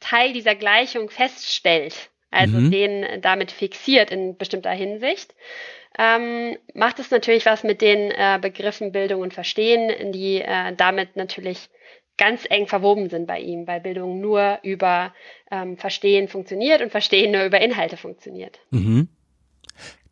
Teil 0.00 0.32
dieser 0.32 0.54
Gleichung 0.54 1.10
feststellt, 1.10 2.10
also 2.30 2.58
mhm. 2.58 2.70
den 2.70 3.22
damit 3.22 3.50
fixiert 3.50 4.10
in 4.10 4.36
bestimmter 4.36 4.70
Hinsicht, 4.70 5.34
ähm, 5.98 6.56
macht 6.74 6.98
es 6.98 7.10
natürlich 7.10 7.46
was 7.46 7.64
mit 7.64 7.80
den 7.80 8.10
äh, 8.10 8.38
Begriffen 8.40 8.92
Bildung 8.92 9.22
und 9.22 9.34
Verstehen, 9.34 10.12
die 10.12 10.40
äh, 10.40 10.74
damit 10.76 11.16
natürlich 11.16 11.68
ganz 12.18 12.44
eng 12.48 12.66
verwoben 12.66 13.08
sind 13.08 13.26
bei 13.26 13.40
ihm, 13.40 13.66
weil 13.66 13.80
Bildung 13.80 14.20
nur 14.20 14.58
über 14.62 15.14
ähm, 15.50 15.76
Verstehen 15.76 16.28
funktioniert 16.28 16.82
und 16.82 16.90
Verstehen 16.90 17.32
nur 17.32 17.44
über 17.44 17.60
Inhalte 17.60 17.96
funktioniert. 17.96 18.58
Mhm. 18.70 19.08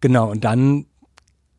Genau, 0.07 0.31
und 0.31 0.45
dann 0.45 0.87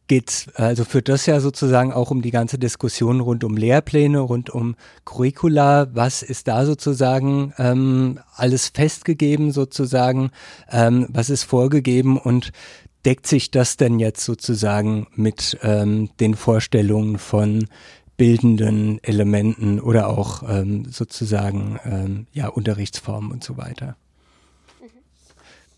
geht's, 0.07 0.47
also 0.55 0.85
führt 0.85 1.09
das 1.09 1.25
ja 1.25 1.41
sozusagen 1.41 1.91
auch 1.91 2.11
um 2.11 2.21
die 2.21 2.31
ganze 2.31 2.57
Diskussion 2.57 3.19
rund 3.19 3.43
um 3.43 3.57
Lehrpläne, 3.57 4.21
rund 4.21 4.49
um 4.49 4.77
Curricula. 5.03 5.89
Was 5.93 6.23
ist 6.23 6.47
da 6.47 6.65
sozusagen 6.65 7.53
ähm, 7.57 8.21
alles 8.33 8.69
festgegeben 8.69 9.51
sozusagen? 9.51 10.31
Ähm, 10.71 11.07
was 11.09 11.29
ist 11.29 11.43
vorgegeben 11.43 12.17
und 12.17 12.53
deckt 13.03 13.27
sich 13.27 13.51
das 13.51 13.75
denn 13.75 13.99
jetzt 13.99 14.23
sozusagen 14.23 15.07
mit 15.13 15.57
ähm, 15.61 16.09
den 16.21 16.35
Vorstellungen 16.35 17.17
von 17.17 17.67
bildenden 18.15 19.03
Elementen 19.03 19.77
oder 19.81 20.07
auch 20.07 20.41
ähm, 20.47 20.85
sozusagen 20.89 21.81
ähm, 21.83 22.27
ja 22.31 22.47
Unterrichtsformen 22.47 23.29
und 23.29 23.43
so 23.43 23.57
weiter? 23.57 23.97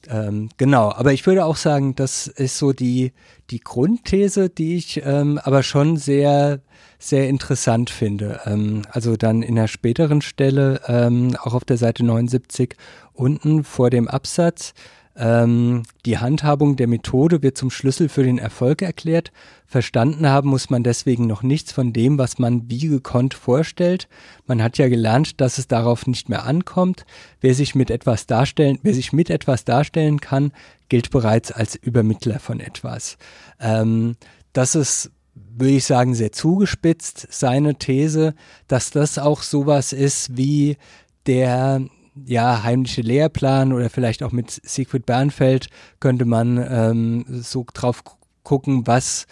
Ähm, 0.08 0.50
genau, 0.58 0.92
aber 0.92 1.14
ich 1.14 1.26
würde 1.28 1.46
auch 1.46 1.58
sagen, 1.58 1.96
das 1.96 2.28
ist 2.28 2.58
so 2.58 2.72
die, 2.72 3.12
die 3.50 3.60
Grundthese, 3.60 4.50
die 4.50 4.78
ich 4.78 5.02
ähm, 5.04 5.40
aber 5.44 5.64
schon 5.64 5.98
sehr, 5.98 6.62
sehr 7.00 7.28
interessant 7.28 7.90
finde. 7.90 8.42
Ähm, 8.46 8.84
also 8.92 9.18
dann 9.18 9.42
in 9.42 9.56
der 9.56 9.68
späteren 9.68 10.22
Stelle, 10.22 10.82
ähm, 10.88 11.36
auch 11.42 11.54
auf 11.54 11.66
der 11.66 11.78
Seite 11.78 12.06
79, 12.06 12.76
unten 13.14 13.64
vor 13.64 13.90
dem 13.90 14.08
Absatz, 14.08 14.74
ähm, 15.16 15.84
die 16.06 16.18
Handhabung 16.18 16.76
der 16.76 16.88
Methode 16.88 17.44
wird 17.44 17.58
zum 17.58 17.70
Schlüssel 17.70 18.10
für 18.10 18.24
den 18.24 18.38
Erfolg 18.38 18.82
erklärt. 18.82 19.32
Verstanden 19.66 20.28
haben 20.28 20.50
muss 20.50 20.70
man 20.70 20.84
deswegen 20.84 21.28
noch 21.28 21.44
nichts 21.44 21.72
von 21.72 21.94
dem, 21.94 22.18
was 22.18 22.40
man 22.40 22.70
wie 22.70 22.88
gekonnt 22.88 23.34
vorstellt. 23.34 24.08
Man 24.48 24.64
hat 24.64 24.78
ja 24.78 24.88
gelernt, 24.88 25.42
dass 25.42 25.58
es 25.58 25.68
darauf 25.68 26.08
nicht 26.08 26.30
mehr 26.30 26.46
ankommt. 26.46 27.06
Wer 27.42 27.54
sich 27.54 27.76
mit 27.76 27.92
etwas 27.92 28.28
darstellen, 28.28 28.80
wer 28.82 28.94
sich 28.94 29.12
mit 29.12 29.30
etwas 29.30 29.66
darstellen 29.66 30.22
kann, 30.22 30.52
gilt 30.88 31.10
bereits 31.12 31.52
als 31.52 31.76
Übermittler 31.76 32.40
von 32.40 32.60
etwas. 32.60 33.18
Ähm, 33.60 34.16
das 34.54 34.76
ist 34.76 35.12
würde 35.60 35.74
ich 35.74 35.86
sagen, 35.86 36.16
sehr 36.16 36.32
zugespitzt 36.32 37.28
seine 37.32 37.76
These, 37.76 38.34
dass 38.68 38.92
das 38.92 39.18
auch 39.18 39.42
sowas 39.42 39.94
ist 39.94 40.38
wie 40.38 40.78
der 41.26 41.82
ja, 42.26 42.64
heimliche 42.64 43.02
Lehrplan 43.02 43.74
oder 43.74 43.90
vielleicht 43.90 44.24
auch 44.24 44.32
mit 44.32 44.50
Siegfried 44.64 45.06
Bernfeld 45.06 45.68
könnte 46.00 46.26
man 46.26 46.58
ähm, 46.70 47.26
so 47.42 47.66
drauf 47.74 48.04
gucken, 48.44 48.88
was 48.88 49.28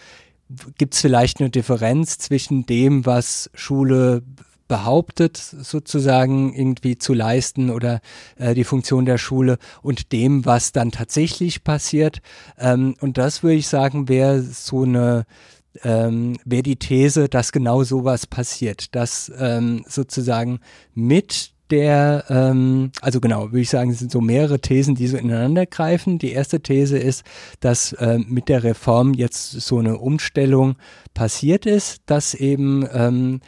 gibt 0.77 0.93
es 0.93 1.01
vielleicht 1.01 1.39
eine 1.39 1.49
Differenz 1.49 2.17
zwischen 2.19 2.65
dem, 2.65 3.05
was 3.05 3.49
Schule 3.53 4.23
behauptet, 4.67 5.38
sozusagen 5.38 6.53
irgendwie 6.53 6.97
zu 6.97 7.13
leisten 7.13 7.69
oder 7.69 8.01
äh, 8.35 8.53
die 8.53 8.63
Funktion 8.63 9.05
der 9.05 9.17
Schule 9.17 9.57
und 9.81 10.11
dem, 10.11 10.45
was 10.45 10.71
dann 10.71 10.91
tatsächlich 10.91 11.63
passiert. 11.63 12.19
Ähm, 12.57 12.95
und 12.99 13.17
das 13.17 13.43
würde 13.43 13.55
ich 13.55 13.67
sagen, 13.67 14.09
wäre 14.09 14.41
so 14.41 14.83
eine 14.83 15.25
ähm, 15.83 16.38
wäre 16.43 16.63
die 16.63 16.77
These, 16.77 17.29
dass 17.29 17.51
genau 17.51 17.83
sowas 17.83 18.25
passiert, 18.25 18.95
dass 18.95 19.31
ähm, 19.38 19.83
sozusagen 19.88 20.59
mit 20.93 21.51
der, 21.72 22.26
ähm, 22.30 22.91
also 23.01 23.20
genau, 23.20 23.51
würde 23.51 23.61
ich 23.61 23.70
sagen, 23.70 23.91
es 23.91 23.99
sind 23.99 24.11
so 24.11 24.22
mehrere 24.22 24.59
Thesen, 24.59 24.95
die 24.95 25.07
so 25.07 25.18
ineinander 25.18 25.65
greifen. 25.65 26.20
Die 26.20 26.32
erste 26.32 26.61
These 26.61 26.97
ist, 26.97 27.24
dass 27.59 27.95
ähm, 27.99 28.26
mit 28.30 28.49
der 28.49 28.63
Reform 28.63 29.13
jetzt 29.13 29.51
so 29.51 29.80
eine 29.80 29.97
Umstellung 29.97 30.76
passiert 31.13 31.65
ist, 31.65 32.01
dass 32.05 32.34
eben 32.34 32.88
ähm, 32.93 33.41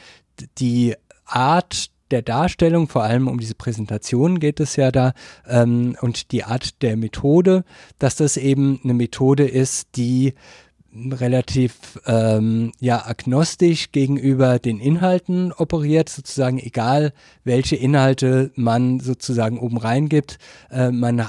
die 0.57 0.95
Art 1.25 1.89
der 2.11 2.21
Darstellung, 2.21 2.87
vor 2.87 3.03
allem 3.03 3.27
um 3.27 3.39
diese 3.39 3.55
Präsentation 3.55 4.39
geht 4.39 4.59
es 4.59 4.75
ja 4.75 4.91
da, 4.91 5.13
ähm, 5.47 5.95
und 6.01 6.31
die 6.31 6.43
Art 6.43 6.81
der 6.81 6.97
Methode, 6.97 7.63
dass 7.99 8.15
das 8.15 8.37
eben 8.37 8.79
eine 8.83 8.93
Methode 8.93 9.47
ist, 9.47 9.89
die 9.95 10.33
relativ 10.93 11.99
ähm, 12.05 12.71
ja 12.79 13.05
agnostisch 13.05 13.91
gegenüber 13.91 14.59
den 14.59 14.79
Inhalten 14.79 15.51
operiert, 15.53 16.09
sozusagen 16.09 16.59
egal 16.59 17.13
welche 17.43 17.75
Inhalte 17.75 18.51
man 18.55 18.99
sozusagen 18.99 19.59
oben 19.59 19.77
reingibt, 19.77 20.37
äh, 20.71 20.91
man 20.91 21.27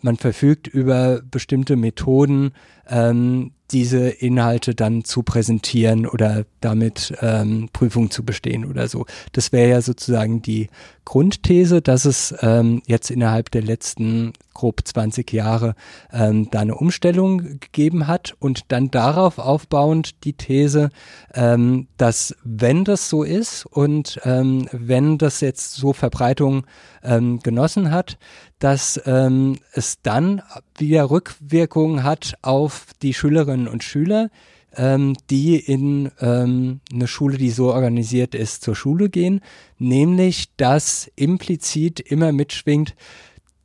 man 0.00 0.16
verfügt 0.16 0.66
über 0.66 1.20
bestimmte 1.22 1.76
Methoden, 1.76 2.52
ähm, 2.88 3.52
diese 3.70 4.08
Inhalte 4.08 4.74
dann 4.74 5.04
zu 5.04 5.22
präsentieren 5.22 6.06
oder 6.06 6.44
damit 6.60 7.14
ähm, 7.20 7.70
Prüfungen 7.72 8.10
zu 8.10 8.24
bestehen 8.24 8.64
oder 8.64 8.88
so. 8.88 9.06
Das 9.32 9.52
wäre 9.52 9.70
ja 9.70 9.80
sozusagen 9.80 10.42
die 10.42 10.68
Grundthese, 11.04 11.82
dass 11.82 12.04
es 12.04 12.34
ähm, 12.40 12.82
jetzt 12.86 13.10
innerhalb 13.10 13.50
der 13.50 13.62
letzten 13.62 14.32
grob 14.52 14.80
20 14.84 15.32
Jahre 15.32 15.74
ähm, 16.12 16.48
da 16.50 16.60
eine 16.60 16.76
Umstellung 16.76 17.58
gegeben 17.60 18.06
hat 18.06 18.36
und 18.38 18.66
dann 18.68 18.90
darauf 18.90 19.38
aufbauend 19.38 20.24
die 20.24 20.34
These, 20.34 20.90
ähm, 21.34 21.88
dass 21.96 22.36
wenn 22.44 22.84
das 22.84 23.08
so 23.08 23.22
ist 23.24 23.66
und 23.66 24.20
ähm, 24.24 24.68
wenn 24.72 25.18
das 25.18 25.40
jetzt 25.40 25.74
so 25.74 25.92
Verbreitung 25.92 26.66
ähm, 27.02 27.40
genossen 27.40 27.90
hat, 27.90 28.18
dass 28.64 28.98
ähm, 29.04 29.58
es 29.72 30.00
dann 30.00 30.40
wieder 30.78 31.10
Rückwirkungen 31.10 32.02
hat 32.02 32.38
auf 32.40 32.86
die 33.02 33.12
Schülerinnen 33.12 33.68
und 33.68 33.84
Schüler, 33.84 34.30
ähm, 34.74 35.14
die 35.28 35.56
in 35.56 36.10
ähm, 36.18 36.80
eine 36.90 37.06
Schule, 37.06 37.36
die 37.36 37.50
so 37.50 37.74
organisiert 37.74 38.34
ist, 38.34 38.62
zur 38.62 38.74
Schule 38.74 39.10
gehen, 39.10 39.42
nämlich 39.78 40.46
dass 40.56 41.12
implizit 41.14 42.00
immer 42.00 42.32
mitschwingt, 42.32 42.94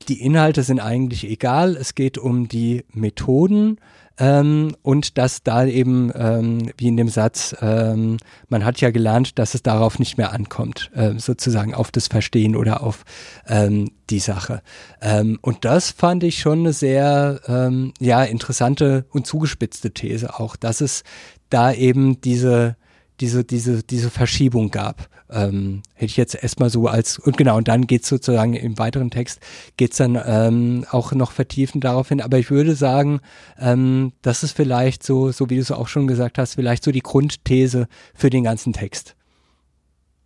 die 0.10 0.22
Inhalte 0.22 0.64
sind 0.64 0.80
eigentlich 0.80 1.30
egal, 1.30 1.76
es 1.76 1.96
geht 1.96 2.18
um 2.18 2.48
die 2.48 2.84
Methoden 2.92 3.80
ähm, 4.18 4.76
und 4.82 5.18
dass 5.18 5.44
da 5.44 5.66
eben, 5.66 6.12
ähm, 6.14 6.72
wie 6.78 6.90
in 6.90 6.98
dem 6.98 7.08
Satz, 7.08 7.56
ähm, 7.62 8.18
man 8.50 8.66
hat 8.66 8.82
ja 8.82 8.92
gelernt, 8.92 9.40
dass 9.40 9.54
es 9.54 9.64
darauf 9.64 9.98
nicht 9.98 10.18
mehr 10.18 10.34
ankommt, 10.34 10.92
äh, 10.94 11.14
sozusagen 11.18 11.74
auf 11.74 11.92
das 11.92 12.08
Verstehen 12.08 12.56
oder 12.56 12.84
auf 12.84 13.06
ähm, 13.48 13.92
die 14.10 14.20
Sache. 14.20 14.62
Ähm, 15.02 15.40
und 15.42 15.64
das 15.64 15.92
fand 15.92 16.24
ich 16.24 16.40
schon 16.40 16.60
eine 16.60 16.74
sehr 16.74 17.40
ähm, 17.48 17.94
ja, 18.00 18.24
interessante 18.24 19.06
und 19.12 19.26
zugespitzte 19.26 19.92
These 19.92 20.38
auch, 20.40 20.58
dass 20.58 20.82
es 20.82 21.04
da 21.50 21.72
eben 21.72 22.20
diese 22.20 22.76
diese, 23.20 23.44
diese, 23.44 23.84
diese 23.84 24.10
Verschiebung 24.10 24.72
gab. 24.72 25.10
Ähm, 25.32 25.84
hätte 25.94 26.06
ich 26.06 26.18
jetzt 26.18 26.42
erstmal 26.42 26.70
so 26.70 26.88
als, 26.88 27.20
und 27.20 27.38
genau, 27.38 27.58
und 27.58 27.68
dann 27.68 27.86
geht's 27.86 28.10
sozusagen 28.10 28.56
im 28.56 28.80
weiteren 28.80 29.12
Text, 29.12 29.40
geht's 29.78 29.98
dann 29.98 30.20
ähm, 30.26 30.86
auch 30.90 31.12
noch 31.12 31.32
vertiefend 31.32 31.84
darauf 31.84 32.10
hin. 32.10 32.22
Aber 32.22 32.40
ich 32.40 32.50
würde 32.50 32.74
sagen, 32.76 33.22
ähm, 33.60 34.14
das 34.22 34.44
ist 34.44 34.54
vielleicht 34.54 35.04
so, 35.04 35.32
so 35.32 35.50
wie 35.50 35.56
du 35.56 35.62
es 35.62 35.72
auch 35.72 35.88
schon 35.88 36.08
gesagt 36.08 36.38
hast, 36.38 36.56
vielleicht 36.56 36.84
so 36.84 36.92
die 36.92 37.02
Grundthese 37.02 37.88
für 38.16 38.30
den 38.30 38.44
ganzen 38.44 38.74
Text. 38.74 39.16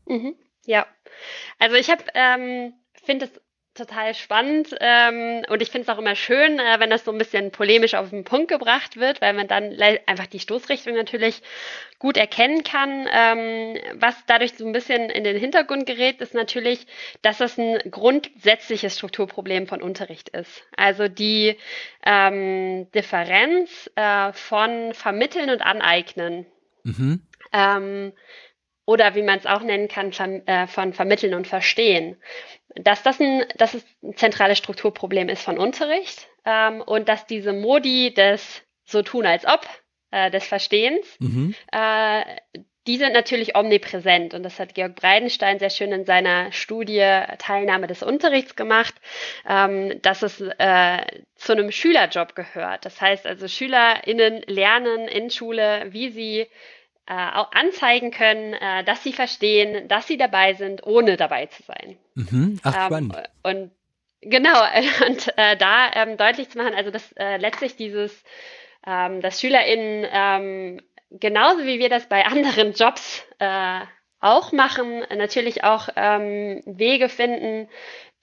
Mhm, 0.07 0.35
ja, 0.65 0.85
also 1.59 1.75
ich 1.75 1.89
habe, 1.89 2.03
ähm, 2.13 2.73
finde 3.03 3.25
es 3.25 3.31
total 3.73 4.13
spannend 4.13 4.75
ähm, 4.79 5.43
und 5.49 5.61
ich 5.61 5.71
finde 5.71 5.83
es 5.83 5.89
auch 5.89 5.99
immer 5.99 6.15
schön, 6.15 6.59
äh, 6.59 6.79
wenn 6.79 6.89
das 6.89 7.05
so 7.05 7.11
ein 7.11 7.17
bisschen 7.17 7.51
polemisch 7.51 7.95
auf 7.95 8.11
den 8.11 8.23
Punkt 8.23 8.49
gebracht 8.49 8.97
wird, 8.97 9.19
weil 9.21 9.33
man 9.33 9.47
dann 9.47 9.75
einfach 10.05 10.27
die 10.27 10.39
Stoßrichtung 10.39 10.93
natürlich 10.93 11.41
gut 11.97 12.17
erkennen 12.17 12.63
kann. 12.63 13.07
Ähm, 13.11 13.77
was 13.95 14.15
dadurch 14.27 14.53
so 14.55 14.65
ein 14.65 14.73
bisschen 14.73 15.09
in 15.09 15.23
den 15.23 15.37
Hintergrund 15.37 15.85
gerät, 15.85 16.21
ist 16.21 16.33
natürlich, 16.33 16.85
dass 17.21 17.39
das 17.39 17.57
ein 17.57 17.79
grundsätzliches 17.89 18.97
Strukturproblem 18.97 19.67
von 19.67 19.81
Unterricht 19.81 20.29
ist. 20.29 20.63
Also 20.77 21.07
die 21.07 21.57
ähm, 22.05 22.91
Differenz 22.91 23.89
äh, 23.95 24.33
von 24.33 24.93
Vermitteln 24.93 25.49
und 25.49 25.61
Aneignen. 25.61 26.45
Mhm. 26.83 27.21
Ähm, 27.51 28.13
oder 28.85 29.15
wie 29.15 29.21
man 29.21 29.39
es 29.39 29.45
auch 29.45 29.61
nennen 29.61 29.87
kann, 29.87 30.11
von, 30.11 30.45
äh, 30.45 30.67
von 30.67 30.93
Vermitteln 30.93 31.33
und 31.33 31.47
Verstehen. 31.47 32.17
Dass 32.75 33.03
das 33.03 33.19
ein, 33.19 33.45
dass 33.57 33.73
es 33.73 33.85
ein 34.01 34.15
zentrales 34.15 34.57
Strukturproblem 34.57 35.29
ist 35.29 35.43
von 35.43 35.57
Unterricht 35.57 36.27
ähm, 36.45 36.81
und 36.81 37.07
dass 37.07 37.27
diese 37.27 37.53
Modi 37.53 38.13
des 38.13 38.63
so 38.85 39.01
tun 39.01 39.25
als 39.25 39.45
ob, 39.45 39.67
äh, 40.11 40.29
des 40.31 40.45
Verstehens, 40.45 41.15
mhm. 41.19 41.55
äh, 41.71 42.23
die 42.85 42.97
sind 42.97 43.13
natürlich 43.13 43.55
omnipräsent 43.55 44.33
und 44.33 44.43
das 44.43 44.59
hat 44.59 44.75
Georg 44.75 44.95
Breidenstein 44.95 45.57
sehr 45.57 45.69
schön 45.69 45.93
in 45.93 46.03
seiner 46.03 46.51
Studie 46.51 47.21
Teilnahme 47.37 47.87
des 47.87 48.03
Unterrichts 48.03 48.55
gemacht, 48.55 48.93
ähm, 49.47 50.01
dass 50.01 50.21
es 50.21 50.41
äh, 50.41 50.97
zu 51.35 51.53
einem 51.53 51.71
Schülerjob 51.71 52.35
gehört. 52.35 52.85
Das 52.85 52.99
heißt 52.99 53.25
also 53.25 53.47
SchülerInnen 53.47 54.41
lernen 54.47 55.07
in 55.07 55.29
Schule, 55.29 55.85
wie 55.91 56.09
sie 56.09 56.47
äh, 57.05 57.31
auch 57.33 57.51
anzeigen 57.51 58.11
können, 58.11 58.53
äh, 58.53 58.83
dass 58.83 59.03
sie 59.03 59.13
verstehen, 59.13 59.87
dass 59.87 60.07
sie 60.07 60.17
dabei 60.17 60.53
sind, 60.53 60.85
ohne 60.85 61.17
dabei 61.17 61.47
zu 61.47 61.63
sein. 61.63 61.97
Mhm. 62.15 62.59
Ach, 62.63 62.75
ähm, 62.75 62.85
spannend. 62.85 63.17
Und 63.43 63.71
genau, 64.21 64.61
und 65.07 65.37
äh, 65.37 65.57
da 65.57 65.91
ähm, 65.95 66.17
deutlich 66.17 66.49
zu 66.49 66.57
machen, 66.57 66.73
also 66.73 66.91
dass 66.91 67.11
äh, 67.13 67.37
letztlich 67.37 67.75
dieses, 67.75 68.23
ähm, 68.87 69.21
dass 69.21 69.41
SchülerInnen 69.41 70.07
ähm, 70.11 70.81
genauso 71.11 71.65
wie 71.65 71.79
wir 71.79 71.89
das 71.89 72.07
bei 72.07 72.25
anderen 72.25 72.73
Jobs 72.73 73.25
äh, 73.39 73.81
auch 74.19 74.53
machen, 74.53 75.01
natürlich 75.13 75.65
auch 75.65 75.89
ähm, 75.97 76.61
Wege 76.65 77.09
finden, 77.09 77.67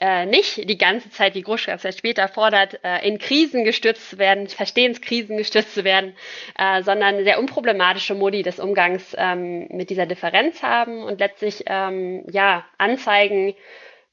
äh, 0.00 0.24
nicht 0.24 0.68
die 0.68 0.78
ganze 0.78 1.10
Zeit, 1.10 1.34
wie 1.34 1.42
Gruschka 1.42 1.74
es 1.74 1.82
ja 1.82 1.92
später 1.92 2.26
fordert, 2.28 2.80
äh, 2.82 3.06
in 3.06 3.18
Krisen 3.18 3.64
gestürzt 3.64 4.10
zu 4.10 4.18
werden, 4.18 4.48
Verstehenskrisen 4.48 5.36
gestürzt 5.36 5.74
zu 5.74 5.84
werden, 5.84 6.14
äh, 6.58 6.82
sondern 6.82 7.22
sehr 7.24 7.38
unproblematische 7.38 8.14
Modi 8.14 8.42
des 8.42 8.58
Umgangs 8.58 9.14
ähm, 9.18 9.68
mit 9.70 9.90
dieser 9.90 10.06
Differenz 10.06 10.62
haben 10.62 11.02
und 11.02 11.20
letztlich 11.20 11.64
ähm, 11.66 12.24
ja 12.30 12.64
anzeigen, 12.78 13.54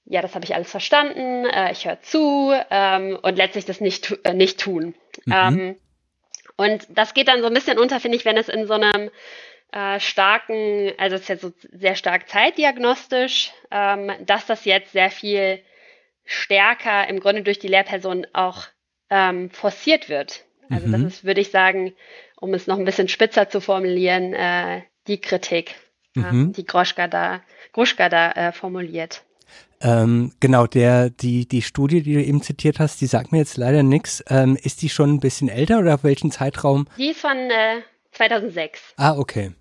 ja, 0.06 0.22
das 0.22 0.36
habe 0.36 0.46
ich 0.46 0.56
alles 0.56 0.72
verstanden, 0.72 1.46
äh, 1.46 1.72
ich 1.72 1.86
höre 1.86 2.02
zu 2.02 2.54
ähm, 2.70 3.18
und 3.22 3.38
letztlich 3.38 3.66
das 3.66 3.82
nicht, 3.82 4.18
äh, 4.24 4.34
nicht 4.34 4.60
tun. 4.60 4.94
Mhm. 5.26 5.34
Ähm, 5.34 5.76
und 6.58 6.88
das 6.90 7.14
geht 7.14 7.28
dann 7.28 7.42
so 7.42 7.48
ein 7.48 7.54
bisschen 7.54 7.80
unter, 7.80 8.00
finde 8.00 8.18
ich, 8.18 8.26
wenn 8.26 8.38
es 8.38 8.50
in 8.50 8.68
so 8.68 8.74
einem 8.74 9.10
äh, 9.72 10.00
starken, 10.00 10.92
also 10.98 11.16
es 11.16 11.22
ist 11.22 11.30
ja 11.30 11.38
so 11.38 11.52
sehr 11.72 11.96
stark 11.96 12.28
zeitdiagnostisch, 12.30 13.52
ähm, 13.70 14.12
dass 14.26 14.46
das 14.46 14.66
jetzt 14.66 14.92
sehr 14.92 15.12
viel 15.12 15.62
stärker 16.28 17.08
im 17.10 17.20
Grunde 17.20 17.42
durch 17.42 17.58
die 17.58 17.68
Lehrperson 17.68 18.28
auch 18.34 18.66
ähm, 19.10 19.50
forciert 19.50 20.10
wird. 20.10 20.46
Also 20.70 20.88
mhm. 20.88 20.92
das 20.92 21.02
ist, 21.02 21.24
würde 21.24 21.42
ich 21.42 21.50
sagen, 21.50 21.94
um 22.40 22.54
es 22.54 22.68
noch 22.68 22.78
ein 22.78 22.86
bisschen 22.86 23.08
spitzer 23.08 23.50
zu 23.50 23.62
formulieren, 23.62 24.34
äh, 24.34 24.82
die 25.08 25.20
Kritik, 25.20 25.76
mhm. 26.14 26.50
äh, 26.50 26.54
die 26.54 26.66
Groschka 26.66 27.08
da, 27.08 27.42
Gruschka 27.72 28.10
da 28.10 28.32
äh, 28.32 28.52
formuliert. 28.52 29.24
Ähm, 29.80 30.34
genau, 30.40 30.68
der, 30.68 31.10
die, 31.10 31.48
die 31.48 31.62
Studie, 31.62 32.02
die 32.02 32.14
du 32.14 32.24
eben 32.24 32.42
zitiert 32.42 32.80
hast, 32.80 33.00
die 33.00 33.06
sagt 33.06 33.32
mir 33.32 33.38
jetzt 33.38 33.58
leider 33.58 33.84
nichts. 33.84 34.24
Ähm, 34.28 34.58
ist 34.62 34.82
die 34.82 34.90
schon 34.90 35.14
ein 35.14 35.20
bisschen 35.20 35.50
älter 35.50 35.80
oder 35.80 35.96
auf 35.96 36.04
welchen 36.04 36.32
Zeitraum? 36.32 36.88
Die 36.98 37.12
ist 37.12 37.22
von 37.22 37.38
äh, 37.38 37.82
2006. 38.12 38.82
Ah, 38.98 39.16
okay. 39.18 39.52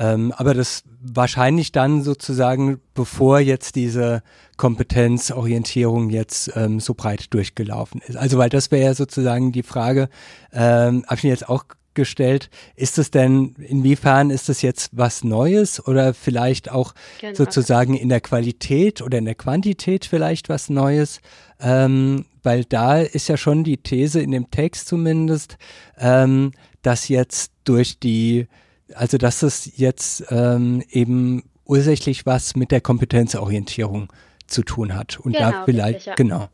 Ähm, 0.00 0.32
aber 0.34 0.54
das 0.54 0.82
wahrscheinlich 1.02 1.72
dann 1.72 2.02
sozusagen, 2.02 2.80
bevor 2.94 3.38
jetzt 3.38 3.76
diese 3.76 4.22
Kompetenzorientierung 4.56 6.08
jetzt 6.08 6.50
ähm, 6.56 6.80
so 6.80 6.94
breit 6.94 7.32
durchgelaufen 7.34 8.00
ist. 8.06 8.16
Also 8.16 8.38
weil 8.38 8.48
das 8.48 8.70
wäre 8.70 8.84
ja 8.84 8.94
sozusagen 8.94 9.52
die 9.52 9.62
Frage, 9.62 10.08
ähm, 10.52 11.04
habe 11.06 11.16
ich 11.16 11.24
mir 11.24 11.30
jetzt 11.30 11.48
auch 11.48 11.64
gestellt. 11.92 12.48
Ist 12.76 12.98
es 12.98 13.10
denn, 13.10 13.54
inwiefern 13.58 14.30
ist 14.30 14.48
es 14.48 14.62
jetzt 14.62 14.90
was 14.92 15.22
Neues 15.22 15.86
oder 15.86 16.14
vielleicht 16.14 16.70
auch 16.70 16.94
genau. 17.20 17.34
sozusagen 17.34 17.94
in 17.94 18.08
der 18.08 18.22
Qualität 18.22 19.02
oder 19.02 19.18
in 19.18 19.26
der 19.26 19.34
Quantität 19.34 20.06
vielleicht 20.06 20.48
was 20.48 20.70
Neues? 20.70 21.20
Ähm, 21.60 22.24
weil 22.42 22.64
da 22.64 22.98
ist 22.98 23.28
ja 23.28 23.36
schon 23.36 23.64
die 23.64 23.76
These 23.76 24.20
in 24.20 24.30
dem 24.30 24.50
Text 24.50 24.88
zumindest, 24.88 25.58
ähm, 25.98 26.52
dass 26.80 27.08
jetzt 27.08 27.52
durch 27.64 27.98
die, 27.98 28.46
also 28.94 29.18
dass 29.18 29.42
es 29.42 29.76
jetzt 29.76 30.24
ähm, 30.30 30.82
eben 30.90 31.44
ursächlich 31.64 32.26
was 32.26 32.56
mit 32.56 32.72
der 32.72 32.80
Kompetenzorientierung 32.80 34.08
zu 34.46 34.62
tun 34.62 34.94
hat. 34.94 35.18
Und 35.20 35.32
genau, 35.32 35.50
da 35.50 35.64
vielleicht, 35.64 35.94
richtig, 35.94 36.06
ja. 36.06 36.14
genau. 36.14 36.48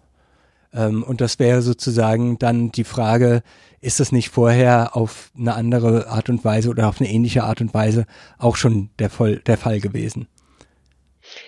Ähm, 0.74 1.02
und 1.02 1.20
das 1.20 1.38
wäre 1.38 1.62
sozusagen 1.62 2.38
dann 2.38 2.70
die 2.70 2.84
Frage, 2.84 3.42
ist 3.80 4.00
das 4.00 4.12
nicht 4.12 4.28
vorher 4.28 4.96
auf 4.96 5.30
eine 5.38 5.54
andere 5.54 6.08
Art 6.08 6.28
und 6.28 6.44
Weise 6.44 6.70
oder 6.70 6.88
auf 6.88 7.00
eine 7.00 7.10
ähnliche 7.10 7.44
Art 7.44 7.60
und 7.60 7.72
Weise 7.72 8.06
auch 8.38 8.56
schon 8.56 8.90
der, 8.98 9.10
Voll, 9.10 9.38
der 9.38 9.56
Fall 9.56 9.80
gewesen? 9.80 10.28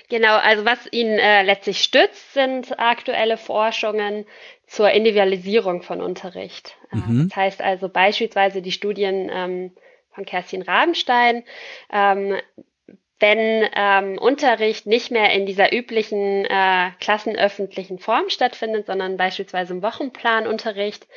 Genau, 0.08 0.36
also 0.36 0.64
was 0.64 0.78
ihn 0.90 1.06
äh, 1.06 1.42
letztlich 1.42 1.82
stützt, 1.82 2.34
sind 2.34 2.78
aktuelle 2.78 3.36
Forschungen 3.36 4.24
zur 4.66 4.90
Individualisierung 4.90 5.82
von 5.82 6.00
Unterricht. 6.00 6.76
Äh, 6.92 6.96
mhm. 6.96 7.28
Das 7.28 7.36
heißt 7.36 7.60
also 7.62 7.88
beispielsweise 7.88 8.60
die 8.62 8.72
Studien 8.72 9.30
ähm, 9.32 9.72
von 10.18 10.24
Kerstin 10.24 10.62
Rabenstein, 10.62 11.44
ähm, 11.92 12.36
wenn 13.20 13.68
ähm, 13.74 14.16
Unterricht 14.18 14.86
nicht 14.86 15.10
mehr 15.10 15.32
in 15.32 15.44
dieser 15.44 15.72
üblichen 15.72 16.44
äh, 16.44 16.90
klassenöffentlichen 17.00 17.98
Form 17.98 18.28
stattfindet, 18.28 18.86
sondern 18.86 19.16
beispielsweise 19.16 19.72
im 19.74 19.82
Wochenplanunterricht, 19.82 21.08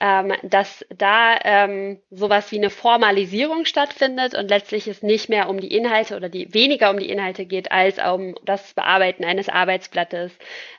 ähm, 0.00 0.32
dass 0.42 0.86
da 0.88 1.38
ähm, 1.44 2.00
sowas 2.10 2.50
wie 2.50 2.56
eine 2.56 2.70
Formalisierung 2.70 3.66
stattfindet 3.66 4.34
und 4.34 4.48
letztlich 4.48 4.88
es 4.88 5.02
nicht 5.02 5.28
mehr 5.28 5.50
um 5.50 5.60
die 5.60 5.74
Inhalte 5.74 6.16
oder 6.16 6.30
die 6.30 6.52
weniger 6.54 6.90
um 6.90 6.98
die 6.98 7.10
Inhalte 7.10 7.44
geht 7.44 7.70
als 7.70 7.98
um 7.98 8.34
das 8.42 8.72
Bearbeiten 8.72 9.24
eines 9.24 9.50
Arbeitsblattes, 9.50 10.32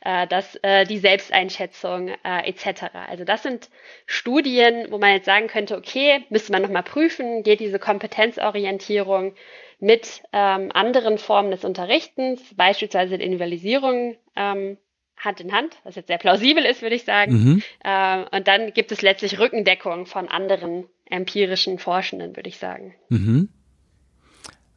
äh, 0.03 0.25
das 0.25 0.55
äh, 0.63 0.85
die 0.85 0.97
Selbsteinschätzung 0.97 2.09
äh, 2.09 2.49
etc. 2.49 2.85
Also 3.07 3.23
das 3.23 3.43
sind 3.43 3.69
Studien, 4.07 4.87
wo 4.89 4.97
man 4.97 5.11
jetzt 5.13 5.25
sagen 5.25 5.45
könnte, 5.45 5.77
okay, 5.77 6.25
müsste 6.29 6.51
man 6.51 6.63
noch 6.63 6.69
mal 6.69 6.81
prüfen, 6.81 7.43
geht 7.43 7.59
diese 7.59 7.77
Kompetenzorientierung 7.77 9.35
mit 9.81 10.21
ähm, 10.31 10.71
anderen 10.73 11.17
Formen 11.17 11.51
des 11.51 11.65
Unterrichtens, 11.65 12.39
beispielsweise 12.55 13.17
der 13.17 13.25
Individualisierung, 13.25 14.15
ähm, 14.35 14.77
Hand 15.17 15.39
in 15.39 15.51
Hand, 15.51 15.75
was 15.83 15.95
jetzt 15.95 16.07
sehr 16.07 16.17
plausibel 16.17 16.63
ist, 16.63 16.81
würde 16.81 16.95
ich 16.95 17.03
sagen. 17.03 17.33
Mhm. 17.33 17.63
Äh, 17.83 18.37
und 18.37 18.47
dann 18.47 18.73
gibt 18.73 18.91
es 18.91 19.01
letztlich 19.01 19.39
Rückendeckung 19.39 20.05
von 20.05 20.27
anderen 20.27 20.85
empirischen 21.05 21.79
Forschenden, 21.79 22.35
würde 22.35 22.49
ich 22.49 22.57
sagen. 22.57 22.95
Mhm. 23.09 23.49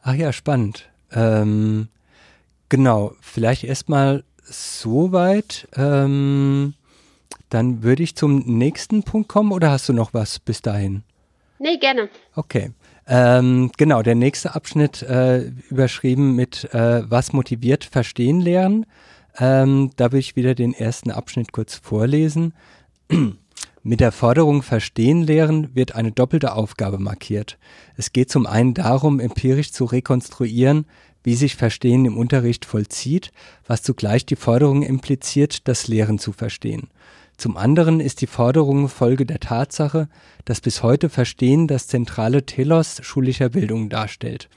Ach 0.03 0.15
ja, 0.15 0.33
spannend. 0.33 0.91
Ähm, 1.13 1.89
genau, 2.69 3.13
vielleicht 3.21 3.65
erstmal 3.65 4.25
soweit. 4.43 5.69
Ähm, 5.77 6.75
dann 7.51 7.83
würde 7.83 8.03
ich 8.03 8.17
zum 8.17 8.39
nächsten 8.47 9.03
Punkt 9.03 9.29
kommen 9.29 9.53
oder 9.53 9.71
hast 9.71 9.89
du 9.89 9.93
noch 9.93 10.13
was 10.13 10.39
bis 10.39 10.61
dahin? 10.61 11.05
Nee, 11.59 11.79
gerne. 11.79 12.09
Okay. 12.35 12.73
Ähm, 13.07 13.71
genau, 13.77 14.03
der 14.03 14.15
nächste 14.15 14.55
Abschnitt 14.55 15.03
äh, 15.03 15.51
überschrieben 15.69 16.35
mit 16.35 16.73
äh, 16.73 17.03
Was 17.09 17.33
motiviert 17.33 17.85
Verstehen 17.85 18.41
lernen. 18.41 18.87
Ähm, 19.39 19.91
da 19.97 20.13
will 20.13 20.21
ich 20.21 20.37
wieder 20.37 20.55
den 20.55 20.73
ersten 20.73 21.11
Abschnitt 21.11 21.53
kurz 21.53 21.75
vorlesen. 21.75 22.55
Mit 23.87 24.01
der 24.01 24.13
Forderung 24.13 24.63
Verstehen 24.63 25.23
lehren 25.23 25.75
wird 25.75 25.95
eine 25.95 26.11
doppelte 26.11 26.55
Aufgabe 26.55 26.99
markiert. 26.99 27.59
Es 27.97 28.13
geht 28.13 28.31
zum 28.31 28.47
einen 28.47 28.73
darum, 28.73 29.21
empirisch 29.21 29.73
zu 29.73 29.85
rekonstruieren, 29.85 30.87
wie 31.23 31.35
sich 31.35 31.57
Verstehen 31.57 32.07
im 32.07 32.17
Unterricht 32.17 32.65
vollzieht, 32.65 33.31
was 33.67 33.83
zugleich 33.83 34.25
die 34.25 34.37
Forderung 34.37 34.83
impliziert, 34.83 35.69
das 35.69 35.87
Lehren 35.87 36.19
zu 36.19 36.33
verstehen. 36.33 36.89
Zum 37.37 37.57
anderen 37.57 38.01
ist 38.01 38.21
die 38.21 38.27
Forderung 38.27 38.89
Folge 38.89 39.27
der 39.27 39.41
Tatsache, 39.41 40.09
dass 40.45 40.61
bis 40.61 40.83
heute 40.83 41.09
Verstehen 41.09 41.67
das 41.67 41.89
zentrale 41.89 42.47
Telos 42.47 43.01
schulischer 43.03 43.49
Bildung 43.49 43.89
darstellt. 43.89 44.49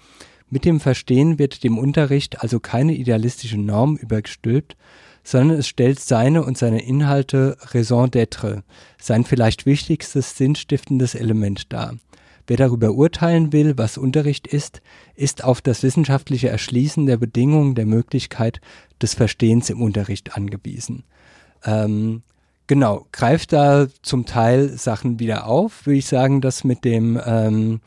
Mit 0.49 0.63
dem 0.63 0.79
Verstehen 0.79 1.39
wird 1.39 1.63
dem 1.63 1.77
Unterricht 1.77 2.41
also 2.41 2.59
keine 2.59 2.93
idealistische 2.93 3.57
Norm 3.57 3.97
übergestülpt, 3.97 4.77
sondern 5.23 5.57
es 5.57 5.67
stellt 5.67 5.99
seine 5.99 6.45
und 6.45 6.57
seine 6.57 6.83
Inhalte 6.83 7.57
Raison 7.59 8.07
d'être, 8.07 8.63
sein 8.97 9.25
vielleicht 9.25 9.65
wichtigstes 9.65 10.37
sinnstiftendes 10.37 11.15
Element 11.15 11.73
dar. 11.73 11.97
Wer 12.47 12.55
darüber 12.55 12.93
urteilen 12.93 13.51
will, 13.51 13.77
was 13.77 13.97
Unterricht 13.97 14.47
ist, 14.47 14.81
ist 15.15 15.43
auf 15.43 15.59
das 15.59 15.83
wissenschaftliche 15.83 16.47
Erschließen 16.47 17.05
der 17.05 17.17
Bedingungen 17.17 17.75
der 17.75 17.85
Möglichkeit 17.85 18.61
des 19.01 19.15
Verstehens 19.15 19.69
im 19.69 19.81
Unterricht 19.81 20.37
angewiesen. 20.37 21.03
Ähm, 21.65 22.23
Genau, 22.67 23.05
greift 23.13 23.53
da 23.53 23.87
zum 24.01 24.25
Teil 24.25 24.69
Sachen 24.77 25.19
wieder 25.19 25.47
auf, 25.47 25.85
würde 25.85 25.99
ich 25.99 26.05
sagen, 26.05 26.41
dass 26.41 26.65
mit 26.65 26.83
dem 26.83 27.19
ähm, 27.25 27.79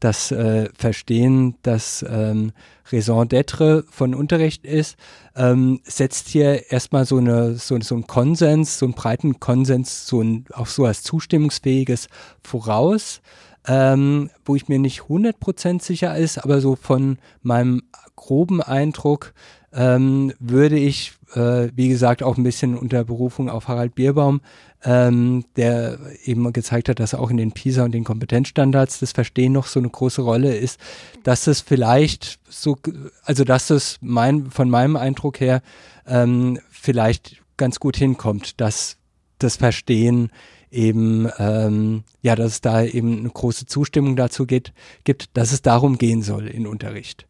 das 0.00 0.32
äh, 0.32 0.68
Verstehen, 0.76 1.54
das 1.62 2.04
ähm, 2.08 2.52
Raison 2.90 3.28
d'être 3.28 3.84
von 3.90 4.12
Unterricht 4.12 4.64
ist, 4.64 4.96
ähm, 5.36 5.80
setzt 5.84 6.28
hier 6.28 6.70
erstmal 6.70 7.06
so, 7.06 7.18
eine, 7.18 7.54
so, 7.54 7.80
so 7.80 7.94
einen 7.94 8.08
Konsens, 8.08 8.78
so 8.78 8.86
einen 8.86 8.94
breiten 8.94 9.38
Konsens, 9.38 10.06
so 10.06 10.20
ein, 10.20 10.46
auch 10.52 10.66
so 10.66 10.84
als 10.84 11.04
zustimmungsfähiges 11.04 12.08
voraus, 12.42 13.22
ähm, 13.66 14.30
wo 14.44 14.56
ich 14.56 14.68
mir 14.68 14.80
nicht 14.80 15.02
100% 15.02 15.80
sicher 15.80 16.16
ist, 16.16 16.38
aber 16.38 16.60
so 16.60 16.76
von 16.76 17.18
meinem 17.42 17.82
groben 18.16 18.60
Eindruck 18.60 19.32
ähm, 19.74 20.32
würde 20.38 20.78
ich, 20.78 21.12
äh, 21.34 21.68
wie 21.74 21.88
gesagt, 21.88 22.22
auch 22.22 22.36
ein 22.36 22.44
bisschen 22.44 22.76
unter 22.76 23.04
Berufung 23.04 23.50
auf 23.50 23.68
Harald 23.68 23.94
Bierbaum, 23.94 24.40
ähm, 24.84 25.44
der 25.56 25.98
eben 26.24 26.52
gezeigt 26.52 26.88
hat, 26.88 27.00
dass 27.00 27.14
auch 27.14 27.30
in 27.30 27.36
den 27.36 27.52
PISA 27.52 27.84
und 27.84 27.92
den 27.92 28.04
Kompetenzstandards 28.04 29.00
das 29.00 29.12
Verstehen 29.12 29.52
noch 29.52 29.66
so 29.66 29.80
eine 29.80 29.88
große 29.88 30.22
Rolle 30.22 30.54
ist, 30.54 30.78
dass 31.22 31.46
es 31.46 31.60
vielleicht 31.60 32.38
so, 32.48 32.76
also 33.24 33.44
dass 33.44 33.70
es 33.70 33.98
mein, 34.00 34.50
von 34.50 34.70
meinem 34.70 34.96
Eindruck 34.96 35.40
her 35.40 35.62
ähm, 36.06 36.60
vielleicht 36.70 37.42
ganz 37.56 37.80
gut 37.80 37.96
hinkommt, 37.96 38.60
dass 38.60 38.96
das 39.38 39.56
Verstehen 39.56 40.30
eben, 40.70 41.28
ähm, 41.38 42.04
ja, 42.22 42.36
dass 42.36 42.52
es 42.52 42.60
da 42.60 42.82
eben 42.82 43.18
eine 43.18 43.30
große 43.30 43.66
Zustimmung 43.66 44.16
dazu 44.16 44.46
geht, 44.46 44.72
gibt, 45.04 45.36
dass 45.36 45.52
es 45.52 45.62
darum 45.62 45.98
gehen 45.98 46.22
soll 46.22 46.46
in 46.48 46.66
Unterricht. 46.66 47.26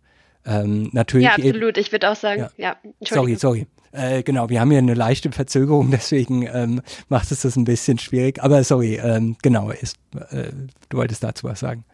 Ähm, 0.47 0.90
natürlich. 0.92 1.26
Ja, 1.26 1.34
absolut. 1.34 1.78
Ich 1.78 1.92
würde 1.92 2.11
auch 2.11 2.16
sagen, 2.16 2.49
ja. 2.57 2.76
ja 2.82 2.90
sorry, 3.01 3.36
sorry. 3.36 3.66
Äh, 3.92 4.22
genau, 4.24 4.49
wir 4.49 4.61
haben 4.61 4.70
hier 4.70 4.78
eine 4.78 4.95
leichte 4.95 5.30
Verzögerung, 5.30 5.90
deswegen 5.92 6.47
ähm, 6.47 6.82
macht 7.09 7.30
es 7.30 7.42
das 7.42 7.57
ein 7.57 7.64
bisschen 7.64 7.99
schwierig. 7.99 8.42
Aber 8.42 8.62
sorry, 8.64 8.97
ähm, 8.97 9.36
genau, 9.42 9.70
ist, 9.70 9.97
äh, 10.30 10.51
du 10.88 10.99
wolltest 10.99 11.22
dazu 11.22 11.45
was 11.45 11.61
sagen. 11.61 11.84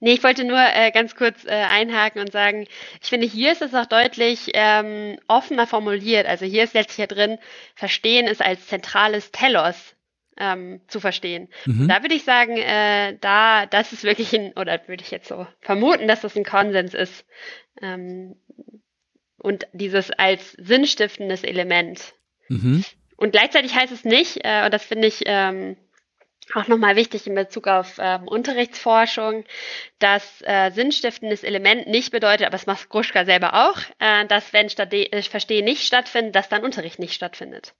Nee, 0.00 0.14
ich 0.14 0.24
wollte 0.24 0.44
nur 0.44 0.58
äh, 0.58 0.90
ganz 0.90 1.14
kurz 1.14 1.44
äh, 1.44 1.50
einhaken 1.50 2.20
und 2.20 2.32
sagen, 2.32 2.66
ich 3.02 3.08
finde, 3.08 3.26
hier 3.26 3.52
ist 3.52 3.62
es 3.62 3.74
auch 3.74 3.86
deutlich 3.86 4.50
ähm, 4.54 5.18
offener 5.28 5.66
formuliert. 5.66 6.26
Also 6.26 6.44
hier 6.44 6.64
ist 6.64 6.74
letztlich 6.74 6.98
ja 6.98 7.06
drin, 7.06 7.38
Verstehen 7.74 8.26
ist 8.26 8.42
als 8.42 8.66
zentrales 8.66 9.30
Telos 9.30 9.95
ähm, 10.38 10.80
zu 10.88 11.00
verstehen. 11.00 11.48
Mhm. 11.64 11.88
Da 11.88 12.02
würde 12.02 12.14
ich 12.14 12.24
sagen, 12.24 12.56
äh, 12.56 13.16
da, 13.20 13.66
das 13.66 13.92
ist 13.92 14.04
wirklich 14.04 14.34
ein, 14.34 14.52
oder 14.52 14.80
würde 14.86 15.02
ich 15.02 15.10
jetzt 15.10 15.28
so 15.28 15.46
vermuten, 15.60 16.08
dass 16.08 16.20
das 16.20 16.36
ein 16.36 16.44
Konsens 16.44 16.94
ist. 16.94 17.26
Ähm, 17.80 18.36
und 19.38 19.66
dieses 19.72 20.10
als 20.10 20.52
sinnstiftendes 20.52 21.44
Element. 21.44 22.14
Mhm. 22.48 22.84
Und 23.16 23.32
gleichzeitig 23.32 23.74
heißt 23.74 23.92
es 23.92 24.04
nicht, 24.04 24.38
äh, 24.44 24.64
und 24.64 24.74
das 24.74 24.84
finde 24.84 25.08
ich 25.08 25.22
ähm, 25.26 25.76
auch 26.54 26.68
nochmal 26.68 26.96
wichtig 26.96 27.26
in 27.26 27.34
Bezug 27.34 27.66
auf 27.66 27.96
ähm, 27.98 28.28
Unterrichtsforschung, 28.28 29.44
dass 29.98 30.42
äh, 30.42 30.70
sinnstiftendes 30.70 31.42
Element 31.42 31.88
nicht 31.88 32.12
bedeutet, 32.12 32.46
aber 32.46 32.52
das 32.52 32.66
macht 32.66 32.88
Gruschka 32.88 33.24
selber 33.24 33.68
auch, 33.68 33.78
äh, 33.98 34.26
dass 34.26 34.52
wenn 34.52 34.70
Stade 34.70 35.12
äh, 35.12 35.22
Verstehen 35.22 35.64
nicht 35.64 35.84
stattfindet, 35.84 36.36
dass 36.36 36.48
dann 36.48 36.64
Unterricht 36.64 36.98
nicht 36.98 37.14
stattfindet. 37.14 37.74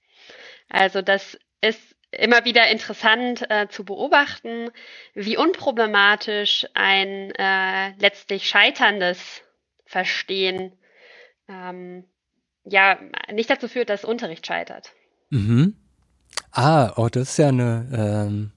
Also 0.69 1.03
das 1.03 1.39
ist 1.61 1.96
immer 2.19 2.45
wieder 2.45 2.69
interessant 2.69 3.49
äh, 3.51 3.69
zu 3.69 3.85
beobachten, 3.85 4.71
wie 5.15 5.37
unproblematisch 5.37 6.67
ein 6.75 7.31
äh, 7.33 7.93
letztlich 7.99 8.49
scheiterndes 8.49 9.43
Verstehen 9.85 10.73
ähm, 11.49 12.05
ja 12.65 12.99
nicht 13.33 13.51
dazu 13.51 13.69
führt, 13.69 13.89
dass 13.89 14.05
Unterricht 14.05 14.47
scheitert. 14.47 14.93
Mhm. 15.31 15.77
Ah, 16.53 16.93
oh, 16.97 17.09
das 17.09 17.31
ist 17.31 17.39
ja 17.39 17.49
eine 17.49 18.27
ähm, 18.29 18.53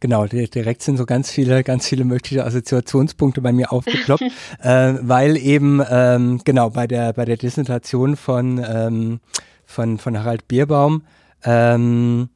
Genau, 0.00 0.24
direkt 0.24 0.80
sind 0.80 0.96
so 0.96 1.04
ganz 1.04 1.30
viele, 1.30 1.62
ganz 1.62 1.86
viele 1.86 2.06
mögliche 2.06 2.42
Assoziationspunkte 2.46 3.42
bei 3.42 3.52
mir 3.52 3.70
aufgeploppt, 3.70 4.22
äh, 4.62 4.94
weil 5.02 5.36
eben 5.36 5.82
ähm, 5.90 6.40
genau 6.42 6.70
bei 6.70 6.86
der 6.86 7.12
bei 7.12 7.26
der 7.26 7.36
Dissertation 7.36 8.16
von 8.16 8.64
ähm, 8.66 9.20
von 9.66 9.98
von 9.98 10.18
Harald 10.18 10.48
Bierbaum 10.48 11.02
ähm, 11.44 12.30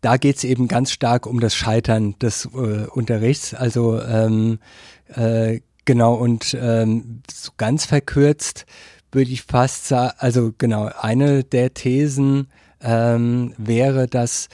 da 0.00 0.16
geht 0.16 0.36
es 0.36 0.44
eben 0.44 0.68
ganz 0.68 0.92
stark 0.92 1.26
um 1.26 1.40
das 1.40 1.54
Scheitern 1.54 2.18
des 2.18 2.46
äh, 2.46 2.86
Unterrichts. 2.86 3.54
Also 3.54 4.00
ähm, 4.00 4.58
äh, 5.08 5.60
genau 5.84 6.14
und 6.14 6.56
ähm, 6.60 7.22
so 7.32 7.52
ganz 7.56 7.86
verkürzt 7.86 8.66
würde 9.10 9.30
ich 9.30 9.42
fast 9.42 9.88
sagen, 9.88 10.12
also 10.18 10.52
genau, 10.56 10.90
eine 11.00 11.42
der 11.44 11.72
Thesen 11.74 12.48
ähm, 12.82 13.54
wäre, 13.56 14.06
dass 14.06 14.48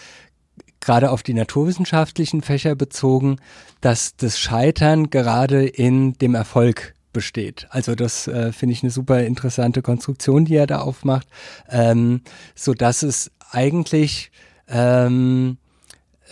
gerade 0.80 1.11
auf 1.11 1.22
die 1.22 1.34
naturwissenschaftlichen 1.34 2.42
Fächer 2.42 2.74
bezogen, 2.74 3.38
dass 3.80 4.16
das 4.16 4.38
Scheitern 4.38 5.11
gerade 5.11 5.66
in 5.66 6.12
dem 6.14 6.34
Erfolg 6.34 6.95
besteht. 7.12 7.66
Also 7.70 7.95
das 7.95 8.28
äh, 8.28 8.53
finde 8.53 8.74
ich 8.74 8.82
eine 8.82 8.90
super 8.90 9.20
interessante 9.22 9.82
Konstruktion, 9.82 10.45
die 10.45 10.57
er 10.57 10.66
da 10.66 10.80
aufmacht, 10.80 11.26
ähm, 11.70 12.20
so 12.55 12.74
dass 12.74 13.03
es 13.03 13.30
eigentlich 13.51 14.30
ähm, 14.68 15.58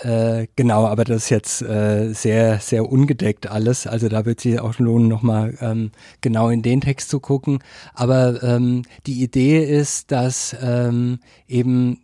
äh, 0.00 0.46
genau, 0.56 0.86
aber 0.86 1.04
das 1.04 1.24
ist 1.24 1.30
jetzt 1.30 1.62
äh, 1.62 2.12
sehr, 2.12 2.58
sehr 2.60 2.90
ungedeckt 2.90 3.46
alles. 3.46 3.86
Also 3.86 4.08
da 4.08 4.24
wird 4.24 4.40
sich 4.40 4.58
auch 4.58 4.78
lohnen, 4.78 5.08
nochmal 5.08 5.56
ähm, 5.60 5.92
genau 6.20 6.48
in 6.48 6.62
den 6.62 6.80
Text 6.80 7.10
zu 7.10 7.20
gucken. 7.20 7.62
Aber 7.94 8.42
ähm, 8.42 8.82
die 9.06 9.22
Idee 9.22 9.62
ist, 9.64 10.10
dass 10.10 10.56
ähm, 10.60 11.20
eben 11.46 12.00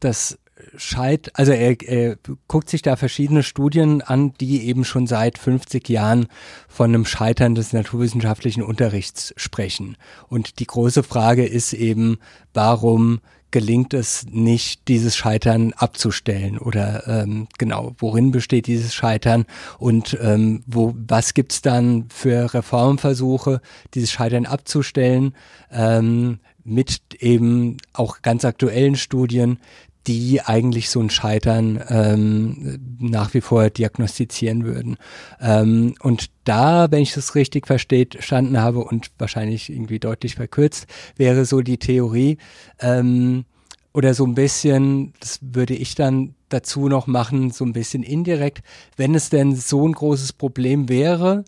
das 0.00 0.38
Scheit, 0.76 1.30
also 1.34 1.52
er, 1.52 1.80
er 1.82 2.16
guckt 2.48 2.70
sich 2.70 2.82
da 2.82 2.96
verschiedene 2.96 3.42
Studien 3.42 4.00
an, 4.00 4.32
die 4.40 4.66
eben 4.66 4.84
schon 4.84 5.06
seit 5.06 5.38
50 5.38 5.88
Jahren 5.88 6.28
von 6.68 6.90
einem 6.90 7.04
Scheitern 7.04 7.54
des 7.54 7.72
naturwissenschaftlichen 7.72 8.62
Unterrichts 8.62 9.34
sprechen. 9.36 9.96
Und 10.28 10.60
die 10.60 10.66
große 10.66 11.02
Frage 11.02 11.44
ist 11.44 11.72
eben, 11.72 12.18
warum 12.54 13.20
gelingt 13.52 13.94
es 13.94 14.26
nicht, 14.28 14.88
dieses 14.88 15.16
Scheitern 15.16 15.72
abzustellen? 15.74 16.58
Oder 16.58 17.06
ähm, 17.06 17.46
genau, 17.58 17.94
worin 17.98 18.32
besteht 18.32 18.66
dieses 18.66 18.92
Scheitern? 18.94 19.44
Und 19.78 20.18
ähm, 20.20 20.64
wo, 20.66 20.94
was 21.06 21.34
gibt's 21.34 21.62
dann 21.62 22.06
für 22.08 22.52
Reformversuche, 22.52 23.60
dieses 23.94 24.10
Scheitern 24.10 24.46
abzustellen, 24.46 25.34
ähm, 25.70 26.40
mit 26.64 27.00
eben 27.20 27.76
auch 27.92 28.22
ganz 28.22 28.44
aktuellen 28.44 28.96
Studien, 28.96 29.58
die 30.06 30.40
eigentlich 30.40 30.90
so 30.90 31.00
ein 31.00 31.10
Scheitern 31.10 31.82
ähm, 31.88 32.96
nach 32.98 33.34
wie 33.34 33.40
vor 33.40 33.70
diagnostizieren 33.70 34.64
würden. 34.64 34.96
Ähm, 35.40 35.94
und 36.00 36.30
da, 36.44 36.90
wenn 36.90 37.02
ich 37.02 37.14
das 37.14 37.34
richtig 37.34 37.66
verstanden 37.66 38.60
habe 38.60 38.80
und 38.80 39.10
wahrscheinlich 39.18 39.70
irgendwie 39.70 40.00
deutlich 40.00 40.34
verkürzt, 40.34 40.86
wäre 41.16 41.44
so 41.44 41.60
die 41.60 41.78
Theorie 41.78 42.38
ähm, 42.80 43.44
oder 43.92 44.14
so 44.14 44.24
ein 44.24 44.34
bisschen, 44.34 45.12
das 45.20 45.38
würde 45.40 45.74
ich 45.74 45.94
dann 45.94 46.34
dazu 46.48 46.88
noch 46.88 47.06
machen, 47.06 47.50
so 47.50 47.64
ein 47.64 47.72
bisschen 47.72 48.02
indirekt, 48.02 48.62
wenn 48.96 49.14
es 49.14 49.30
denn 49.30 49.54
so 49.54 49.86
ein 49.86 49.92
großes 49.92 50.32
Problem 50.32 50.88
wäre, 50.88 51.44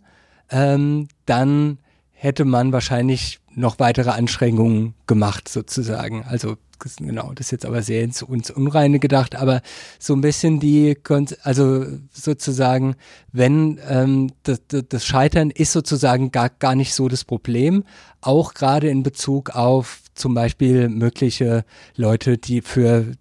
ähm, 0.51 1.09
dann 1.27 1.79
hätte 2.13 2.45
man 2.45 2.73
wahrscheinlich 2.73 3.41
noch 3.55 3.79
weitere 3.79 4.11
Anstrengungen 4.11 4.95
gemacht 5.07 5.49
sozusagen. 5.49 6.25
Also 6.25 6.57
genau, 6.97 7.33
das 7.35 7.47
ist 7.47 7.51
jetzt 7.53 7.67
aber 7.67 7.83
sehr 7.83 8.03
ins, 8.03 8.23
ins 8.23 8.51
Unreine 8.51 8.99
gedacht, 8.99 9.35
aber 9.35 9.63
so 9.99 10.15
ein 10.15 10.21
bisschen 10.21 10.61
die, 10.61 10.97
also 11.43 11.85
sozusagen, 12.13 12.97
wenn 13.33 13.79
ähm, 13.89 14.33
das, 14.43 14.61
das 14.69 15.05
Scheitern 15.05 15.51
ist 15.51 15.73
sozusagen 15.73 16.31
gar, 16.31 16.51
gar 16.51 16.75
nicht 16.75 16.95
so 16.95 17.09
das 17.09 17.25
Problem, 17.25 17.85
auch 18.21 18.55
gerade 18.55 18.89
in 18.89 19.03
Bezug 19.03 19.51
auf 19.51 20.03
zum 20.15 20.35
Beispiel 20.35 20.89
mögliche 20.89 21.65
Leute, 21.97 22.39
die 22.39 22.63
für 22.63 23.13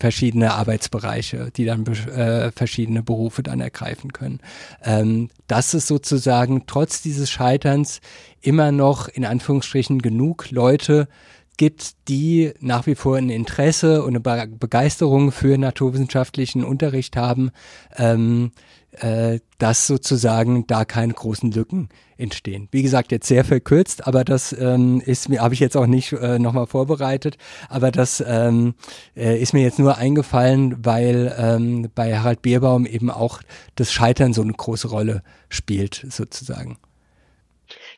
verschiedene 0.00 0.54
Arbeitsbereiche, 0.54 1.50
die 1.54 1.66
dann 1.66 1.86
äh, 1.86 2.50
verschiedene 2.52 3.02
Berufe 3.02 3.42
dann 3.42 3.60
ergreifen 3.60 4.12
können. 4.12 4.40
Ähm, 4.82 5.28
dass 5.46 5.74
es 5.74 5.86
sozusagen 5.86 6.64
trotz 6.66 7.02
dieses 7.02 7.30
Scheiterns 7.30 8.00
immer 8.40 8.72
noch 8.72 9.08
in 9.08 9.26
Anführungsstrichen 9.26 10.00
genug 10.00 10.50
Leute 10.50 11.08
gibt, 11.58 12.08
die 12.08 12.54
nach 12.60 12.86
wie 12.86 12.94
vor 12.94 13.16
ein 13.16 13.28
Interesse 13.28 14.02
und 14.02 14.26
eine 14.26 14.46
Begeisterung 14.48 15.30
für 15.30 15.58
naturwissenschaftlichen 15.58 16.64
Unterricht 16.64 17.16
haben, 17.16 17.50
ähm, 17.96 18.52
äh, 18.92 19.40
dass 19.58 19.86
sozusagen 19.86 20.66
da 20.66 20.86
keine 20.86 21.12
großen 21.12 21.52
Lücken 21.52 21.90
entstehen. 22.16 22.68
Wie 22.70 22.82
gesagt, 22.82 23.12
jetzt 23.12 23.28
sehr 23.28 23.44
verkürzt, 23.44 24.06
aber 24.06 24.24
das 24.24 24.52
ähm, 24.52 25.02
ist 25.04 25.28
mir, 25.28 25.42
habe 25.42 25.52
ich 25.52 25.60
jetzt 25.60 25.76
auch 25.76 25.86
nicht 25.86 26.12
äh, 26.12 26.38
nochmal 26.38 26.66
vorbereitet, 26.66 27.36
aber 27.68 27.90
das 27.90 28.24
ähm, 28.26 28.74
äh, 29.14 29.38
ist 29.38 29.52
mir 29.52 29.62
jetzt 29.62 29.78
nur 29.78 29.98
eingefallen, 29.98 30.84
weil 30.84 31.34
ähm, 31.38 31.90
bei 31.94 32.16
Harald 32.16 32.40
Bierbaum 32.40 32.86
eben 32.86 33.10
auch 33.10 33.42
das 33.74 33.92
Scheitern 33.92 34.32
so 34.32 34.42
eine 34.42 34.52
große 34.52 34.88
Rolle 34.88 35.22
spielt, 35.50 36.06
sozusagen. 36.08 36.78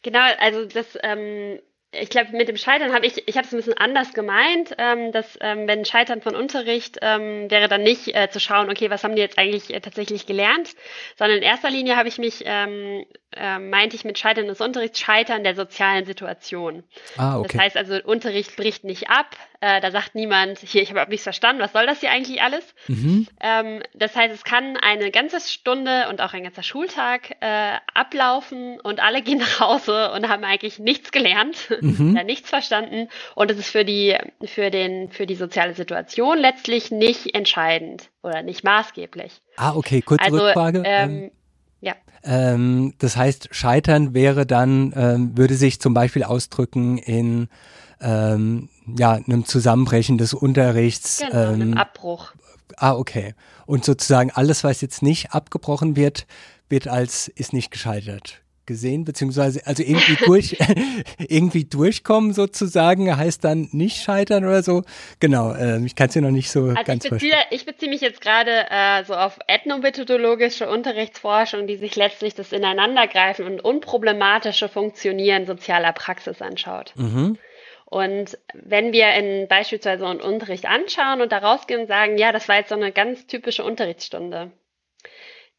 Genau, 0.03 0.27
also 0.39 0.65
das 0.67 0.99
ähm, 1.03 1.61
ich 1.93 2.09
glaube, 2.09 2.37
mit 2.37 2.49
dem 2.49 2.57
Scheitern 2.57 2.93
habe 2.93 3.07
ich, 3.07 3.27
ich 3.27 3.37
habe 3.37 3.47
es 3.47 3.53
ein 3.53 3.57
bisschen 3.57 3.77
anders 3.77 4.13
gemeint, 4.15 4.75
ähm, 4.79 5.11
dass 5.11 5.37
ähm, 5.41 5.67
wenn 5.67 5.85
Scheitern 5.85 6.23
von 6.23 6.37
Unterricht 6.37 6.99
ähm, 7.03 7.51
wäre 7.51 7.69
dann 7.69 7.83
nicht 7.83 8.15
äh, 8.15 8.31
zu 8.31 8.39
schauen, 8.39 8.71
okay, 8.71 8.91
was 8.91 9.03
haben 9.03 9.17
die 9.17 9.23
jetzt 9.23 9.39
eigentlich 9.39 9.75
äh, 9.75 9.81
tatsächlich 9.81 10.27
gelernt, 10.27 10.75
sondern 11.17 11.39
in 11.39 11.43
erster 11.43 11.71
Linie 11.71 11.97
habe 11.97 12.09
ich 12.09 12.19
mich, 12.19 12.43
ähm, 12.47 13.05
äh, 13.37 13.59
meinte 13.59 13.97
ich 13.97 14.05
mit 14.05 14.19
Scheitern 14.19 14.47
des 14.47 14.61
Unterrichts, 14.61 15.01
Scheitern 15.01 15.45
der 15.45 15.55
sozialen 15.55 16.05
Situation. 16.05 16.83
Ah, 17.17 17.39
okay. 17.39 17.49
Das 17.53 17.63
heißt 17.63 17.77
also, 17.77 18.01
Unterricht 18.05 18.57
bricht 18.57 18.85
nicht 18.85 19.09
ab, 19.09 19.37
äh, 19.61 19.81
da 19.81 19.91
sagt 19.91 20.15
niemand, 20.15 20.59
hier, 20.59 20.83
ich 20.83 20.93
habe 20.93 21.11
nichts 21.11 21.25
verstanden, 21.25 21.61
was 21.61 21.73
soll 21.73 21.87
das 21.87 22.01
hier 22.01 22.11
eigentlich 22.11 22.43
alles? 22.43 22.65
Mhm. 22.89 23.27
Ähm, 23.41 23.83
das 23.95 24.17
heißt, 24.17 24.35
es 24.35 24.43
kann 24.43 24.79
eine 24.79 25.11
ganze 25.11 25.39
Stunde 25.41 26.09
und 26.09 26.23
auch 26.23 26.33
ein 26.33 26.45
ganzer 26.45 26.63
Schultag 26.63 27.37
äh, 27.41 27.77
ablaufen 27.93 28.81
und 28.81 29.01
alle 29.01 29.23
gehen 29.23 29.39
nach 29.39 29.61
Hause 29.61 30.13
und 30.13 30.29
haben 30.29 30.45
eigentlich 30.45 30.79
nichts 30.79 31.13
gelernt, 31.13 31.57
mhm. 31.83 32.17
ja, 32.17 32.25
nichts 32.25 32.49
verstanden. 32.49 33.09
Und 33.35 33.51
es 33.51 33.59
ist 33.59 33.71
für 33.71 33.85
die, 33.85 34.17
für 34.45 34.71
den, 34.71 35.11
für 35.11 35.27
die 35.27 35.35
soziale 35.37 35.75
Situation 35.75 36.39
letztlich 36.39 36.91
nicht 36.91 37.35
entscheidend 37.35 38.09
oder 38.23 38.43
nicht 38.43 38.65
maßgeblich. 38.65 39.43
Ah, 39.57 39.75
okay, 39.75 40.01
kurze 40.01 40.25
also, 40.25 40.39
Rückfrage. 40.39 40.83
Ähm, 40.87 41.31
ähm 42.25 42.95
das 42.99 43.17
heißt, 43.17 43.49
Scheitern 43.53 44.15
wäre 44.15 44.47
dann, 44.47 44.93
ähm, 44.97 45.37
würde 45.37 45.55
sich 45.55 45.81
zum 45.81 45.95
Beispiel 45.95 46.25
ausdrücken 46.25 46.99
in 46.99 47.49
ähm, 48.01 48.69
ja, 48.87 49.13
einem 49.13 49.45
Zusammenbrechen 49.45 50.19
des 50.19 50.35
Unterrichts. 50.35 51.19
Genau, 51.19 51.53
ähm, 51.53 51.55
einem 51.55 51.75
Abbruch. 51.75 52.33
Ah, 52.77 52.95
okay. 52.95 53.35
Und 53.67 53.85
sozusagen 53.85 54.31
alles, 54.31 54.65
was 54.65 54.81
jetzt 54.81 55.03
nicht 55.03 55.33
abgebrochen 55.33 55.97
wird, 55.97 56.27
wird 56.69 56.89
als 56.89 57.29
ist 57.29 57.53
nicht 57.53 57.71
gescheitert 57.71 58.41
gesehen, 58.71 59.05
beziehungsweise 59.05 59.61
also 59.67 59.83
irgendwie 59.83 60.17
durch 60.25 60.57
irgendwie 61.19 61.65
durchkommen 61.65 62.33
sozusagen 62.33 63.15
heißt 63.17 63.43
dann 63.43 63.69
nicht 63.73 63.97
scheitern 64.03 64.45
oder 64.45 64.63
so. 64.63 64.85
Genau, 65.19 65.53
äh, 65.53 65.85
ich 65.85 65.97
kann 65.97 66.07
es 66.07 66.15
dir 66.15 66.23
noch 66.23 66.31
nicht 66.31 66.51
so 66.51 66.69
also 66.69 66.85
ganz 66.85 67.05
ich 67.05 67.11
beziehe, 67.11 67.35
ich 67.51 67.67
beziehe 67.67 67.91
mich 67.91 68.01
jetzt 68.01 68.21
gerade 68.21 68.67
äh, 68.71 69.05
so 69.05 69.15
auf 69.15 69.41
ethnomethodologische 69.49 70.71
Unterrichtsforschung, 70.71 71.67
die 71.67 71.77
sich 71.77 71.97
letztlich 71.97 72.37
das 72.37 72.53
Ineinandergreifen 72.53 73.45
und 73.45 73.61
unproblematische 73.61 74.69
Funktionieren 74.69 75.47
sozialer 75.47 75.93
Praxis 75.93 76.41
anschaut. 76.41 76.93
Mhm. 76.95 77.37
Und 77.87 78.39
wenn 78.55 78.93
wir 78.93 79.13
in 79.15 79.49
beispielsweise 79.49 80.07
einen 80.07 80.21
Unterricht 80.21 80.65
anschauen 80.65 81.21
und 81.21 81.33
da 81.33 81.39
rausgehen 81.39 81.81
und 81.81 81.87
sagen, 81.89 82.19
ja, 82.19 82.31
das 82.31 82.49
war 82.49 82.59
jetzt 82.59 82.69
so 82.69 82.77
eine 82.77 82.93
ganz 82.93 83.27
typische 83.27 83.65
Unterrichtsstunde, 83.65 84.53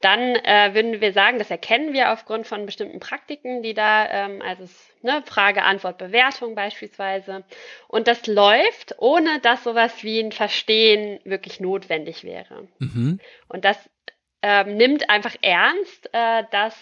dann 0.02 0.36
äh, 0.36 0.74
würden 0.74 0.99
wir 0.99 1.14
sagen, 1.14 1.39
das 1.39 1.52
erkennen 1.52 1.93
wir 1.93 2.12
aufgrund 2.12 2.47
von 2.47 2.66
bestimmten 2.66 2.99
Praktiken, 2.99 3.62
die 3.64 3.74
da, 3.74 4.08
ähm, 4.10 4.41
also 4.41 4.66
ne, 5.02 5.24
Frage, 5.26 5.64
Antwort, 5.64 5.97
Bewertung 5.97 6.56
beispielsweise. 6.56 7.43
Und 7.88 8.08
das 8.08 8.28
läuft, 8.28 8.95
ohne 8.97 9.39
dass 9.39 9.64
sowas 9.64 10.04
wie 10.04 10.20
ein 10.20 10.32
Verstehen 10.32 11.20
wirklich 11.24 11.60
notwendig 11.60 12.24
wäre. 12.24 12.68
Mhm. 12.80 13.20
Und 13.47 13.66
das 13.66 13.78
ähm, 14.41 14.76
nimmt 14.76 15.10
einfach 15.10 15.36
ernst, 15.41 16.10
äh, 16.14 16.43
dass 16.52 16.76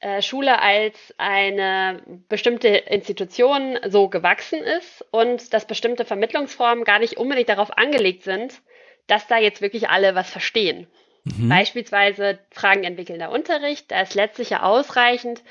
äh, 0.00 0.22
Schule 0.22 0.60
als 0.60 1.14
eine 1.18 2.02
bestimmte 2.28 2.68
Institution 2.68 3.78
so 3.86 4.08
gewachsen 4.08 4.60
ist 4.60 5.04
und 5.10 5.52
dass 5.52 5.66
bestimmte 5.66 6.04
Vermittlungsformen 6.04 6.84
gar 6.84 6.98
nicht 6.98 7.16
unbedingt 7.16 7.48
darauf 7.48 7.76
angelegt 7.76 8.22
sind, 8.22 8.60
dass 9.06 9.26
da 9.26 9.38
jetzt 9.38 9.62
wirklich 9.62 9.88
alle 9.88 10.14
was 10.14 10.30
verstehen. 10.30 10.86
Mhm. 11.26 11.48
Beispielsweise 11.48 12.38
Fragen 12.50 12.84
entwickelnder 12.84 13.30
Unterricht, 13.30 13.90
da 13.90 14.00
ist 14.00 14.14
letztlich 14.14 14.50
ja 14.50 14.62
ausreichend, 14.62 15.42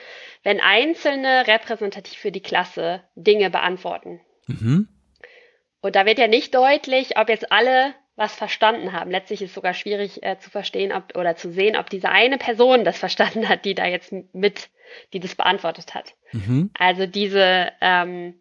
wenn 0.43 0.61
Einzelne 0.61 1.47
repräsentativ 1.47 2.17
für 2.17 2.31
die 2.31 2.41
Klasse 2.41 3.03
Dinge 3.15 3.49
beantworten. 3.49 4.21
Mhm. 4.47 4.87
Und 5.81 5.95
da 5.95 6.05
wird 6.05 6.17
ja 6.17 6.27
nicht 6.27 6.55
deutlich, 6.55 7.17
ob 7.17 7.29
jetzt 7.29 7.51
alle 7.51 7.93
was 8.15 8.33
verstanden 8.33 8.93
haben. 8.93 9.11
Letztlich 9.11 9.41
ist 9.41 9.49
es 9.49 9.55
sogar 9.55 9.73
schwierig 9.73 10.23
äh, 10.23 10.39
zu 10.39 10.49
verstehen 10.49 10.93
ob, 10.93 11.17
oder 11.17 11.35
zu 11.35 11.51
sehen, 11.51 11.75
ob 11.75 11.89
diese 11.89 12.09
eine 12.09 12.37
Person 12.37 12.85
das 12.85 12.97
verstanden 13.05 13.49
hat, 13.49 13.65
die 13.65 13.75
da 13.75 13.85
jetzt 13.85 14.13
mit, 14.33 14.69
die 15.11 15.19
das 15.19 15.35
beantwortet 15.35 15.93
hat. 15.93 16.13
Mhm. 16.31 16.71
Also 16.79 17.05
diese 17.05 17.71
ähm, 17.81 18.39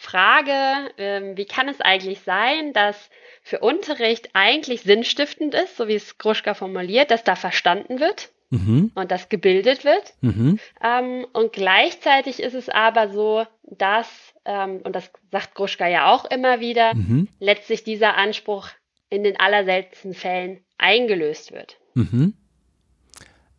Frage, 0.00 0.90
ähm, 0.96 1.36
wie 1.36 1.44
kann 1.44 1.68
es 1.68 1.82
eigentlich 1.82 2.20
sein, 2.20 2.72
dass 2.72 3.10
für 3.42 3.58
Unterricht 3.58 4.30
eigentlich 4.32 4.80
sinnstiftend 4.80 5.54
ist, 5.54 5.76
so 5.76 5.88
wie 5.88 5.94
es 5.94 6.16
Gruschka 6.16 6.54
formuliert, 6.54 7.10
dass 7.10 7.22
da 7.22 7.36
verstanden 7.36 8.00
wird 8.00 8.30
mhm. 8.48 8.92
und 8.94 9.10
das 9.10 9.28
gebildet 9.28 9.84
wird. 9.84 10.14
Mhm. 10.22 10.58
Ähm, 10.82 11.26
und 11.34 11.52
gleichzeitig 11.52 12.40
ist 12.40 12.54
es 12.54 12.70
aber 12.70 13.10
so, 13.10 13.46
dass, 13.64 14.08
ähm, 14.46 14.80
und 14.84 14.96
das 14.96 15.10
sagt 15.30 15.54
Gruschka 15.54 15.86
ja 15.86 16.10
auch 16.10 16.24
immer 16.24 16.60
wieder, 16.60 16.94
mhm. 16.94 17.28
letztlich 17.38 17.84
dieser 17.84 18.16
Anspruch 18.16 18.70
in 19.10 19.22
den 19.22 19.38
allerseltensten 19.38 20.14
Fällen 20.14 20.64
eingelöst 20.78 21.52
wird. 21.52 21.76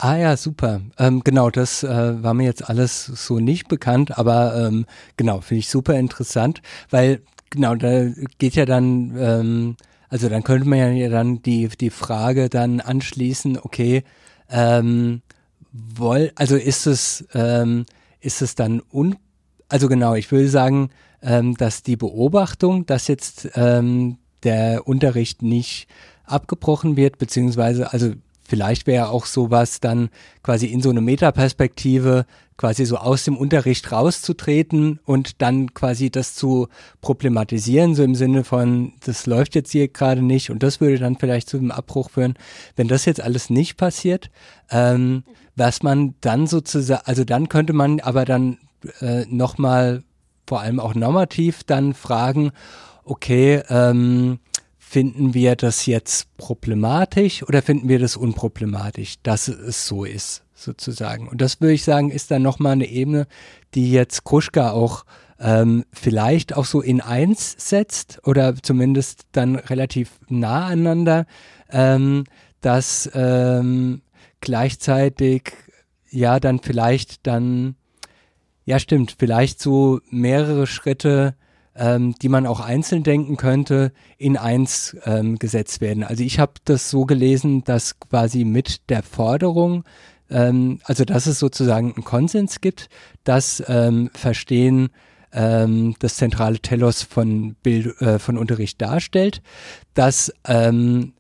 Ah 0.04 0.16
ja, 0.18 0.36
super. 0.36 0.82
Ähm, 0.98 1.22
genau, 1.24 1.52
das 1.52 1.84
äh, 1.84 2.24
war 2.24 2.34
mir 2.34 2.46
jetzt 2.46 2.68
alles 2.68 3.06
so 3.06 3.40
nicht 3.40 3.68
bekannt, 3.68 4.18
aber 4.18 4.56
ähm, 4.56 4.88
genau, 5.16 5.42
finde 5.42 5.60
ich 5.60 5.70
super 5.70 5.94
interessant, 5.94 6.64
weil 6.90 7.22
genau, 7.52 7.76
da 7.76 8.08
geht 8.40 8.56
ja 8.56 8.66
dann, 8.66 9.14
ähm, 9.16 9.76
also 10.10 10.28
dann 10.28 10.44
könnte 10.44 10.68
man 10.68 10.96
ja 10.98 11.08
dann 11.10 11.44
die, 11.44 11.68
die 11.68 11.92
Frage 11.92 12.50
dann 12.50 12.82
anschließen, 12.82 13.60
okay, 13.62 14.04
ähm, 14.50 15.22
woll, 15.72 16.32
also 16.34 16.56
ist 16.56 16.88
es, 16.88 17.24
ähm, 17.36 17.86
ist 18.22 18.42
es 18.42 18.56
dann 18.56 18.82
un, 18.92 19.18
also 19.70 19.88
genau, 19.88 20.16
ich 20.16 20.32
würde 20.32 20.50
sagen, 20.50 20.90
ähm, 21.22 21.56
dass 21.58 21.84
die 21.84 21.96
Beobachtung, 21.96 22.88
dass 22.88 23.08
jetzt 23.08 23.52
ähm, 23.54 24.18
der 24.42 24.88
Unterricht 24.88 25.44
nicht 25.44 25.88
abgebrochen 26.26 26.98
wird, 26.98 27.20
beziehungsweise, 27.20 27.94
also 27.94 28.14
vielleicht 28.52 28.86
wäre 28.86 29.08
auch 29.12 29.28
sowas 29.28 29.80
dann 29.80 30.10
quasi 30.44 30.66
in 30.66 30.82
so 30.82 30.90
eine 30.90 31.00
Metaperspektive 31.00 32.26
quasi 32.58 32.84
so 32.84 32.98
aus 32.98 33.24
dem 33.24 33.38
Unterricht 33.38 33.94
rauszutreten 33.94 35.00
und 35.06 35.42
dann 35.42 35.74
quasi 35.74 36.12
das 36.12 36.36
zu 36.36 36.68
problematisieren, 37.00 37.96
so 37.96 38.04
im 38.04 38.14
Sinne 38.14 38.44
von, 38.44 38.92
das 39.06 39.26
läuft 39.26 39.56
jetzt 39.56 39.72
hier 39.72 39.88
gerade 39.88 40.22
nicht 40.22 40.50
und 40.50 40.64
das 40.64 40.82
würde 40.82 41.00
dann 41.00 41.16
vielleicht 41.16 41.48
zu 41.48 41.58
einem 41.58 41.72
Abbruch 41.72 42.10
führen. 42.10 42.34
Wenn 42.76 42.90
das 42.90 43.06
jetzt 43.06 43.22
alles 43.22 43.50
nicht 43.50 43.78
passiert, 43.78 44.30
ähm, 44.70 45.24
was 45.56 45.82
man 45.82 46.16
dann 46.20 46.46
sozusagen, 46.46 47.04
also 47.06 47.24
dann 47.24 47.48
könnte 47.48 47.72
man 47.72 48.02
aber 48.02 48.26
dann 48.26 48.58
äh, 49.00 49.24
nochmal 49.30 50.04
vor 50.46 50.60
allem 50.60 50.82
auch 50.82 50.94
normativ 50.94 51.64
dann 51.64 51.94
fragen, 51.94 52.52
okay, 53.06 53.64
ähm, 53.70 54.40
Finden 54.92 55.34
wir 55.34 55.56
das 55.56 55.86
jetzt 55.86 56.36
problematisch 56.36 57.44
oder 57.44 57.62
finden 57.62 57.88
wir 57.88 57.98
das 57.98 58.18
unproblematisch, 58.18 59.16
dass 59.24 59.48
es 59.48 59.88
so 59.88 60.04
ist, 60.04 60.44
sozusagen? 60.54 61.30
Und 61.30 61.40
das 61.40 61.62
würde 61.62 61.72
ich 61.72 61.86
sagen, 61.86 62.12
ist 62.12 62.30
dann 62.30 62.42
nochmal 62.42 62.74
eine 62.74 62.90
Ebene, 62.90 63.26
die 63.74 63.90
jetzt 63.90 64.26
Kruschka 64.26 64.72
auch 64.72 65.06
ähm, 65.40 65.86
vielleicht 65.94 66.58
auch 66.58 66.66
so 66.66 66.82
in 66.82 67.00
eins 67.00 67.56
setzt 67.58 68.20
oder 68.26 68.54
zumindest 68.62 69.22
dann 69.32 69.56
relativ 69.56 70.20
nah 70.28 70.66
aneinander, 70.66 71.26
ähm, 71.70 72.26
dass 72.60 73.10
ähm, 73.14 74.02
gleichzeitig 74.42 75.54
ja 76.10 76.42
dann 76.42 76.60
vielleicht 76.60 77.26
dann, 77.26 77.76
ja 78.66 78.78
stimmt, 78.78 79.16
vielleicht 79.18 79.62
so 79.62 80.02
mehrere 80.10 80.68
Schritte 80.68 81.36
ähm, 81.76 82.16
die 82.22 82.30
man 82.30 82.46
auch 82.46 82.60
einzeln 82.60 83.04
denken 83.04 83.38
könnte, 83.38 83.92
in 84.18 84.38
eins 84.38 84.96
ähm, 85.06 85.38
gesetzt 85.40 85.82
werden. 85.82 86.04
Also 86.04 86.24
ich 86.24 86.40
habe 86.40 86.54
das 86.66 86.90
so 86.90 87.06
gelesen, 87.06 87.64
dass 87.64 88.00
quasi 88.00 88.44
mit 88.44 88.90
der 88.90 89.04
Forderung, 89.04 89.84
ähm, 90.30 90.80
also 90.84 91.06
dass 91.06 91.28
es 91.28 91.40
sozusagen 91.40 91.94
einen 91.94 92.04
Konsens 92.04 92.62
gibt, 92.62 92.90
dass 93.24 93.64
ähm, 93.68 94.10
Verstehen 94.14 94.90
ähm, 95.34 95.96
das 96.00 96.18
zentrale 96.18 96.60
Telos 96.60 97.04
von, 97.04 97.56
Bild, 97.64 98.00
äh, 98.02 98.20
von 98.20 98.38
Unterricht 98.38 98.82
darstellt, 98.82 99.42
dass 99.94 100.34
ähm, 100.46 101.14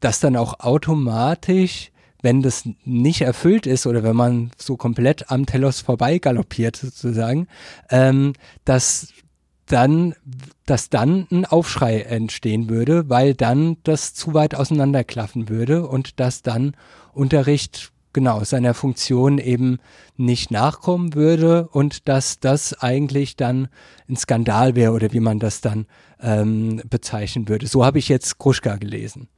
das 0.00 0.20
dann 0.20 0.36
auch 0.36 0.60
automatisch 0.60 1.90
wenn 2.22 2.42
das 2.42 2.68
nicht 2.84 3.20
erfüllt 3.20 3.66
ist 3.68 3.86
oder 3.86 4.02
wenn 4.02 4.16
man 4.16 4.50
so 4.56 4.76
komplett 4.76 5.30
am 5.30 5.46
Telos 5.46 5.80
vorbei 5.80 6.18
galoppiert 6.18 6.74
sozusagen, 6.74 7.46
ähm, 7.88 8.32
dass 8.64 9.12
dann, 9.66 10.14
dass 10.64 10.90
dann 10.90 11.26
ein 11.30 11.44
Aufschrei 11.44 12.00
entstehen 12.00 12.68
würde, 12.68 13.08
weil 13.08 13.34
dann 13.34 13.76
das 13.82 14.14
zu 14.14 14.34
weit 14.34 14.54
auseinanderklaffen 14.54 15.48
würde 15.48 15.86
und 15.86 16.20
dass 16.20 16.42
dann 16.42 16.76
Unterricht 17.12 17.92
genau 18.12 18.42
seiner 18.44 18.72
Funktion 18.72 19.38
eben 19.38 19.78
nicht 20.16 20.50
nachkommen 20.50 21.14
würde 21.14 21.68
und 21.68 22.08
dass 22.08 22.40
das 22.40 22.72
eigentlich 22.80 23.36
dann 23.36 23.68
ein 24.08 24.16
Skandal 24.16 24.74
wäre 24.74 24.92
oder 24.92 25.12
wie 25.12 25.20
man 25.20 25.38
das 25.38 25.60
dann 25.60 25.86
ähm, 26.20 26.80
bezeichnen 26.88 27.48
würde. 27.48 27.66
So 27.66 27.84
habe 27.84 27.98
ich 27.98 28.08
jetzt 28.08 28.38
Kruschka 28.38 28.76
gelesen. 28.76 29.28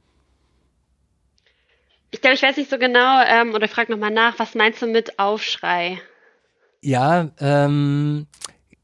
Ich 2.11 2.21
glaube, 2.21 2.35
ich 2.35 2.41
weiß 2.41 2.57
nicht 2.57 2.69
so 2.69 2.77
genau 2.77 3.21
ähm, 3.27 3.53
oder 3.53 3.67
frag 3.67 3.89
nochmal 3.89 4.11
nach, 4.11 4.39
was 4.39 4.55
meinst 4.55 4.81
du 4.81 4.87
mit 4.87 5.19
Aufschrei? 5.19 5.99
Ja, 6.81 7.29
ähm, 7.39 8.27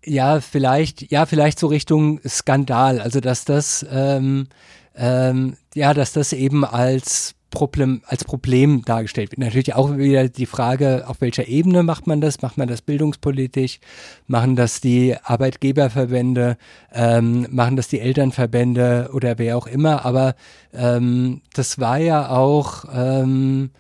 ja, 0.06 0.40
vielleicht, 0.42 1.12
ja, 1.12 1.26
vielleicht 1.26 1.60
so 1.60 1.68
Richtung 1.68 2.20
Skandal. 2.28 3.00
Also 3.02 3.20
dass 3.20 3.46
das, 3.46 3.86
ähm, 3.90 4.48
ähm, 4.96 5.58
ja, 5.74 5.94
dass 5.94 6.14
das 6.14 6.34
eben 6.34 6.64
als 6.64 7.36
Problem, 7.56 8.02
als 8.06 8.26
Problem 8.26 8.84
dargestellt 8.84 9.32
wird. 9.32 9.40
Natürlich 9.40 9.76
auch 9.76 9.98
wieder 9.98 10.28
die 10.28 10.46
Frage, 10.46 11.06
auf 11.08 11.22
welcher 11.22 11.48
Ebene 11.48 11.84
macht 11.84 12.06
man 12.06 12.20
das? 12.20 12.42
Macht 12.42 12.58
man 12.58 12.68
das 12.68 12.82
bildungspolitisch? 12.82 13.80
Machen 14.28 14.56
das 14.56 14.82
die 14.82 15.16
Arbeitgeberverbände? 15.24 16.58
Ähm, 16.94 17.48
machen 17.50 17.78
das 17.78 17.88
die 17.88 18.02
Elternverbände 18.02 19.10
oder 19.14 19.38
wer 19.38 19.58
auch 19.58 19.68
immer? 19.68 20.06
Aber 20.06 20.36
ähm, 20.74 21.42
das 21.54 21.80
war 21.80 21.98
ja 21.98 22.30
auch 22.30 22.86
ähm, 22.94 23.72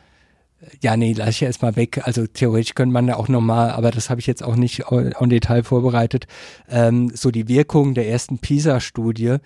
ja, 0.82 0.97
nee, 0.97 1.13
lass 1.13 1.30
ich 1.30 1.41
erstmal 1.43 1.76
weg. 1.76 2.01
Also 2.03 2.28
theoretisch 2.28 2.76
könnte 2.76 2.93
man 2.93 3.07
da 3.07 3.16
auch 3.16 3.28
nochmal, 3.28 3.72
aber 3.72 3.91
das 3.91 4.09
habe 4.09 4.20
ich 4.20 4.28
jetzt 4.28 4.43
auch 4.43 4.55
nicht 4.55 4.84
en 4.89 5.30
Detail 5.30 5.63
vorbereitet, 5.63 6.28
ähm, 6.70 7.11
so 7.13 7.32
die 7.32 7.47
Wirkung 7.47 7.93
der 7.93 8.07
ersten 8.07 8.39
PISA-Studie. 8.39 9.38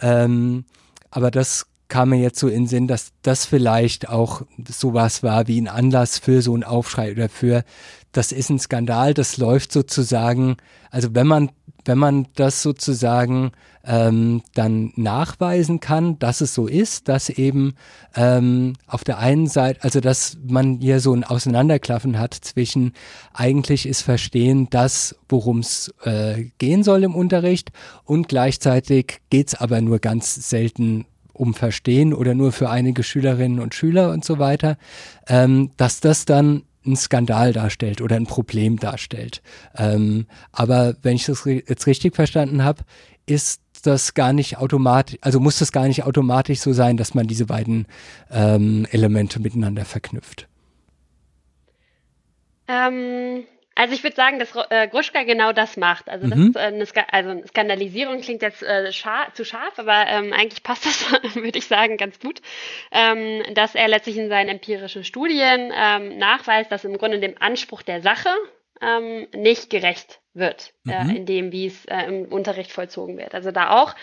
Ähm, 0.00 0.64
aber 1.10 1.30
das 1.30 1.66
kam 1.88 2.10
mir 2.10 2.18
jetzt 2.18 2.38
so 2.38 2.48
in 2.48 2.62
den 2.62 2.66
Sinn, 2.66 2.88
dass 2.88 3.12
das 3.22 3.44
vielleicht 3.46 4.08
auch 4.08 4.42
sowas 4.68 5.22
war 5.22 5.46
wie 5.46 5.60
ein 5.60 5.68
Anlass 5.68 6.18
für 6.18 6.42
so 6.42 6.54
einen 6.54 6.64
Aufschrei 6.64 7.12
oder 7.12 7.28
für, 7.28 7.64
das 8.12 8.32
ist 8.32 8.50
ein 8.50 8.58
Skandal, 8.58 9.14
das 9.14 9.36
läuft 9.36 9.72
sozusagen, 9.72 10.56
also 10.90 11.14
wenn 11.14 11.26
man 11.26 11.50
wenn 11.86 11.98
man 11.98 12.26
das 12.34 12.62
sozusagen 12.62 13.52
ähm, 13.84 14.42
dann 14.54 14.92
nachweisen 14.96 15.80
kann, 15.80 16.18
dass 16.18 16.40
es 16.40 16.54
so 16.54 16.66
ist, 16.66 17.08
dass 17.08 17.28
eben 17.28 17.74
ähm, 18.16 18.74
auf 18.86 19.04
der 19.04 19.18
einen 19.18 19.46
Seite, 19.46 19.82
also 19.84 20.00
dass 20.00 20.36
man 20.46 20.80
hier 20.80 21.00
so 21.00 21.14
ein 21.14 21.24
Auseinanderklaffen 21.24 22.18
hat 22.18 22.34
zwischen 22.34 22.92
eigentlich 23.32 23.86
ist 23.86 24.02
Verstehen 24.02 24.68
das, 24.70 25.16
worum 25.28 25.60
es 25.60 25.94
äh, 26.02 26.46
gehen 26.58 26.82
soll 26.82 27.04
im 27.04 27.14
Unterricht 27.14 27.70
und 28.04 28.28
gleichzeitig 28.28 29.20
geht 29.30 29.48
es 29.48 29.54
aber 29.54 29.80
nur 29.80 30.00
ganz 30.00 30.34
selten 30.48 31.06
um 31.32 31.54
Verstehen 31.54 32.14
oder 32.14 32.34
nur 32.34 32.50
für 32.50 32.70
einige 32.70 33.02
Schülerinnen 33.02 33.60
und 33.60 33.74
Schüler 33.74 34.10
und 34.10 34.24
so 34.24 34.38
weiter, 34.38 34.78
ähm, 35.28 35.70
dass 35.76 36.00
das 36.00 36.24
dann 36.24 36.62
ein 36.86 36.96
Skandal 36.96 37.52
darstellt 37.52 38.00
oder 38.00 38.16
ein 38.16 38.26
Problem 38.26 38.78
darstellt. 38.78 39.42
Ähm, 39.76 40.26
aber 40.52 40.96
wenn 41.02 41.16
ich 41.16 41.26
das 41.26 41.44
jetzt 41.44 41.86
richtig 41.86 42.14
verstanden 42.14 42.64
habe, 42.64 42.82
ist 43.26 43.60
das 43.82 44.14
gar 44.14 44.32
nicht 44.32 44.58
automatisch, 44.58 45.18
also 45.20 45.40
muss 45.40 45.58
das 45.58 45.72
gar 45.72 45.86
nicht 45.86 46.04
automatisch 46.04 46.60
so 46.60 46.72
sein, 46.72 46.96
dass 46.96 47.14
man 47.14 47.26
diese 47.26 47.46
beiden 47.46 47.86
ähm, 48.30 48.86
Elemente 48.90 49.40
miteinander 49.40 49.84
verknüpft. 49.84 50.48
Ähm, 52.68 53.44
also 53.76 53.94
ich 53.94 54.02
würde 54.02 54.16
sagen, 54.16 54.38
dass 54.38 54.56
äh, 54.70 54.88
Gruschka 54.88 55.22
genau 55.24 55.52
das 55.52 55.76
macht. 55.76 56.08
Also, 56.08 56.26
das 56.26 56.38
mhm. 56.38 56.48
ist, 56.48 56.56
äh, 56.56 56.60
eine, 56.60 56.86
Ska 56.86 57.04
also 57.12 57.30
eine 57.30 57.46
Skandalisierung 57.46 58.20
klingt 58.22 58.42
jetzt 58.42 58.62
äh, 58.62 58.90
scharf, 58.90 59.34
zu 59.34 59.44
scharf, 59.44 59.78
aber 59.78 60.06
ähm, 60.08 60.32
eigentlich 60.32 60.62
passt 60.62 60.86
das, 60.86 61.12
würde 61.34 61.58
ich 61.58 61.66
sagen, 61.66 61.98
ganz 61.98 62.18
gut, 62.18 62.40
ähm, 62.90 63.42
dass 63.54 63.74
er 63.74 63.86
letztlich 63.88 64.16
in 64.16 64.30
seinen 64.30 64.48
empirischen 64.48 65.04
Studien 65.04 65.72
ähm, 65.76 66.16
nachweist, 66.16 66.72
dass 66.72 66.84
im 66.84 66.96
Grunde 66.96 67.20
dem 67.20 67.34
Anspruch 67.38 67.82
der 67.82 68.00
Sache 68.00 68.30
ähm, 68.80 69.28
nicht 69.34 69.68
gerecht 69.68 70.20
wird, 70.32 70.72
äh, 70.88 71.04
mhm. 71.04 71.10
äh, 71.10 71.16
in 71.16 71.26
dem, 71.26 71.52
wie 71.52 71.66
es 71.66 71.84
äh, 71.84 72.04
im 72.04 72.32
Unterricht 72.32 72.72
vollzogen 72.72 73.18
wird. 73.18 73.34
Also 73.34 73.50
da 73.50 73.70
auch 73.82 73.94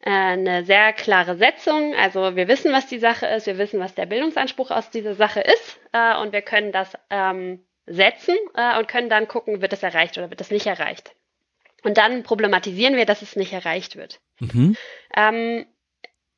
äh, 0.00 0.10
eine 0.10 0.64
sehr 0.64 0.92
klare 0.92 1.36
Setzung. 1.36 1.94
Also 1.94 2.34
wir 2.34 2.48
wissen, 2.48 2.72
was 2.72 2.88
die 2.88 2.98
Sache 2.98 3.26
ist, 3.26 3.46
wir 3.46 3.58
wissen, 3.58 3.78
was 3.78 3.94
der 3.94 4.06
Bildungsanspruch 4.06 4.72
aus 4.72 4.90
dieser 4.90 5.14
Sache 5.14 5.40
ist 5.40 5.80
äh, 5.92 6.16
und 6.18 6.32
wir 6.32 6.42
können 6.42 6.72
das 6.72 6.92
ähm, 7.10 7.64
setzen 7.88 8.36
äh, 8.54 8.78
und 8.78 8.88
können 8.88 9.08
dann 9.08 9.28
gucken, 9.28 9.60
wird 9.62 9.72
es 9.72 9.82
erreicht 9.82 10.18
oder 10.18 10.30
wird 10.30 10.40
es 10.40 10.50
nicht 10.50 10.66
erreicht. 10.66 11.14
Und 11.82 11.96
dann 11.96 12.22
problematisieren 12.22 12.96
wir, 12.96 13.06
dass 13.06 13.22
es 13.22 13.36
nicht 13.36 13.52
erreicht 13.52 13.96
wird. 13.96 14.20
Mhm. 14.40 14.76
Ähm, 15.16 15.66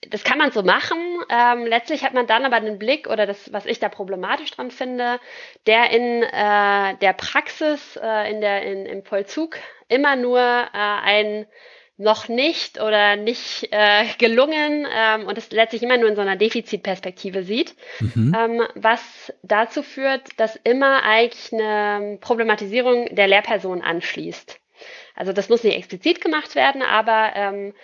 das 0.08 0.24
kann 0.24 0.38
man 0.38 0.50
so 0.50 0.62
machen. 0.62 0.98
Ähm, 1.28 1.66
letztlich 1.66 2.04
hat 2.04 2.14
man 2.14 2.26
dann 2.26 2.44
aber 2.44 2.60
den 2.60 2.78
Blick 2.78 3.06
oder 3.06 3.26
das, 3.26 3.52
was 3.52 3.66
ich 3.66 3.80
da 3.80 3.88
problematisch 3.88 4.50
dran 4.50 4.70
finde, 4.70 5.20
der 5.66 5.90
in 5.90 6.22
äh, 6.22 6.96
der 6.96 7.12
Praxis, 7.12 7.96
äh, 7.96 8.30
in 8.30 8.40
der, 8.40 8.62
in, 8.62 8.86
im 8.86 9.04
Vollzug 9.04 9.56
immer 9.88 10.16
nur 10.16 10.40
äh, 10.40 10.68
ein 10.72 11.46
noch 12.00 12.28
nicht 12.28 12.80
oder 12.80 13.16
nicht 13.16 13.68
äh, 13.70 14.06
gelungen 14.16 14.86
ähm, 14.90 15.26
und 15.26 15.36
es 15.36 15.50
letztlich 15.50 15.82
immer 15.82 15.98
nur 15.98 16.08
in 16.08 16.16
so 16.16 16.22
einer 16.22 16.36
Defizitperspektive 16.36 17.42
sieht, 17.42 17.74
mhm. 18.00 18.34
ähm, 18.36 18.62
was 18.74 19.32
dazu 19.42 19.82
führt, 19.82 20.22
dass 20.38 20.56
immer 20.64 21.02
eigentlich 21.02 21.52
eine 21.52 22.16
Problematisierung 22.20 23.14
der 23.14 23.28
Lehrperson 23.28 23.82
anschließt. 23.82 24.58
Also 25.14 25.34
das 25.34 25.50
muss 25.50 25.62
nicht 25.62 25.76
explizit 25.76 26.22
gemacht 26.22 26.54
werden, 26.54 26.80
aber 26.80 27.32
ähm, 27.34 27.74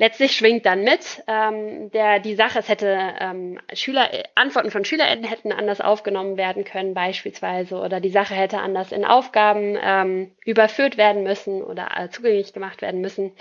letztlich 0.00 0.34
schwingt 0.34 0.64
dann 0.64 0.82
mit, 0.82 1.22
ähm, 1.26 1.90
der, 1.90 2.20
die 2.20 2.34
Sache, 2.34 2.58
es 2.58 2.70
hätte 2.70 3.14
ähm, 3.20 3.60
Schüler, 3.74 4.08
Antworten 4.34 4.70
von 4.70 4.82
SchülerInnen 4.82 5.24
hätten 5.24 5.52
anders 5.52 5.82
aufgenommen 5.82 6.38
werden 6.38 6.64
können, 6.64 6.94
beispielsweise, 6.94 7.76
oder 7.76 8.00
die 8.00 8.08
Sache 8.08 8.34
hätte 8.34 8.60
anders 8.60 8.92
in 8.92 9.04
Aufgaben 9.04 9.76
ähm, 9.78 10.34
überführt 10.46 10.96
werden 10.96 11.22
müssen 11.22 11.62
oder 11.62 11.88
äh, 11.94 12.08
zugänglich 12.08 12.54
gemacht 12.54 12.80
werden 12.80 13.02
müssen. 13.02 13.32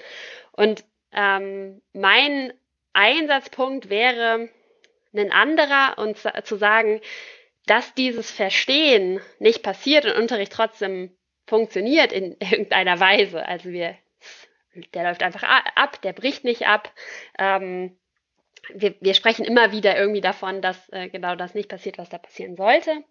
Und 0.51 0.83
ähm, 1.13 1.81
mein 1.93 2.51
Einsatzpunkt 2.91 3.89
wäre 3.89 4.49
ein 5.15 5.31
anderer 5.31 5.97
und 5.97 6.17
zu 6.17 6.57
sagen, 6.57 6.99
dass 7.67 7.93
dieses 7.93 8.31
Verstehen 8.31 9.21
nicht 9.39 9.63
passiert 9.63 10.03
und 10.03 10.11
Unterricht 10.11 10.51
trotzdem 10.51 11.15
funktioniert 11.47 12.11
in 12.11 12.35
irgendeiner 12.41 12.99
Weise. 12.99 13.47
Also 13.47 13.69
wir 13.69 13.95
der 14.93 15.03
läuft 15.03 15.23
einfach 15.23 15.43
ab, 15.75 16.01
der 16.01 16.13
bricht 16.13 16.43
nicht 16.43 16.67
ab. 16.67 16.91
Ähm, 17.37 17.97
wir, 18.73 18.95
wir, 18.99 19.13
sprechen 19.13 19.45
immer 19.45 19.71
wieder 19.71 19.97
irgendwie 19.97 20.21
davon, 20.21 20.61
dass 20.61 20.89
äh, 20.89 21.09
genau 21.09 21.35
das 21.35 21.55
nicht 21.55 21.69
passiert, 21.69 21.97
was 21.97 22.09
da 22.09 22.17
passieren 22.17 22.55
sollte. 22.55 23.03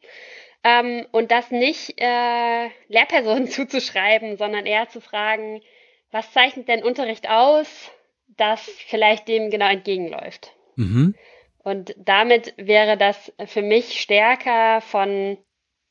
Ähm, 0.64 1.06
und 1.12 1.30
das 1.30 1.50
nicht 1.50 2.00
äh, 2.00 2.68
Lehrpersonen 2.88 3.46
zuzuschreiben, 3.48 4.36
sondern 4.36 4.66
eher 4.66 4.88
zu 4.88 5.00
fragen, 5.00 5.62
was 6.10 6.32
zeichnet 6.32 6.68
denn 6.68 6.82
Unterricht 6.82 7.28
aus, 7.28 7.90
das 8.36 8.60
vielleicht 8.86 9.28
dem 9.28 9.50
genau 9.50 9.68
entgegenläuft. 9.68 10.52
Mhm. 10.76 11.14
Und 11.58 11.94
damit 11.98 12.54
wäre 12.56 12.96
das 12.96 13.32
für 13.46 13.62
mich 13.62 14.00
stärker 14.00 14.80
von 14.80 15.36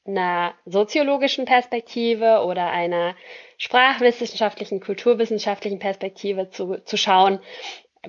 einer 0.05 0.55
soziologischen 0.65 1.45
Perspektive 1.45 2.43
oder 2.45 2.71
einer 2.71 3.15
sprachwissenschaftlichen, 3.57 4.79
kulturwissenschaftlichen 4.79 5.79
Perspektive 5.79 6.49
zu, 6.49 6.77
zu 6.85 6.97
schauen, 6.97 7.39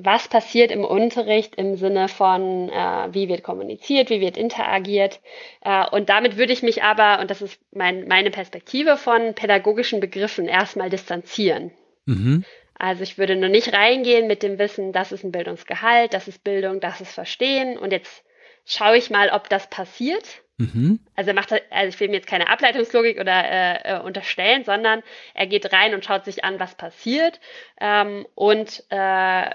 was 0.01 0.29
passiert 0.29 0.71
im 0.71 0.85
Unterricht 0.85 1.57
im 1.57 1.77
Sinne 1.77 2.09
von, 2.09 2.69
äh, 2.69 3.09
wie 3.13 3.29
wird 3.29 3.43
kommuniziert, 3.43 4.11
wie 4.11 4.21
wird 4.21 4.37
interagiert. 4.37 5.21
Äh, 5.63 5.87
und 5.91 6.09
damit 6.09 6.37
würde 6.37 6.53
ich 6.53 6.63
mich 6.63 6.83
aber, 6.83 7.21
und 7.21 7.31
das 7.31 7.43
ist 7.43 7.61
mein, 7.73 8.07
meine 8.07 8.31
Perspektive 8.31 8.97
von 8.97 9.35
pädagogischen 9.35 10.01
Begriffen, 10.01 10.47
erstmal 10.47 10.91
distanzieren. 10.91 11.73
Mhm. 12.05 12.45
Also 12.79 13.03
ich 13.03 13.19
würde 13.19 13.35
nur 13.35 13.49
nicht 13.49 13.73
reingehen 13.73 14.29
mit 14.29 14.43
dem 14.43 14.59
Wissen, 14.59 14.93
das 14.93 15.11
ist 15.11 15.25
ein 15.25 15.33
Bildungsgehalt, 15.33 16.15
das 16.15 16.29
ist 16.29 16.45
Bildung, 16.45 16.79
das 16.79 17.01
ist 17.01 17.13
Verstehen. 17.13 17.77
Und 17.77 17.91
jetzt 17.91 18.25
schaue 18.65 18.97
ich 18.97 19.11
mal, 19.11 19.31
ob 19.31 19.49
das 19.49 19.69
passiert 19.69 20.43
Mhm. 20.59 20.99
Also 21.15 21.31
er 21.31 21.35
macht, 21.35 21.53
also 21.53 21.89
ich 21.89 22.01
will 22.01 22.09
mir 22.09 22.17
jetzt 22.17 22.27
keine 22.27 22.49
Ableitungslogik 22.49 23.21
oder 23.21 23.45
äh, 23.45 23.95
äh, 23.95 24.01
unterstellen, 24.01 24.65
sondern 24.65 25.03
er 25.35 25.47
geht 25.47 25.73
rein 25.73 25.95
und 25.95 26.05
schaut 26.05 26.25
sich 26.25 26.45
an, 26.45 26.59
was 26.59 26.75
passiert 26.75 27.41
ähm, 27.81 28.27
und 28.35 28.85
äh, 28.91 29.51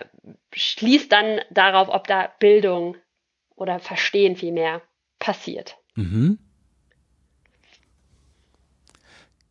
schließt 0.54 1.12
dann 1.12 1.42
darauf, 1.50 1.90
ob 1.90 2.08
da 2.08 2.32
Bildung 2.40 2.96
oder 3.56 3.80
Verstehen 3.80 4.38
vielmehr 4.38 4.82
passiert. 5.20 5.76
Mhm. 5.96 6.40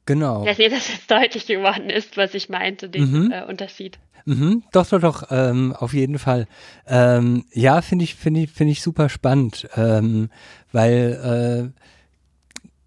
Genau. 0.07 0.43
Ich 0.43 0.49
weiß 0.49 0.59
nicht, 0.59 0.73
dass 0.73 0.89
jetzt 0.89 1.11
deutlich 1.11 1.47
geworden 1.47 1.91
ist, 1.91 2.17
was 2.17 2.35
ich 2.35 2.49
meinte, 2.49 2.89
den 2.89 3.27
mhm. 3.27 3.33
äh, 3.33 3.45
Unterschied. 3.45 3.99
Mhm, 4.25 4.63
doch, 4.73 4.87
doch, 4.87 5.01
doch, 5.01 5.25
ähm, 5.31 5.75
auf 5.77 5.95
jeden 5.95 6.19
Fall. 6.19 6.47
Ähm, 6.87 7.45
ja, 7.53 7.83
finde 7.83 8.05
ich, 8.05 8.15
finde 8.15 8.41
ich, 8.41 8.51
finde 8.51 8.73
ich 8.73 8.83
super 8.83 9.09
spannend, 9.09 9.69
ähm, 9.77 10.31
weil 10.73 11.73
äh, 11.75 11.81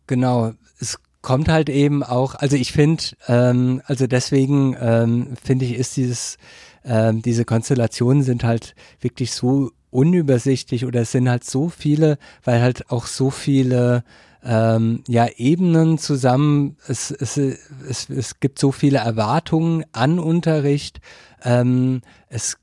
genau, 0.08 0.54
es 0.80 1.00
kommt 1.22 1.50
halt 1.50 1.70
eben 1.70 2.04
auch, 2.04 2.36
also 2.36 2.56
ich 2.56 2.72
finde, 2.72 3.04
ähm, 3.28 3.82
also 3.86 4.08
deswegen 4.08 4.76
ähm, 4.80 5.36
finde 5.44 5.66
ich, 5.66 5.74
ist 5.76 5.98
dieses, 5.98 6.38
ähm, 6.84 7.22
diese 7.22 7.46
Konstellationen 7.46 8.24
sind 8.24 8.44
halt 8.44 8.76
wirklich 9.02 9.32
so 9.32 9.72
unübersichtlich 9.90 10.86
oder 10.86 11.02
es 11.02 11.12
sind 11.12 11.30
halt 11.30 11.44
so 11.44 11.70
viele, 11.70 12.18
weil 12.44 12.62
halt 12.62 12.92
auch 12.92 13.08
so 13.08 13.30
viele 13.30 14.04
ähm, 14.46 15.04
ja, 15.08 15.28
Ebenen 15.36 15.98
zusammen. 15.98 16.78
Es, 16.88 17.12
es, 17.12 17.38
es, 17.38 18.10
es 18.10 18.40
gibt 18.40 18.60
so 18.60 18.72
viele 18.72 19.00
Erwartungen 19.00 19.84
an 19.92 20.20
Unterricht. 20.20 21.02
Ähm, 21.44 22.02
es 22.30 22.58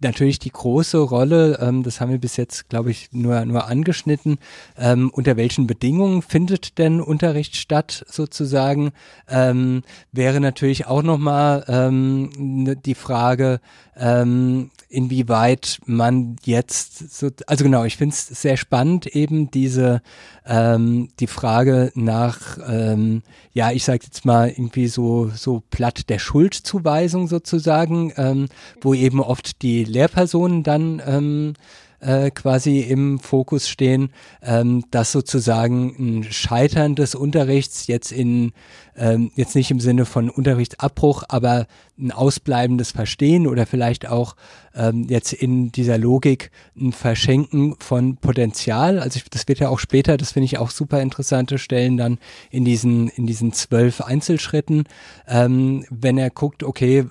natürlich 0.00 0.38
die 0.38 0.50
große 0.50 0.98
Rolle, 0.98 1.58
ähm, 1.60 1.82
das 1.82 2.00
haben 2.00 2.10
wir 2.10 2.18
bis 2.18 2.36
jetzt, 2.36 2.68
glaube 2.68 2.90
ich, 2.90 3.08
nur, 3.12 3.44
nur 3.44 3.66
angeschnitten, 3.66 4.38
ähm, 4.76 5.10
unter 5.10 5.36
welchen 5.36 5.66
Bedingungen 5.66 6.22
findet 6.22 6.78
denn 6.78 7.00
Unterricht 7.00 7.56
statt, 7.56 8.04
sozusagen, 8.08 8.92
ähm, 9.28 9.82
wäre 10.12 10.40
natürlich 10.40 10.86
auch 10.86 11.02
nochmal 11.02 11.64
ähm, 11.68 12.30
ne, 12.36 12.76
die 12.76 12.94
Frage, 12.94 13.60
ähm, 13.96 14.70
inwieweit 14.88 15.78
man 15.86 16.36
jetzt, 16.44 17.18
so, 17.18 17.30
also 17.46 17.64
genau, 17.64 17.84
ich 17.84 17.96
finde 17.96 18.14
es 18.14 18.26
sehr 18.28 18.56
spannend, 18.56 19.06
eben 19.06 19.50
diese, 19.50 20.02
ähm, 20.46 21.08
die 21.18 21.26
Frage 21.26 21.90
nach, 21.94 22.58
ähm, 22.68 23.22
ja, 23.52 23.72
ich 23.72 23.84
sage 23.84 24.04
jetzt 24.04 24.24
mal 24.24 24.48
irgendwie 24.48 24.88
so, 24.88 25.30
so 25.34 25.62
platt 25.70 26.08
der 26.08 26.18
Schuldzuweisung 26.18 27.26
sozusagen, 27.26 28.12
ähm, 28.16 28.48
wo 28.80 28.94
eben 28.94 29.20
oft 29.20 29.62
die 29.62 29.84
Lehrpersonen 29.86 30.62
dann 30.62 31.02
ähm, 31.06 31.54
äh, 32.00 32.30
quasi 32.30 32.80
im 32.80 33.18
Fokus 33.18 33.68
stehen, 33.68 34.10
ähm, 34.42 34.84
dass 34.90 35.12
sozusagen 35.12 35.94
ein 35.98 36.24
Scheitern 36.24 36.94
des 36.94 37.14
Unterrichts 37.14 37.86
jetzt 37.86 38.12
in 38.12 38.52
ähm, 38.96 39.30
jetzt 39.34 39.54
nicht 39.54 39.70
im 39.70 39.80
Sinne 39.80 40.04
von 40.04 40.30
Unterrichtsabbruch, 40.30 41.24
aber 41.28 41.66
ein 41.98 42.12
ausbleibendes 42.12 42.92
Verstehen 42.92 43.46
oder 43.46 43.66
vielleicht 43.66 44.08
auch 44.08 44.36
ähm, 44.74 45.06
jetzt 45.08 45.32
in 45.32 45.72
dieser 45.72 45.98
Logik 45.98 46.50
ein 46.78 46.92
Verschenken 46.92 47.76
von 47.78 48.16
Potenzial. 48.16 48.98
Also 48.98 49.18
ich, 49.18 49.28
das 49.28 49.48
wird 49.48 49.58
ja 49.58 49.68
auch 49.68 49.78
später, 49.78 50.16
das 50.16 50.32
finde 50.32 50.46
ich 50.46 50.58
auch 50.58 50.70
super 50.70 51.00
interessante 51.00 51.58
Stellen 51.58 51.96
dann 51.96 52.18
in 52.50 52.64
diesen, 52.64 53.08
in 53.08 53.26
diesen 53.26 53.52
zwölf 53.52 54.00
Einzelschritten, 54.00 54.84
ähm, 55.26 55.84
wenn 55.90 56.18
er 56.18 56.30
guckt, 56.30 56.62
okay, 56.62 57.04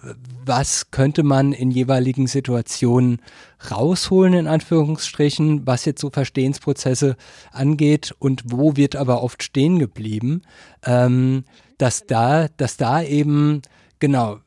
was 0.45 0.91
könnte 0.91 1.23
man 1.23 1.51
in 1.51 1.71
jeweiligen 1.71 2.27
Situationen 2.27 3.21
rausholen, 3.71 4.33
in 4.33 4.47
Anführungsstrichen, 4.47 5.65
was 5.65 5.85
jetzt 5.85 6.01
so 6.01 6.09
Verstehensprozesse 6.09 7.15
angeht 7.51 8.13
und 8.19 8.43
wo 8.45 8.75
wird 8.75 8.95
aber 8.95 9.23
oft 9.23 9.43
stehen 9.43 9.79
geblieben, 9.79 10.41
ähm, 10.85 11.45
dass 11.77 12.05
da, 12.05 12.47
dass 12.57 12.77
da 12.77 13.01
eben, 13.01 13.61
genau, 13.99 14.39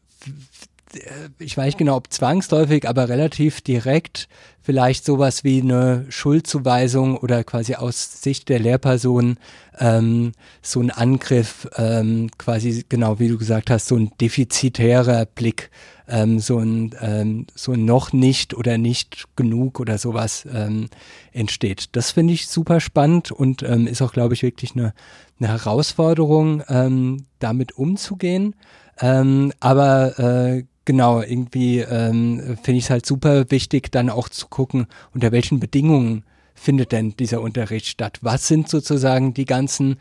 ich 1.38 1.56
weiß 1.56 1.66
nicht 1.66 1.78
genau, 1.78 1.96
ob 1.96 2.12
zwangsläufig, 2.12 2.88
aber 2.88 3.08
relativ 3.08 3.60
direkt 3.60 4.28
vielleicht 4.68 5.04
sowas 5.04 5.44
wie 5.44 5.62
eine 5.62 6.04
Schuldzuweisung 6.10 7.16
oder 7.16 7.42
quasi 7.42 7.74
aus 7.74 8.22
Sicht 8.22 8.50
der 8.50 8.58
Lehrperson 8.58 9.38
ähm, 9.78 10.32
so 10.60 10.80
ein 10.80 10.90
Angriff, 10.90 11.66
ähm, 11.76 12.28
quasi 12.36 12.84
genau 12.88 13.18
wie 13.18 13.28
du 13.28 13.38
gesagt 13.38 13.70
hast, 13.70 13.88
so 13.88 13.96
ein 13.96 14.12
defizitärer 14.20 15.24
Blick, 15.24 15.70
ähm, 16.06 16.38
so 16.38 16.58
ein 16.58 16.94
ähm, 17.00 17.46
so 17.54 17.72
ein 17.72 17.86
noch 17.86 18.12
nicht 18.12 18.54
oder 18.54 18.76
nicht 18.76 19.24
genug 19.36 19.80
oder 19.80 19.96
sowas 19.96 20.46
ähm, 20.52 20.88
entsteht. 21.32 21.96
Das 21.96 22.10
finde 22.10 22.34
ich 22.34 22.48
super 22.48 22.80
spannend 22.80 23.30
und 23.30 23.62
ähm, 23.62 23.86
ist 23.86 24.02
auch, 24.02 24.12
glaube 24.12 24.34
ich, 24.34 24.42
wirklich 24.42 24.72
eine, 24.72 24.92
eine 25.40 25.48
Herausforderung, 25.48 26.62
ähm, 26.68 27.24
damit 27.38 27.72
umzugehen. 27.78 28.54
Ähm, 29.00 29.52
aber 29.60 30.18
äh, 30.18 30.64
genau, 30.88 31.20
irgendwie 31.20 31.80
ähm, 31.80 32.56
finde 32.62 32.78
ich 32.78 32.84
es 32.84 32.90
halt 32.90 33.04
super 33.04 33.50
wichtig, 33.50 33.92
dann 33.92 34.08
auch 34.08 34.30
zu 34.30 34.48
gucken, 34.48 34.86
unter 35.12 35.32
welchen 35.32 35.60
Bedingungen 35.60 36.24
findet 36.54 36.92
denn 36.92 37.14
dieser 37.14 37.42
Unterricht 37.42 37.86
statt? 37.86 38.18
Was 38.22 38.48
sind 38.48 38.70
sozusagen 38.70 39.34
die 39.34 39.44
ganzen 39.44 39.98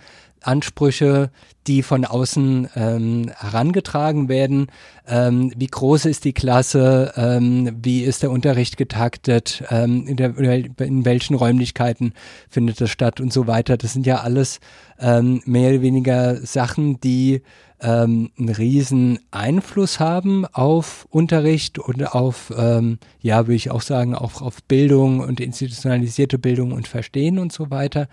Ansprüche, 0.47 1.29
die 1.67 1.83
von 1.83 2.05
außen 2.05 2.69
ähm, 2.75 3.31
herangetragen 3.35 4.29
werden. 4.29 4.67
Ähm, 5.05 5.51
wie 5.55 5.67
groß 5.67 6.05
ist 6.05 6.23
die 6.23 6.33
Klasse? 6.33 7.13
Ähm, 7.17 7.77
wie 7.81 8.03
ist 8.03 8.23
der 8.23 8.31
Unterricht 8.31 8.77
getaktet? 8.77 9.63
Ähm, 9.69 10.07
in, 10.07 10.15
der, 10.15 10.37
in, 10.37 11.05
welchen 11.05 11.35
Räumlichkeiten 11.35 12.13
findet 12.49 12.79
das 12.79 12.89
statt 12.89 13.19
und 13.19 13.33
so 13.33 13.47
weiter? 13.47 13.77
Das 13.77 13.93
sind 13.93 14.05
ja 14.05 14.21
alles 14.21 14.59
ähm, 14.99 15.41
mehr 15.45 15.71
oder 15.71 15.81
weniger 15.81 16.37
Sachen, 16.37 16.99
die 17.01 17.41
ähm, 17.79 18.31
einen 18.39 18.49
riesen 18.49 19.19
Einfluss 19.29 19.99
haben 19.99 20.45
auf 20.47 21.05
Unterricht 21.11 21.77
und 21.77 22.15
auf, 22.15 22.51
ja, 23.21 23.45
würde 23.45 23.53
ich 23.53 23.69
auch 23.69 23.81
sagen, 23.81 24.15
auch 24.15 24.41
auf 24.41 24.63
Bildung 24.63 25.19
und 25.19 25.39
institutionalisierte 25.39 26.39
Bildung 26.39 26.71
und 26.71 26.87
Verstehen 26.87 27.37
und 27.37 27.51
so 27.51 27.69
weiter. 27.69 28.07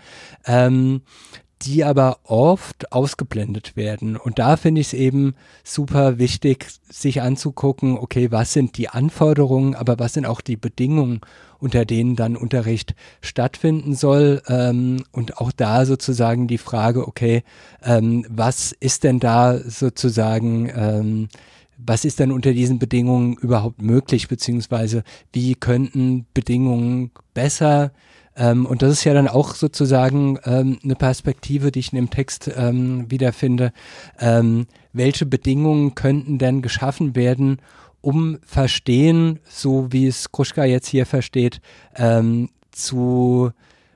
Die 1.61 1.83
aber 1.85 2.19
oft 2.23 2.91
ausgeblendet 2.91 3.77
werden. 3.77 4.17
Und 4.17 4.39
da 4.39 4.57
finde 4.57 4.81
ich 4.81 4.87
es 4.87 4.93
eben 4.93 5.35
super 5.63 6.19
wichtig, 6.19 6.67
sich 6.89 7.21
anzugucken, 7.21 7.97
okay, 7.97 8.29
was 8.31 8.51
sind 8.51 8.77
die 8.77 8.89
Anforderungen, 8.89 9.73
aber 9.73 9.97
was 9.97 10.13
sind 10.13 10.25
auch 10.25 10.41
die 10.41 10.57
Bedingungen, 10.57 11.21
unter 11.59 11.85
denen 11.85 12.15
dann 12.15 12.35
Unterricht 12.35 12.93
stattfinden 13.21 13.95
soll. 13.95 14.41
Ähm, 14.47 15.03
und 15.11 15.37
auch 15.37 15.51
da 15.51 15.85
sozusagen 15.85 16.47
die 16.47 16.57
Frage, 16.57 17.07
okay, 17.07 17.43
ähm, 17.83 18.25
was 18.29 18.73
ist 18.73 19.03
denn 19.05 19.19
da 19.19 19.57
sozusagen, 19.57 20.69
ähm, 20.75 21.29
was 21.77 22.05
ist 22.05 22.19
denn 22.19 22.31
unter 22.31 22.53
diesen 22.53 22.79
Bedingungen 22.79 23.35
überhaupt 23.37 23.81
möglich, 23.81 24.27
beziehungsweise 24.27 25.03
wie 25.33 25.55
könnten 25.55 26.25
Bedingungen 26.33 27.11
besser 27.33 27.91
ähm, 28.35 28.65
und 28.65 28.81
das 28.81 28.91
ist 28.91 29.03
ja 29.03 29.13
dann 29.13 29.27
auch 29.27 29.55
sozusagen 29.55 30.39
ähm, 30.43 30.79
eine 30.83 30.95
Perspektive, 30.95 31.71
die 31.71 31.79
ich 31.79 31.93
in 31.93 31.97
dem 31.97 32.09
Text 32.09 32.51
ähm, 32.55 33.09
wiederfinde. 33.09 33.71
Ähm, 34.19 34.67
welche 34.93 35.25
Bedingungen 35.25 35.95
könnten 35.95 36.37
denn 36.37 36.61
geschaffen 36.61 37.15
werden, 37.15 37.61
um 38.01 38.39
Verstehen, 38.45 39.39
so 39.45 39.91
wie 39.91 40.07
es 40.07 40.31
Kruschka 40.31 40.65
jetzt 40.65 40.87
hier 40.87 41.05
versteht, 41.05 41.61
ähm, 41.95 42.49
zu, 42.71 43.51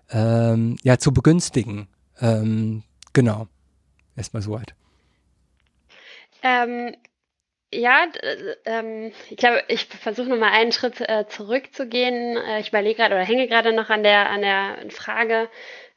ähm, 0.09 0.77
ja, 0.83 0.97
zu 0.97 1.13
begünstigen? 1.13 1.87
Genau. 3.13 3.47
Erstmal 4.17 4.41
so 4.41 4.51
weit. 4.51 4.75
Ähm, 6.43 6.93
ja, 7.71 8.07
ähm, 8.65 9.11
ich 9.29 9.37
glaube, 9.37 9.63
ich 9.67 9.85
versuche 9.85 10.29
nochmal 10.29 10.51
einen 10.53 10.71
Schritt 10.71 11.01
äh, 11.01 11.27
zurückzugehen. 11.27 12.37
Äh, 12.37 12.59
ich 12.61 12.69
überlege 12.69 12.95
gerade 12.95 13.15
oder 13.15 13.23
hänge 13.23 13.47
gerade 13.47 13.73
noch 13.73 13.89
an 13.89 14.03
der, 14.03 14.29
an 14.29 14.41
der 14.41 14.77
Frage, 14.89 15.49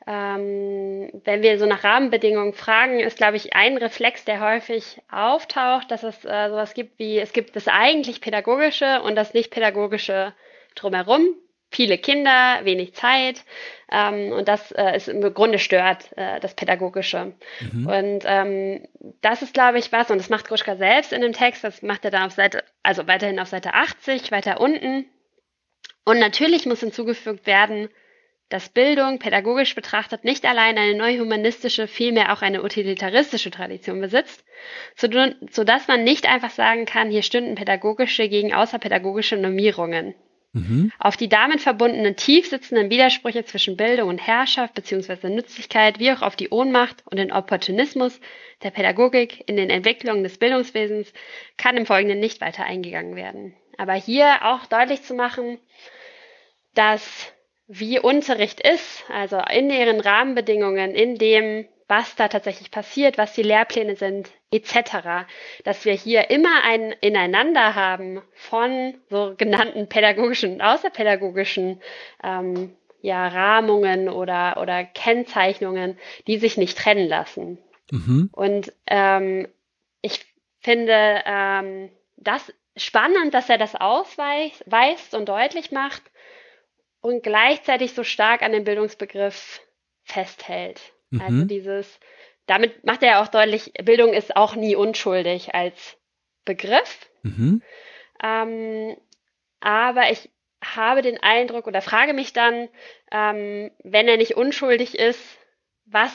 ähm, 0.07 1.11
wenn 1.25 1.43
wir 1.43 1.59
so 1.59 1.67
nach 1.67 1.85
Rahmenbedingungen 1.85 2.55
fragen, 2.55 3.01
ist, 3.01 3.17
glaube 3.17 3.37
ich, 3.37 3.55
ein 3.55 3.77
Reflex, 3.77 4.25
der 4.25 4.41
häufig 4.41 5.01
auftaucht, 5.11 5.91
dass 5.91 6.03
es 6.03 6.25
äh, 6.25 6.49
sowas 6.49 6.75
gibt 6.75 6.99
wie, 6.99 7.19
es 7.19 7.33
gibt 7.33 7.55
das 7.57 7.69
eigentlich 7.69 8.21
pädagogische 8.21 9.01
und 9.03 9.15
das 9.15 9.33
nicht 9.33 9.51
pädagogische 9.51 10.35
drumherum 10.75 11.37
viele 11.73 11.99
Kinder, 11.99 12.61
wenig 12.65 12.95
Zeit 12.95 13.45
ähm, 13.91 14.33
und 14.33 14.49
das 14.49 14.73
äh, 14.73 14.97
ist 14.97 15.09
im 15.09 15.21
Grunde 15.35 15.59
stört 15.59 16.17
äh, 16.17 16.41
das 16.41 16.55
Pädagogische. 16.55 17.35
Mhm. 17.61 17.87
Und 17.87 18.23
ähm, 18.25 18.89
das 19.21 19.43
ist, 19.43 19.53
glaube 19.53 19.79
ich, 19.79 19.93
was, 19.93 20.11
und 20.11 20.19
das 20.19 20.31
macht 20.31 20.49
Gruschka 20.49 20.77
selbst 20.77 21.13
in 21.13 21.21
dem 21.21 21.33
Text, 21.33 21.63
das 21.63 21.83
macht 21.83 22.05
er 22.05 22.11
dann 22.11 22.25
auf 22.25 22.33
Seite, 22.33 22.65
also 22.83 23.07
weiterhin 23.07 23.39
auf 23.39 23.49
Seite 23.49 23.75
80, 23.75 24.33
weiter 24.33 24.61
unten. 24.61 25.05
Und 26.05 26.19
natürlich 26.19 26.65
muss 26.67 26.81
hinzugefügt 26.81 27.47
werden, 27.47 27.89
dass 28.49 28.69
Bildung 28.69 29.19
pädagogisch 29.19 29.75
betrachtet 29.75 30.25
nicht 30.25 30.45
allein 30.45 30.77
eine 30.77 30.95
neuhumanistische, 30.95 31.87
vielmehr 31.87 32.33
auch 32.33 32.43
eine 32.43 32.63
utilitaristische 32.63 33.51
Tradition 33.51 34.01
besitzt, 34.01 34.45
sodass 34.97 35.89
man 35.89 36.05
nicht 36.05 36.29
einfach 36.29 36.51
sagen 36.51 36.85
kann, 36.85 37.11
hier 37.11 37.23
stünden 37.23 37.55
pädagogische 37.55 38.29
gegen 38.29 38.53
außerpädagogische 38.53 39.37
Normierungen. 39.37 40.15
Mhm. 40.53 40.93
Auf 40.99 41.17
die 41.17 41.29
damit 41.29 41.63
verbundenen 41.63 42.15
tief 42.17 42.49
sitzenden 42.49 42.91
Widersprüche 42.91 43.45
zwischen 43.45 43.77
Bildung 43.77 44.11
und 44.11 44.19
Herrschaft 44.19 44.75
bzw. 44.75 45.31
Nützlichkeit, 45.31 45.99
wie 45.99 46.13
auch 46.13 46.21
auf 46.21 46.37
die 46.37 46.51
Ohnmacht 46.51 47.03
und 47.07 47.17
den 47.17 47.33
Opportunismus 47.33 48.21
der 48.63 48.71
Pädagogik 48.71 49.49
in 49.49 49.57
den 49.57 49.71
Entwicklungen 49.71 50.23
des 50.23 50.39
Bildungswesens 50.39 51.13
kann 51.57 51.77
im 51.77 51.87
Folgenden 51.87 52.21
nicht 52.21 52.41
weiter 52.43 52.65
eingegangen 52.65 53.17
werden. 53.17 53.55
Aber 53.79 53.95
hier 53.95 54.45
auch 54.45 54.67
deutlich 54.67 55.03
zu 55.03 55.15
machen, 55.15 55.59
dass 56.75 57.33
wie 57.67 57.99
Unterricht 57.99 58.61
ist, 58.61 59.05
also 59.09 59.41
in 59.51 59.71
ihren 59.71 60.01
Rahmenbedingungen, 60.01 60.95
in 60.95 61.17
dem 61.17 61.67
was 61.89 62.15
da 62.17 62.29
tatsächlich 62.29 62.71
passiert, 62.71 63.17
was 63.17 63.33
die 63.33 63.43
Lehrpläne 63.43 63.97
sind, 63.97 64.31
etc. 64.53 65.27
Dass 65.65 65.85
wir 65.85 65.95
hier 65.95 66.31
immer 66.31 66.63
ein 66.65 66.93
Ineinander 67.01 67.75
haben 67.75 68.23
von 68.35 68.95
sogenannten 69.09 69.89
pädagogischen 69.89 70.55
und 70.55 70.61
außerpädagogischen 70.61 71.81
ähm, 72.23 72.77
ja, 73.01 73.27
Rahmungen 73.27 74.09
oder, 74.09 74.59
oder 74.61 74.85
Kennzeichnungen, 74.85 75.99
die 76.27 76.39
sich 76.39 76.57
nicht 76.57 76.79
trennen 76.79 77.09
lassen. 77.09 77.59
Mhm. 77.91 78.31
Und 78.33 78.73
ähm, 78.87 79.49
ich 80.03 80.25
finde 80.61 81.23
ähm, 81.27 81.91
das 82.17 82.53
spannend, 82.77 83.35
dass 83.35 83.49
er 83.49 83.59
das 83.59 83.75
ausweist 83.75 85.15
und 85.15 85.29
deutlich 85.29 85.73
macht 85.73 86.03
und 87.01 87.23
gleichzeitig 87.23 87.93
so 87.93 88.05
stark 88.05 88.43
an 88.43 88.53
dem 88.53 88.65
Bildungsbegriff 88.65 89.61
festhält. 90.05 90.81
Also 91.13 91.25
mhm. 91.25 91.35
Also 91.35 91.45
dieses, 91.47 92.01
damit 92.53 92.85
macht 92.85 93.03
er 93.03 93.13
ja 93.13 93.23
auch 93.23 93.29
deutlich, 93.29 93.73
Bildung 93.83 94.13
ist 94.13 94.37
auch 94.37 94.55
nie 94.55 94.77
unschuldig 94.77 95.55
als 95.55 95.97
Begriff. 96.45 97.09
Mhm. 97.23 97.63
Ähm, 98.23 98.95
aber 99.61 100.11
ich 100.11 100.29
habe 100.63 101.01
den 101.01 101.17
Eindruck 101.23 101.67
oder 101.67 101.81
frage 101.81 102.13
mich 102.13 102.35
dann, 102.35 102.69
ähm, 103.11 103.71
wenn 103.83 104.07
er 104.07 104.19
nicht 104.19 104.37
unschuldig 104.37 104.99
ist, 104.99 105.39
was 105.87 106.13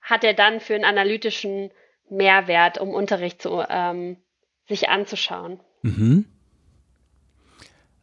hat 0.00 0.24
er 0.24 0.34
dann 0.34 0.58
für 0.58 0.74
einen 0.74 0.84
analytischen 0.84 1.70
Mehrwert, 2.10 2.78
um 2.78 2.90
Unterricht 2.90 3.40
zu, 3.40 3.64
ähm, 3.68 4.16
sich 4.68 4.88
anzuschauen? 4.88 5.60
Mhm. 5.82 6.35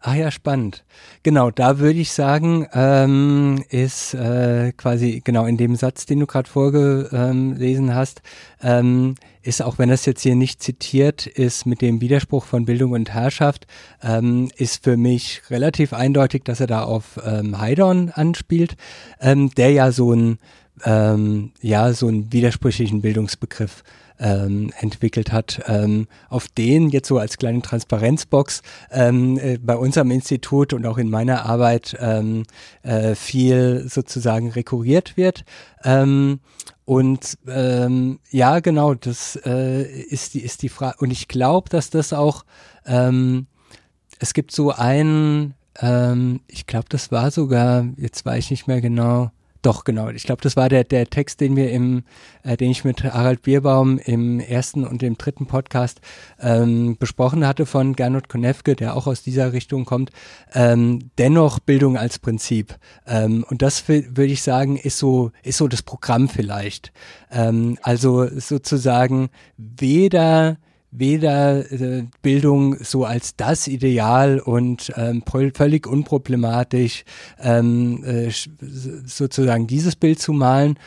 Ah 0.06 0.16
ja, 0.16 0.32
spannend. 0.32 0.84
Genau, 1.24 1.50
da 1.50 1.80
würde 1.80 2.00
ich 2.00 2.12
sagen, 2.12 2.68
ähm, 2.74 3.64
ist 3.70 4.14
äh, 4.14 4.74
quasi 4.74 5.22
genau 5.24 5.46
in 5.46 5.56
dem 5.56 5.78
Satz, 5.78 6.06
den 6.06 6.20
du 6.20 6.28
gerade 6.28 6.50
vorgelesen 6.50 7.96
hast, 7.96 8.22
ähm, 8.62 9.16
ist 9.44 9.62
auch 9.62 9.78
wenn 9.78 9.88
das 9.88 10.06
jetzt 10.06 10.22
hier 10.22 10.36
nicht 10.36 10.62
zitiert 10.62 11.26
ist 11.26 11.66
mit 11.66 11.82
dem 11.82 12.02
Widerspruch 12.02 12.44
von 12.44 12.66
Bildung 12.66 12.92
und 12.92 13.14
Herrschaft, 13.14 13.66
ähm, 14.02 14.52
ist 14.58 14.84
für 14.84 14.98
mich 14.98 15.42
relativ 15.50 15.94
eindeutig, 15.94 16.44
dass 16.44 16.60
er 16.60 16.68
da 16.68 16.84
auf 16.84 17.18
ähm, 17.26 17.62
Heidorn 17.62 18.10
anspielt, 18.10 18.76
ähm, 19.22 19.52
der 19.52 19.72
ja 19.72 19.94
so 19.94 20.12
ein 20.12 20.38
ähm, 20.84 21.52
ja 21.62 21.94
so 21.94 22.08
einen 22.08 22.32
widersprüchlichen 22.32 23.02
Bildungsbegriff 23.02 23.84
ähm, 24.20 24.72
entwickelt 24.80 25.32
hat, 25.32 25.62
ähm, 25.68 26.08
auf 26.30 26.48
den 26.48 26.90
jetzt 26.90 27.08
so 27.08 27.18
als 27.18 27.38
kleine 27.38 27.62
Transparenzbox 27.62 28.62
ähm, 28.92 29.38
äh, 29.40 29.58
bei 29.58 29.76
unserem 29.76 30.12
Institut 30.12 30.74
und 30.74 30.86
auch 30.86 30.98
in 30.98 31.10
meiner 31.10 31.46
Arbeit 31.46 31.98
ähm, 32.00 32.44
äh, 32.84 33.16
viel 33.16 33.86
sozusagen 33.88 34.52
rekurriert 34.52 35.18
wird. 35.18 35.46
Ähm, 35.84 36.40
und 36.86 37.38
ähm, 37.48 38.20
ja, 38.30 38.60
genau, 38.60 38.94
das 38.94 39.40
äh, 39.46 39.84
ist 39.84 40.34
die 40.34 40.42
ist 40.42 40.62
die 40.62 40.70
Frage. 40.70 40.98
Und 41.00 41.12
ich 41.12 41.28
glaube, 41.28 41.70
dass 41.70 41.90
das 41.90 42.14
auch 42.14 42.46
ähm, 42.86 43.48
es 44.20 44.34
gibt 44.34 44.52
so 44.52 44.72
einen, 44.72 45.54
ähm, 45.80 46.42
ich 46.48 46.66
glaube, 46.66 46.86
das 46.90 47.12
war 47.12 47.30
sogar, 47.32 47.86
jetzt 47.98 48.26
weiß 48.26 48.46
ich 48.46 48.52
nicht 48.52 48.68
mehr 48.68 48.80
genau, 48.82 49.32
doch, 49.64 49.86
genau. 49.86 50.10
Ich 50.10 50.24
glaube, 50.24 50.42
das 50.42 50.56
war 50.56 50.70
der, 50.70 50.84
der 50.84 51.08
Text, 51.10 51.42
den 51.42 51.56
wir 51.56 51.72
im, 51.72 52.04
äh, 52.44 52.58
den 52.58 52.70
ich 52.70 52.84
mit 52.84 53.04
Harald 53.04 53.42
Bierbaum 53.42 53.98
im 53.98 54.40
ersten 54.40 54.86
und 54.86 55.02
im 55.02 55.18
dritten 55.18 55.48
Podcast 55.48 56.02
ähm, 56.40 56.98
besprochen 57.00 57.48
hatte 57.48 57.66
von 57.66 57.96
Gernot 57.96 58.30
Konefke, 58.30 58.76
der 58.76 58.96
auch 58.96 59.08
aus 59.08 59.24
dieser 59.24 59.54
Richtung 59.54 59.86
kommt. 59.86 60.12
Ähm, 60.54 61.10
dennoch 61.18 61.60
Bildung 61.60 61.98
als 61.98 62.20
Prinzip. 62.20 62.76
Ähm, 63.08 63.46
und 63.50 63.62
das 63.62 63.88
würde 63.88 64.26
ich 64.26 64.44
sagen, 64.44 64.76
ist 64.76 64.98
so, 64.98 65.32
ist 65.44 65.58
so 65.58 65.68
das 65.68 65.82
Programm 65.82 66.28
vielleicht. 66.28 66.92
Ähm, 67.32 67.78
also 67.82 68.28
sozusagen 68.28 69.30
weder 69.58 70.58
weder 70.96 71.72
äh, 71.72 72.06
Bildung 72.22 72.78
so 72.84 73.06
als 73.06 73.36
das 73.36 73.68
Ideal 73.68 74.40
und 74.40 74.92
ähm, 74.96 75.24
völlig 75.54 75.88
unproblematisch 75.88 77.04
ähm, 77.40 78.04
äh, 78.04 78.32
sozusagen 79.06 79.68
dieses 79.68 79.96
Bild 79.96 80.20
zu 80.20 80.34
malen, 80.34 80.78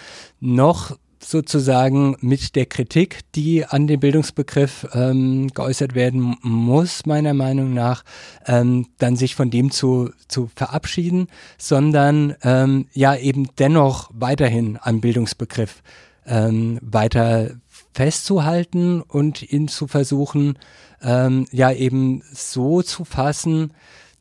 noch 0.41 0.97
sozusagen 1.19 2.17
mit 2.21 2.55
der 2.55 2.67
Kritik, 2.67 3.21
die 3.35 3.65
an 3.65 3.87
dem 3.87 4.01
Bildungsbegriff 4.01 4.87
ähm, 4.93 5.49
geäußert 5.49 5.95
werden 5.95 6.37
muss, 6.43 7.05
meiner 7.05 7.35
Meinung 7.35 7.75
nach, 7.75 8.05
ähm, 8.47 8.87
dann 8.99 9.17
sich 9.17 9.35
von 9.35 9.51
dem 9.51 9.71
zu, 9.71 10.11
zu 10.29 10.49
verabschieden, 10.55 11.27
sondern 11.59 12.37
ähm, 12.43 12.87
ja 12.93 13.17
eben 13.17 13.49
dennoch 13.59 14.11
weiterhin 14.15 14.79
am 14.81 15.01
Bildungsbegriff 15.01 15.83
ähm, 16.27 16.79
weiter 16.83 17.51
festzuhalten 17.97 19.01
und 19.01 19.43
ihn 19.51 19.69
zu 19.69 19.87
versuchen, 19.87 20.59
ähm, 21.03 21.47
ja 21.51 21.73
eben 21.73 22.23
so 22.31 22.83
zu 22.83 23.07
fassen, 23.07 23.73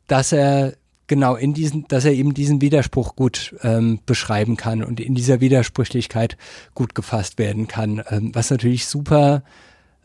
dass 0.06 0.32
er 0.32 0.72
genau 1.08 1.36
in 1.36 1.52
diesen, 1.52 1.86
dass 1.88 2.06
er 2.06 2.14
eben 2.14 2.32
diesen 2.32 2.62
Widerspruch 2.62 3.16
gut 3.16 3.54
ähm, 3.62 4.00
beschreiben 4.06 4.56
kann 4.56 4.82
und 4.82 4.98
in 4.98 5.14
dieser 5.14 5.42
Widersprüchlichkeit 5.42 6.38
gut 6.74 6.94
gefasst 6.94 7.38
werden 7.38 7.68
kann, 7.68 8.02
ähm, 8.08 8.34
was 8.34 8.50
natürlich 8.50 8.86
super 8.86 9.42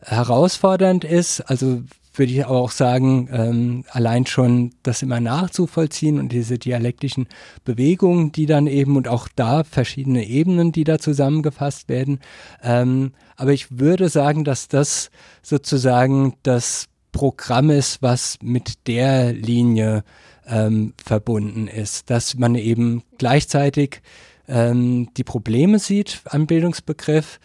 herausfordernd 0.00 1.04
ist. 1.04 1.40
Also 1.40 1.82
würde 2.14 2.32
ich 2.32 2.44
aber 2.44 2.58
auch 2.58 2.70
sagen, 2.70 3.28
ähm, 3.32 3.84
allein 3.90 4.26
schon 4.26 4.72
das 4.82 5.02
immer 5.02 5.20
nachzuvollziehen 5.20 6.18
und 6.18 6.30
diese 6.30 6.58
dialektischen 6.58 7.26
Bewegungen, 7.64 8.32
die 8.32 8.46
dann 8.46 8.66
eben 8.66 8.96
und 8.96 9.08
auch 9.08 9.28
da 9.34 9.64
verschiedene 9.64 10.26
Ebenen, 10.26 10.72
die 10.72 10.84
da 10.84 10.98
zusammengefasst 10.98 11.88
werden. 11.88 12.20
Ähm, 12.62 13.12
aber 13.36 13.52
ich 13.52 13.78
würde 13.78 14.08
sagen, 14.08 14.44
dass 14.44 14.68
das 14.68 15.10
sozusagen 15.42 16.34
das 16.42 16.86
Programm 17.12 17.70
ist, 17.70 18.02
was 18.02 18.38
mit 18.42 18.86
der 18.86 19.32
Linie 19.32 20.04
ähm, 20.46 20.94
verbunden 21.02 21.68
ist, 21.68 22.10
dass 22.10 22.36
man 22.36 22.54
eben 22.54 23.02
gleichzeitig 23.18 24.02
ähm, 24.48 25.08
die 25.16 25.24
Probleme 25.24 25.78
sieht 25.78 26.20
am 26.24 26.46
Bildungsbegriff, 26.46 27.38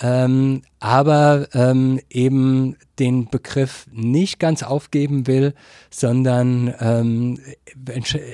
ähm, 0.00 0.62
aber 0.80 1.48
ähm, 1.52 2.00
eben 2.10 2.76
den 2.98 3.28
Begriff 3.28 3.86
nicht 3.92 4.38
ganz 4.38 4.62
aufgeben 4.62 5.26
will, 5.26 5.54
sondern 5.90 6.74
ähm, 6.80 7.38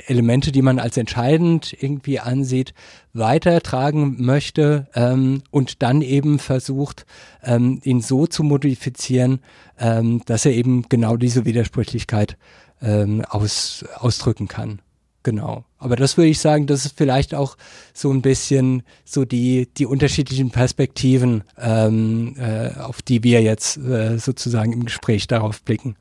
Elemente, 0.06 0.52
die 0.52 0.62
man 0.62 0.78
als 0.78 0.96
entscheidend 0.96 1.74
irgendwie 1.78 2.20
ansieht, 2.20 2.74
weitertragen 3.12 4.16
möchte 4.24 4.88
ähm, 4.94 5.42
und 5.50 5.82
dann 5.82 6.02
eben 6.02 6.38
versucht, 6.38 7.06
ähm, 7.42 7.80
ihn 7.84 8.00
so 8.00 8.26
zu 8.26 8.42
modifizieren, 8.42 9.40
ähm, 9.78 10.22
dass 10.26 10.46
er 10.46 10.52
eben 10.52 10.84
genau 10.88 11.16
diese 11.16 11.44
Widersprüchlichkeit 11.44 12.36
ähm, 12.82 13.24
aus, 13.28 13.84
ausdrücken 13.96 14.48
kann. 14.48 14.80
Genau. 15.22 15.64
Aber 15.78 15.96
das 15.96 16.16
würde 16.16 16.30
ich 16.30 16.40
sagen, 16.40 16.66
das 16.66 16.86
ist 16.86 16.96
vielleicht 16.96 17.34
auch 17.34 17.56
so 17.92 18.10
ein 18.10 18.22
bisschen 18.22 18.82
so 19.04 19.24
die, 19.24 19.68
die 19.76 19.86
unterschiedlichen 19.86 20.50
Perspektiven, 20.50 21.44
ähm, 21.58 22.36
äh, 22.38 22.74
auf 22.78 23.02
die 23.02 23.22
wir 23.22 23.42
jetzt 23.42 23.76
äh, 23.76 24.18
sozusagen 24.18 24.72
im 24.72 24.84
Gespräch 24.84 25.26
darauf 25.26 25.62
blicken. 25.62 25.96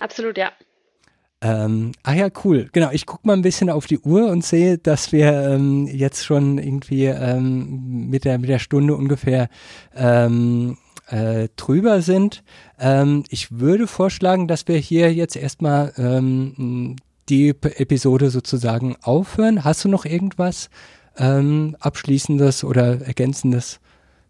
Absolut, 0.00 0.36
ja. 0.36 0.50
Ähm, 1.42 1.92
ah 2.02 2.14
ja, 2.14 2.28
cool. 2.44 2.68
Genau, 2.72 2.90
ich 2.90 3.06
gucke 3.06 3.26
mal 3.26 3.34
ein 3.34 3.42
bisschen 3.42 3.70
auf 3.70 3.86
die 3.86 3.98
Uhr 3.98 4.30
und 4.30 4.44
sehe, 4.44 4.78
dass 4.78 5.12
wir 5.12 5.32
ähm, 5.32 5.86
jetzt 5.86 6.24
schon 6.24 6.58
irgendwie 6.58 7.06
ähm, 7.06 8.08
mit, 8.08 8.24
der, 8.24 8.38
mit 8.38 8.48
der 8.48 8.58
Stunde 8.58 8.96
ungefähr 8.96 9.48
ähm, 9.94 10.78
äh, 11.08 11.48
drüber 11.56 12.00
sind. 12.00 12.42
Ähm, 12.80 13.24
ich 13.28 13.58
würde 13.58 13.86
vorschlagen, 13.86 14.48
dass 14.48 14.66
wir 14.66 14.78
hier 14.78 15.12
jetzt 15.12 15.36
erstmal 15.36 15.92
ähm, 15.98 16.96
die 17.28 17.50
Episode 17.50 18.30
sozusagen 18.30 18.96
aufhören. 19.02 19.64
Hast 19.64 19.84
du 19.84 19.88
noch 19.88 20.04
irgendwas 20.04 20.70
ähm, 21.18 21.76
Abschließendes 21.80 22.64
oder 22.64 23.00
Ergänzendes 23.02 23.80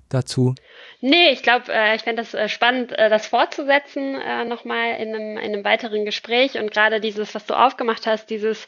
dazu? 0.09 0.55
Nee, 1.01 1.31
ich 1.31 1.43
glaube, 1.43 1.73
äh, 1.73 1.97
ich 1.97 2.03
fände 2.03 2.23
das 2.23 2.35
äh, 2.35 2.49
spannend, 2.49 2.93
äh, 2.93 3.11
das 3.11 3.27
fortzusetzen 3.27 4.15
äh, 4.15 4.45
nochmal 4.45 5.01
in 5.01 5.15
einem, 5.15 5.37
in 5.37 5.53
einem 5.53 5.65
weiteren 5.65 6.05
Gespräch 6.05 6.59
und 6.59 6.71
gerade 6.71 7.01
dieses, 7.01 7.35
was 7.35 7.47
du 7.47 7.55
aufgemacht 7.55 8.07
hast, 8.07 8.31
dieses, 8.31 8.67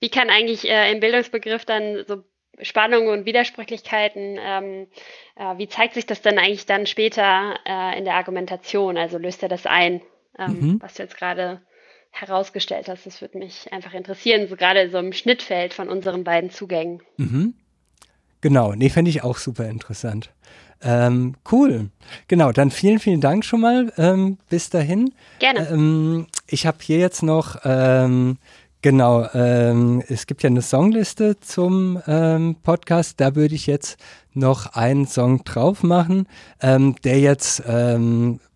wie 0.00 0.10
kann 0.10 0.30
eigentlich 0.30 0.68
äh, 0.68 0.92
im 0.92 1.00
Bildungsbegriff 1.00 1.64
dann 1.64 2.04
so 2.06 2.24
Spannungen 2.62 3.08
und 3.08 3.24
Widersprüchlichkeiten, 3.24 4.38
ähm, 4.38 4.86
äh, 5.36 5.56
wie 5.56 5.68
zeigt 5.68 5.94
sich 5.94 6.04
das 6.06 6.20
denn 6.20 6.38
eigentlich 6.38 6.66
dann 6.66 6.86
später 6.86 7.58
äh, 7.64 7.98
in 7.98 8.04
der 8.04 8.14
Argumentation? 8.14 8.98
Also 8.98 9.16
löst 9.16 9.42
er 9.42 9.48
das 9.48 9.66
ein, 9.66 10.02
ähm, 10.38 10.60
mhm. 10.60 10.82
was 10.82 10.94
du 10.94 11.02
jetzt 11.02 11.16
gerade 11.16 11.62
herausgestellt 12.10 12.88
hast. 12.88 13.06
Das 13.06 13.20
würde 13.20 13.38
mich 13.38 13.72
einfach 13.72 13.94
interessieren, 13.94 14.48
so 14.48 14.56
gerade 14.56 14.90
so 14.90 14.98
im 14.98 15.12
Schnittfeld 15.12 15.74
von 15.74 15.88
unseren 15.88 16.24
beiden 16.24 16.50
Zugängen. 16.50 17.00
Mhm. 17.16 17.54
Genau, 18.40 18.72
nee, 18.74 18.88
fände 18.88 19.10
ich 19.10 19.22
auch 19.22 19.36
super 19.36 19.68
interessant. 19.68 20.30
Ähm, 20.82 21.34
cool. 21.52 21.90
Genau, 22.28 22.52
dann 22.52 22.70
vielen, 22.70 22.98
vielen 22.98 23.20
Dank 23.20 23.44
schon 23.44 23.60
mal 23.60 23.92
ähm, 23.98 24.38
bis 24.48 24.70
dahin. 24.70 25.12
Gerne. 25.38 25.68
Ähm, 25.68 26.26
ich 26.46 26.66
habe 26.66 26.78
hier 26.80 26.98
jetzt 26.98 27.22
noch, 27.22 27.58
ähm, 27.64 28.38
genau, 28.80 29.28
ähm, 29.34 30.02
es 30.08 30.26
gibt 30.26 30.42
ja 30.42 30.48
eine 30.48 30.62
Songliste 30.62 31.38
zum 31.40 32.00
ähm, 32.06 32.56
Podcast. 32.62 33.20
Da 33.20 33.34
würde 33.34 33.54
ich 33.54 33.66
jetzt 33.66 33.98
noch 34.32 34.72
einen 34.74 35.06
Song 35.06 35.44
drauf 35.44 35.82
machen, 35.82 36.26
der 36.62 37.18
jetzt 37.18 37.64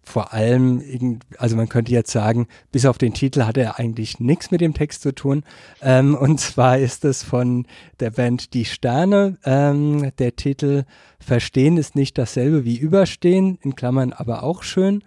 vor 0.05 0.33
allem, 0.33 1.19
also 1.39 1.57
man 1.57 1.69
könnte 1.69 1.93
jetzt 1.93 2.11
sagen, 2.11 2.47
bis 2.73 2.87
auf 2.87 2.99
den 2.99 3.15
Titel 3.15 3.45
hat 3.45 3.57
er 3.57 3.79
eigentlich 3.79 4.21
nichts 4.21 4.51
mit 4.51 4.61
dem 4.61 4.75
Text 4.75 5.03
zu 5.03 5.15
tun. 5.15 5.45
Ähm, 5.83 6.15
und 6.15 6.41
zwar 6.41 6.79
ist 6.79 7.05
es 7.05 7.23
von 7.23 7.67
der 8.01 8.11
Band 8.11 8.55
Die 8.55 8.65
Sterne. 8.65 9.39
Ähm, 9.45 10.13
der 10.19 10.37
Titel 10.37 10.85
Verstehen 11.19 11.79
ist 11.79 11.97
nicht 11.97 12.19
dasselbe 12.19 12.65
wie 12.65 12.77
Überstehen, 12.77 13.59
in 13.63 13.75
Klammern 13.75 14.13
aber 14.13 14.43
auch 14.43 14.63
schön 14.63 15.03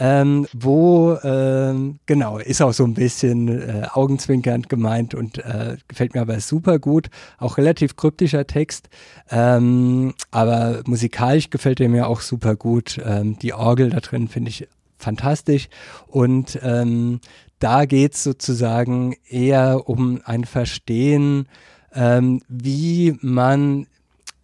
ähm, 0.00 0.46
wo, 0.54 1.18
ähm, 1.22 2.00
genau, 2.06 2.38
ist 2.38 2.62
auch 2.62 2.72
so 2.72 2.84
ein 2.84 2.94
bisschen 2.94 3.48
äh, 3.48 3.86
augenzwinkernd 3.92 4.70
gemeint 4.70 5.14
und 5.14 5.38
äh, 5.38 5.76
gefällt 5.88 6.14
mir 6.14 6.22
aber 6.22 6.40
super 6.40 6.78
gut. 6.78 7.10
Auch 7.36 7.58
relativ 7.58 7.96
kryptischer 7.96 8.46
Text, 8.46 8.88
ähm, 9.30 10.14
aber 10.30 10.80
musikalisch 10.86 11.50
gefällt 11.50 11.80
er 11.80 11.90
mir 11.90 12.08
auch 12.08 12.22
super 12.22 12.56
gut. 12.56 12.98
Ähm, 13.04 13.38
die 13.38 13.52
Orgel 13.52 13.90
da 13.90 14.00
drin 14.00 14.28
finde 14.28 14.48
ich 14.48 14.66
fantastisch 14.96 15.68
und 16.06 16.58
ähm, 16.62 17.20
da 17.58 17.84
geht's 17.84 18.24
sozusagen 18.24 19.16
eher 19.28 19.86
um 19.86 20.22
ein 20.24 20.44
Verstehen, 20.44 21.46
ähm, 21.94 22.40
wie 22.48 23.18
man 23.20 23.86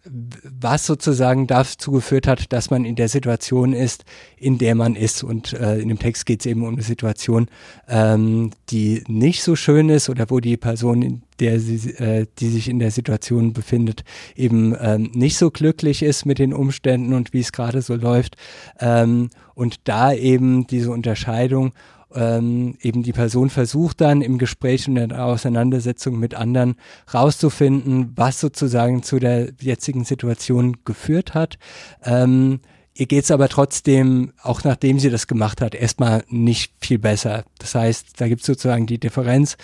was 0.09 0.85
sozusagen 0.85 1.47
dazu 1.47 1.91
geführt 1.91 2.27
hat, 2.27 2.51
dass 2.53 2.69
man 2.69 2.85
in 2.85 2.95
der 2.95 3.09
Situation 3.09 3.73
ist, 3.73 4.05
in 4.37 4.57
der 4.57 4.75
man 4.75 4.95
ist. 4.95 5.23
Und 5.23 5.53
äh, 5.53 5.79
in 5.79 5.89
dem 5.89 5.99
Text 5.99 6.25
geht 6.25 6.41
es 6.41 6.45
eben 6.45 6.65
um 6.65 6.73
eine 6.73 6.83
Situation, 6.83 7.47
ähm, 7.87 8.51
die 8.69 9.03
nicht 9.07 9.43
so 9.43 9.55
schön 9.55 9.89
ist 9.89 10.09
oder 10.09 10.29
wo 10.29 10.39
die 10.39 10.57
Person, 10.57 11.01
in 11.01 11.21
der 11.39 11.59
sie, 11.59 11.91
äh, 11.91 12.25
die 12.39 12.49
sich 12.49 12.69
in 12.69 12.79
der 12.79 12.91
Situation 12.91 13.53
befindet, 13.53 14.03
eben 14.35 14.75
ähm, 14.79 15.11
nicht 15.13 15.37
so 15.37 15.51
glücklich 15.51 16.03
ist 16.03 16.25
mit 16.25 16.39
den 16.39 16.53
Umständen 16.53 17.13
und 17.13 17.33
wie 17.33 17.39
es 17.39 17.51
gerade 17.51 17.81
so 17.81 17.95
läuft. 17.95 18.35
Ähm, 18.79 19.29
und 19.55 19.77
da 19.85 20.13
eben 20.13 20.67
diese 20.67 20.91
Unterscheidung 20.91 21.73
ähm, 22.13 22.77
eben 22.81 23.03
die 23.03 23.13
Person 23.13 23.49
versucht 23.49 24.01
dann 24.01 24.21
im 24.21 24.37
Gespräch 24.37 24.87
und 24.87 24.95
der 24.95 25.25
Auseinandersetzung 25.25 26.19
mit 26.19 26.35
anderen 26.35 26.75
rauszufinden, 27.13 28.13
was 28.15 28.39
sozusagen 28.39 29.03
zu 29.03 29.19
der 29.19 29.51
jetzigen 29.59 30.03
Situation 30.03 30.77
geführt 30.85 31.33
hat. 31.33 31.57
Ähm, 32.03 32.59
ihr 32.93 33.05
geht 33.05 33.25
es 33.25 33.31
aber 33.31 33.49
trotzdem, 33.49 34.33
auch 34.41 34.63
nachdem 34.63 34.99
sie 34.99 35.09
das 35.09 35.27
gemacht 35.27 35.61
hat, 35.61 35.75
erstmal 35.75 36.23
nicht 36.29 36.73
viel 36.79 36.97
besser. 36.97 37.43
Das 37.59 37.75
heißt, 37.75 38.19
da 38.19 38.27
gibt 38.27 38.41
es 38.41 38.47
sozusagen 38.47 38.87
die 38.87 38.99
Differenz. 38.99 39.57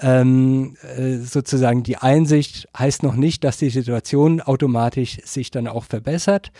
Ähm, 0.00 0.76
äh, 0.96 1.16
sozusagen 1.16 1.82
die 1.82 1.96
Einsicht 1.96 2.68
heißt 2.78 3.02
noch 3.02 3.14
nicht, 3.14 3.44
dass 3.44 3.58
die 3.58 3.70
Situation 3.70 4.40
automatisch 4.40 5.18
sich 5.24 5.50
dann 5.50 5.66
auch 5.66 5.84
verbessert. 5.84 6.52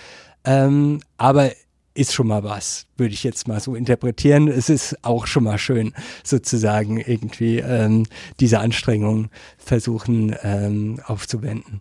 Ähm, 0.44 1.01
aber 1.16 1.51
ist 1.99 2.12
schon 2.12 2.29
mal 2.29 2.45
was, 2.45 2.87
würde 2.97 3.15
ich 3.15 3.25
jetzt 3.25 3.49
mal 3.49 3.61
so 3.61 3.75
interpretieren. 3.75 4.49
Es 4.49 4.69
ist 4.69 5.05
auch 5.05 5.27
schon 5.27 5.45
mal 5.45 5.59
schön, 5.59 5.93
sozusagen 6.25 6.99
irgendwie 6.99 7.59
ähm, 7.59 8.07
diese 8.41 8.61
Anstrengungen 8.61 9.31
versuchen 9.59 10.35
ähm, 10.43 11.01
aufzuwenden. 11.07 11.81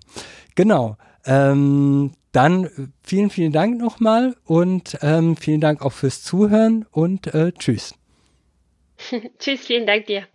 Genau. 0.55 0.97
Ähm, 1.25 2.11
dann 2.31 2.93
vielen, 3.03 3.29
vielen 3.29 3.51
Dank 3.51 3.79
nochmal 3.79 4.35
und 4.45 4.97
ähm, 5.01 5.35
vielen 5.35 5.61
Dank 5.61 5.81
auch 5.81 5.93
fürs 5.93 6.23
Zuhören 6.23 6.85
und 6.91 7.27
äh, 7.33 7.51
tschüss. 7.51 7.95
tschüss, 9.39 9.65
vielen 9.65 9.85
Dank 9.85 10.05
dir. 10.07 10.27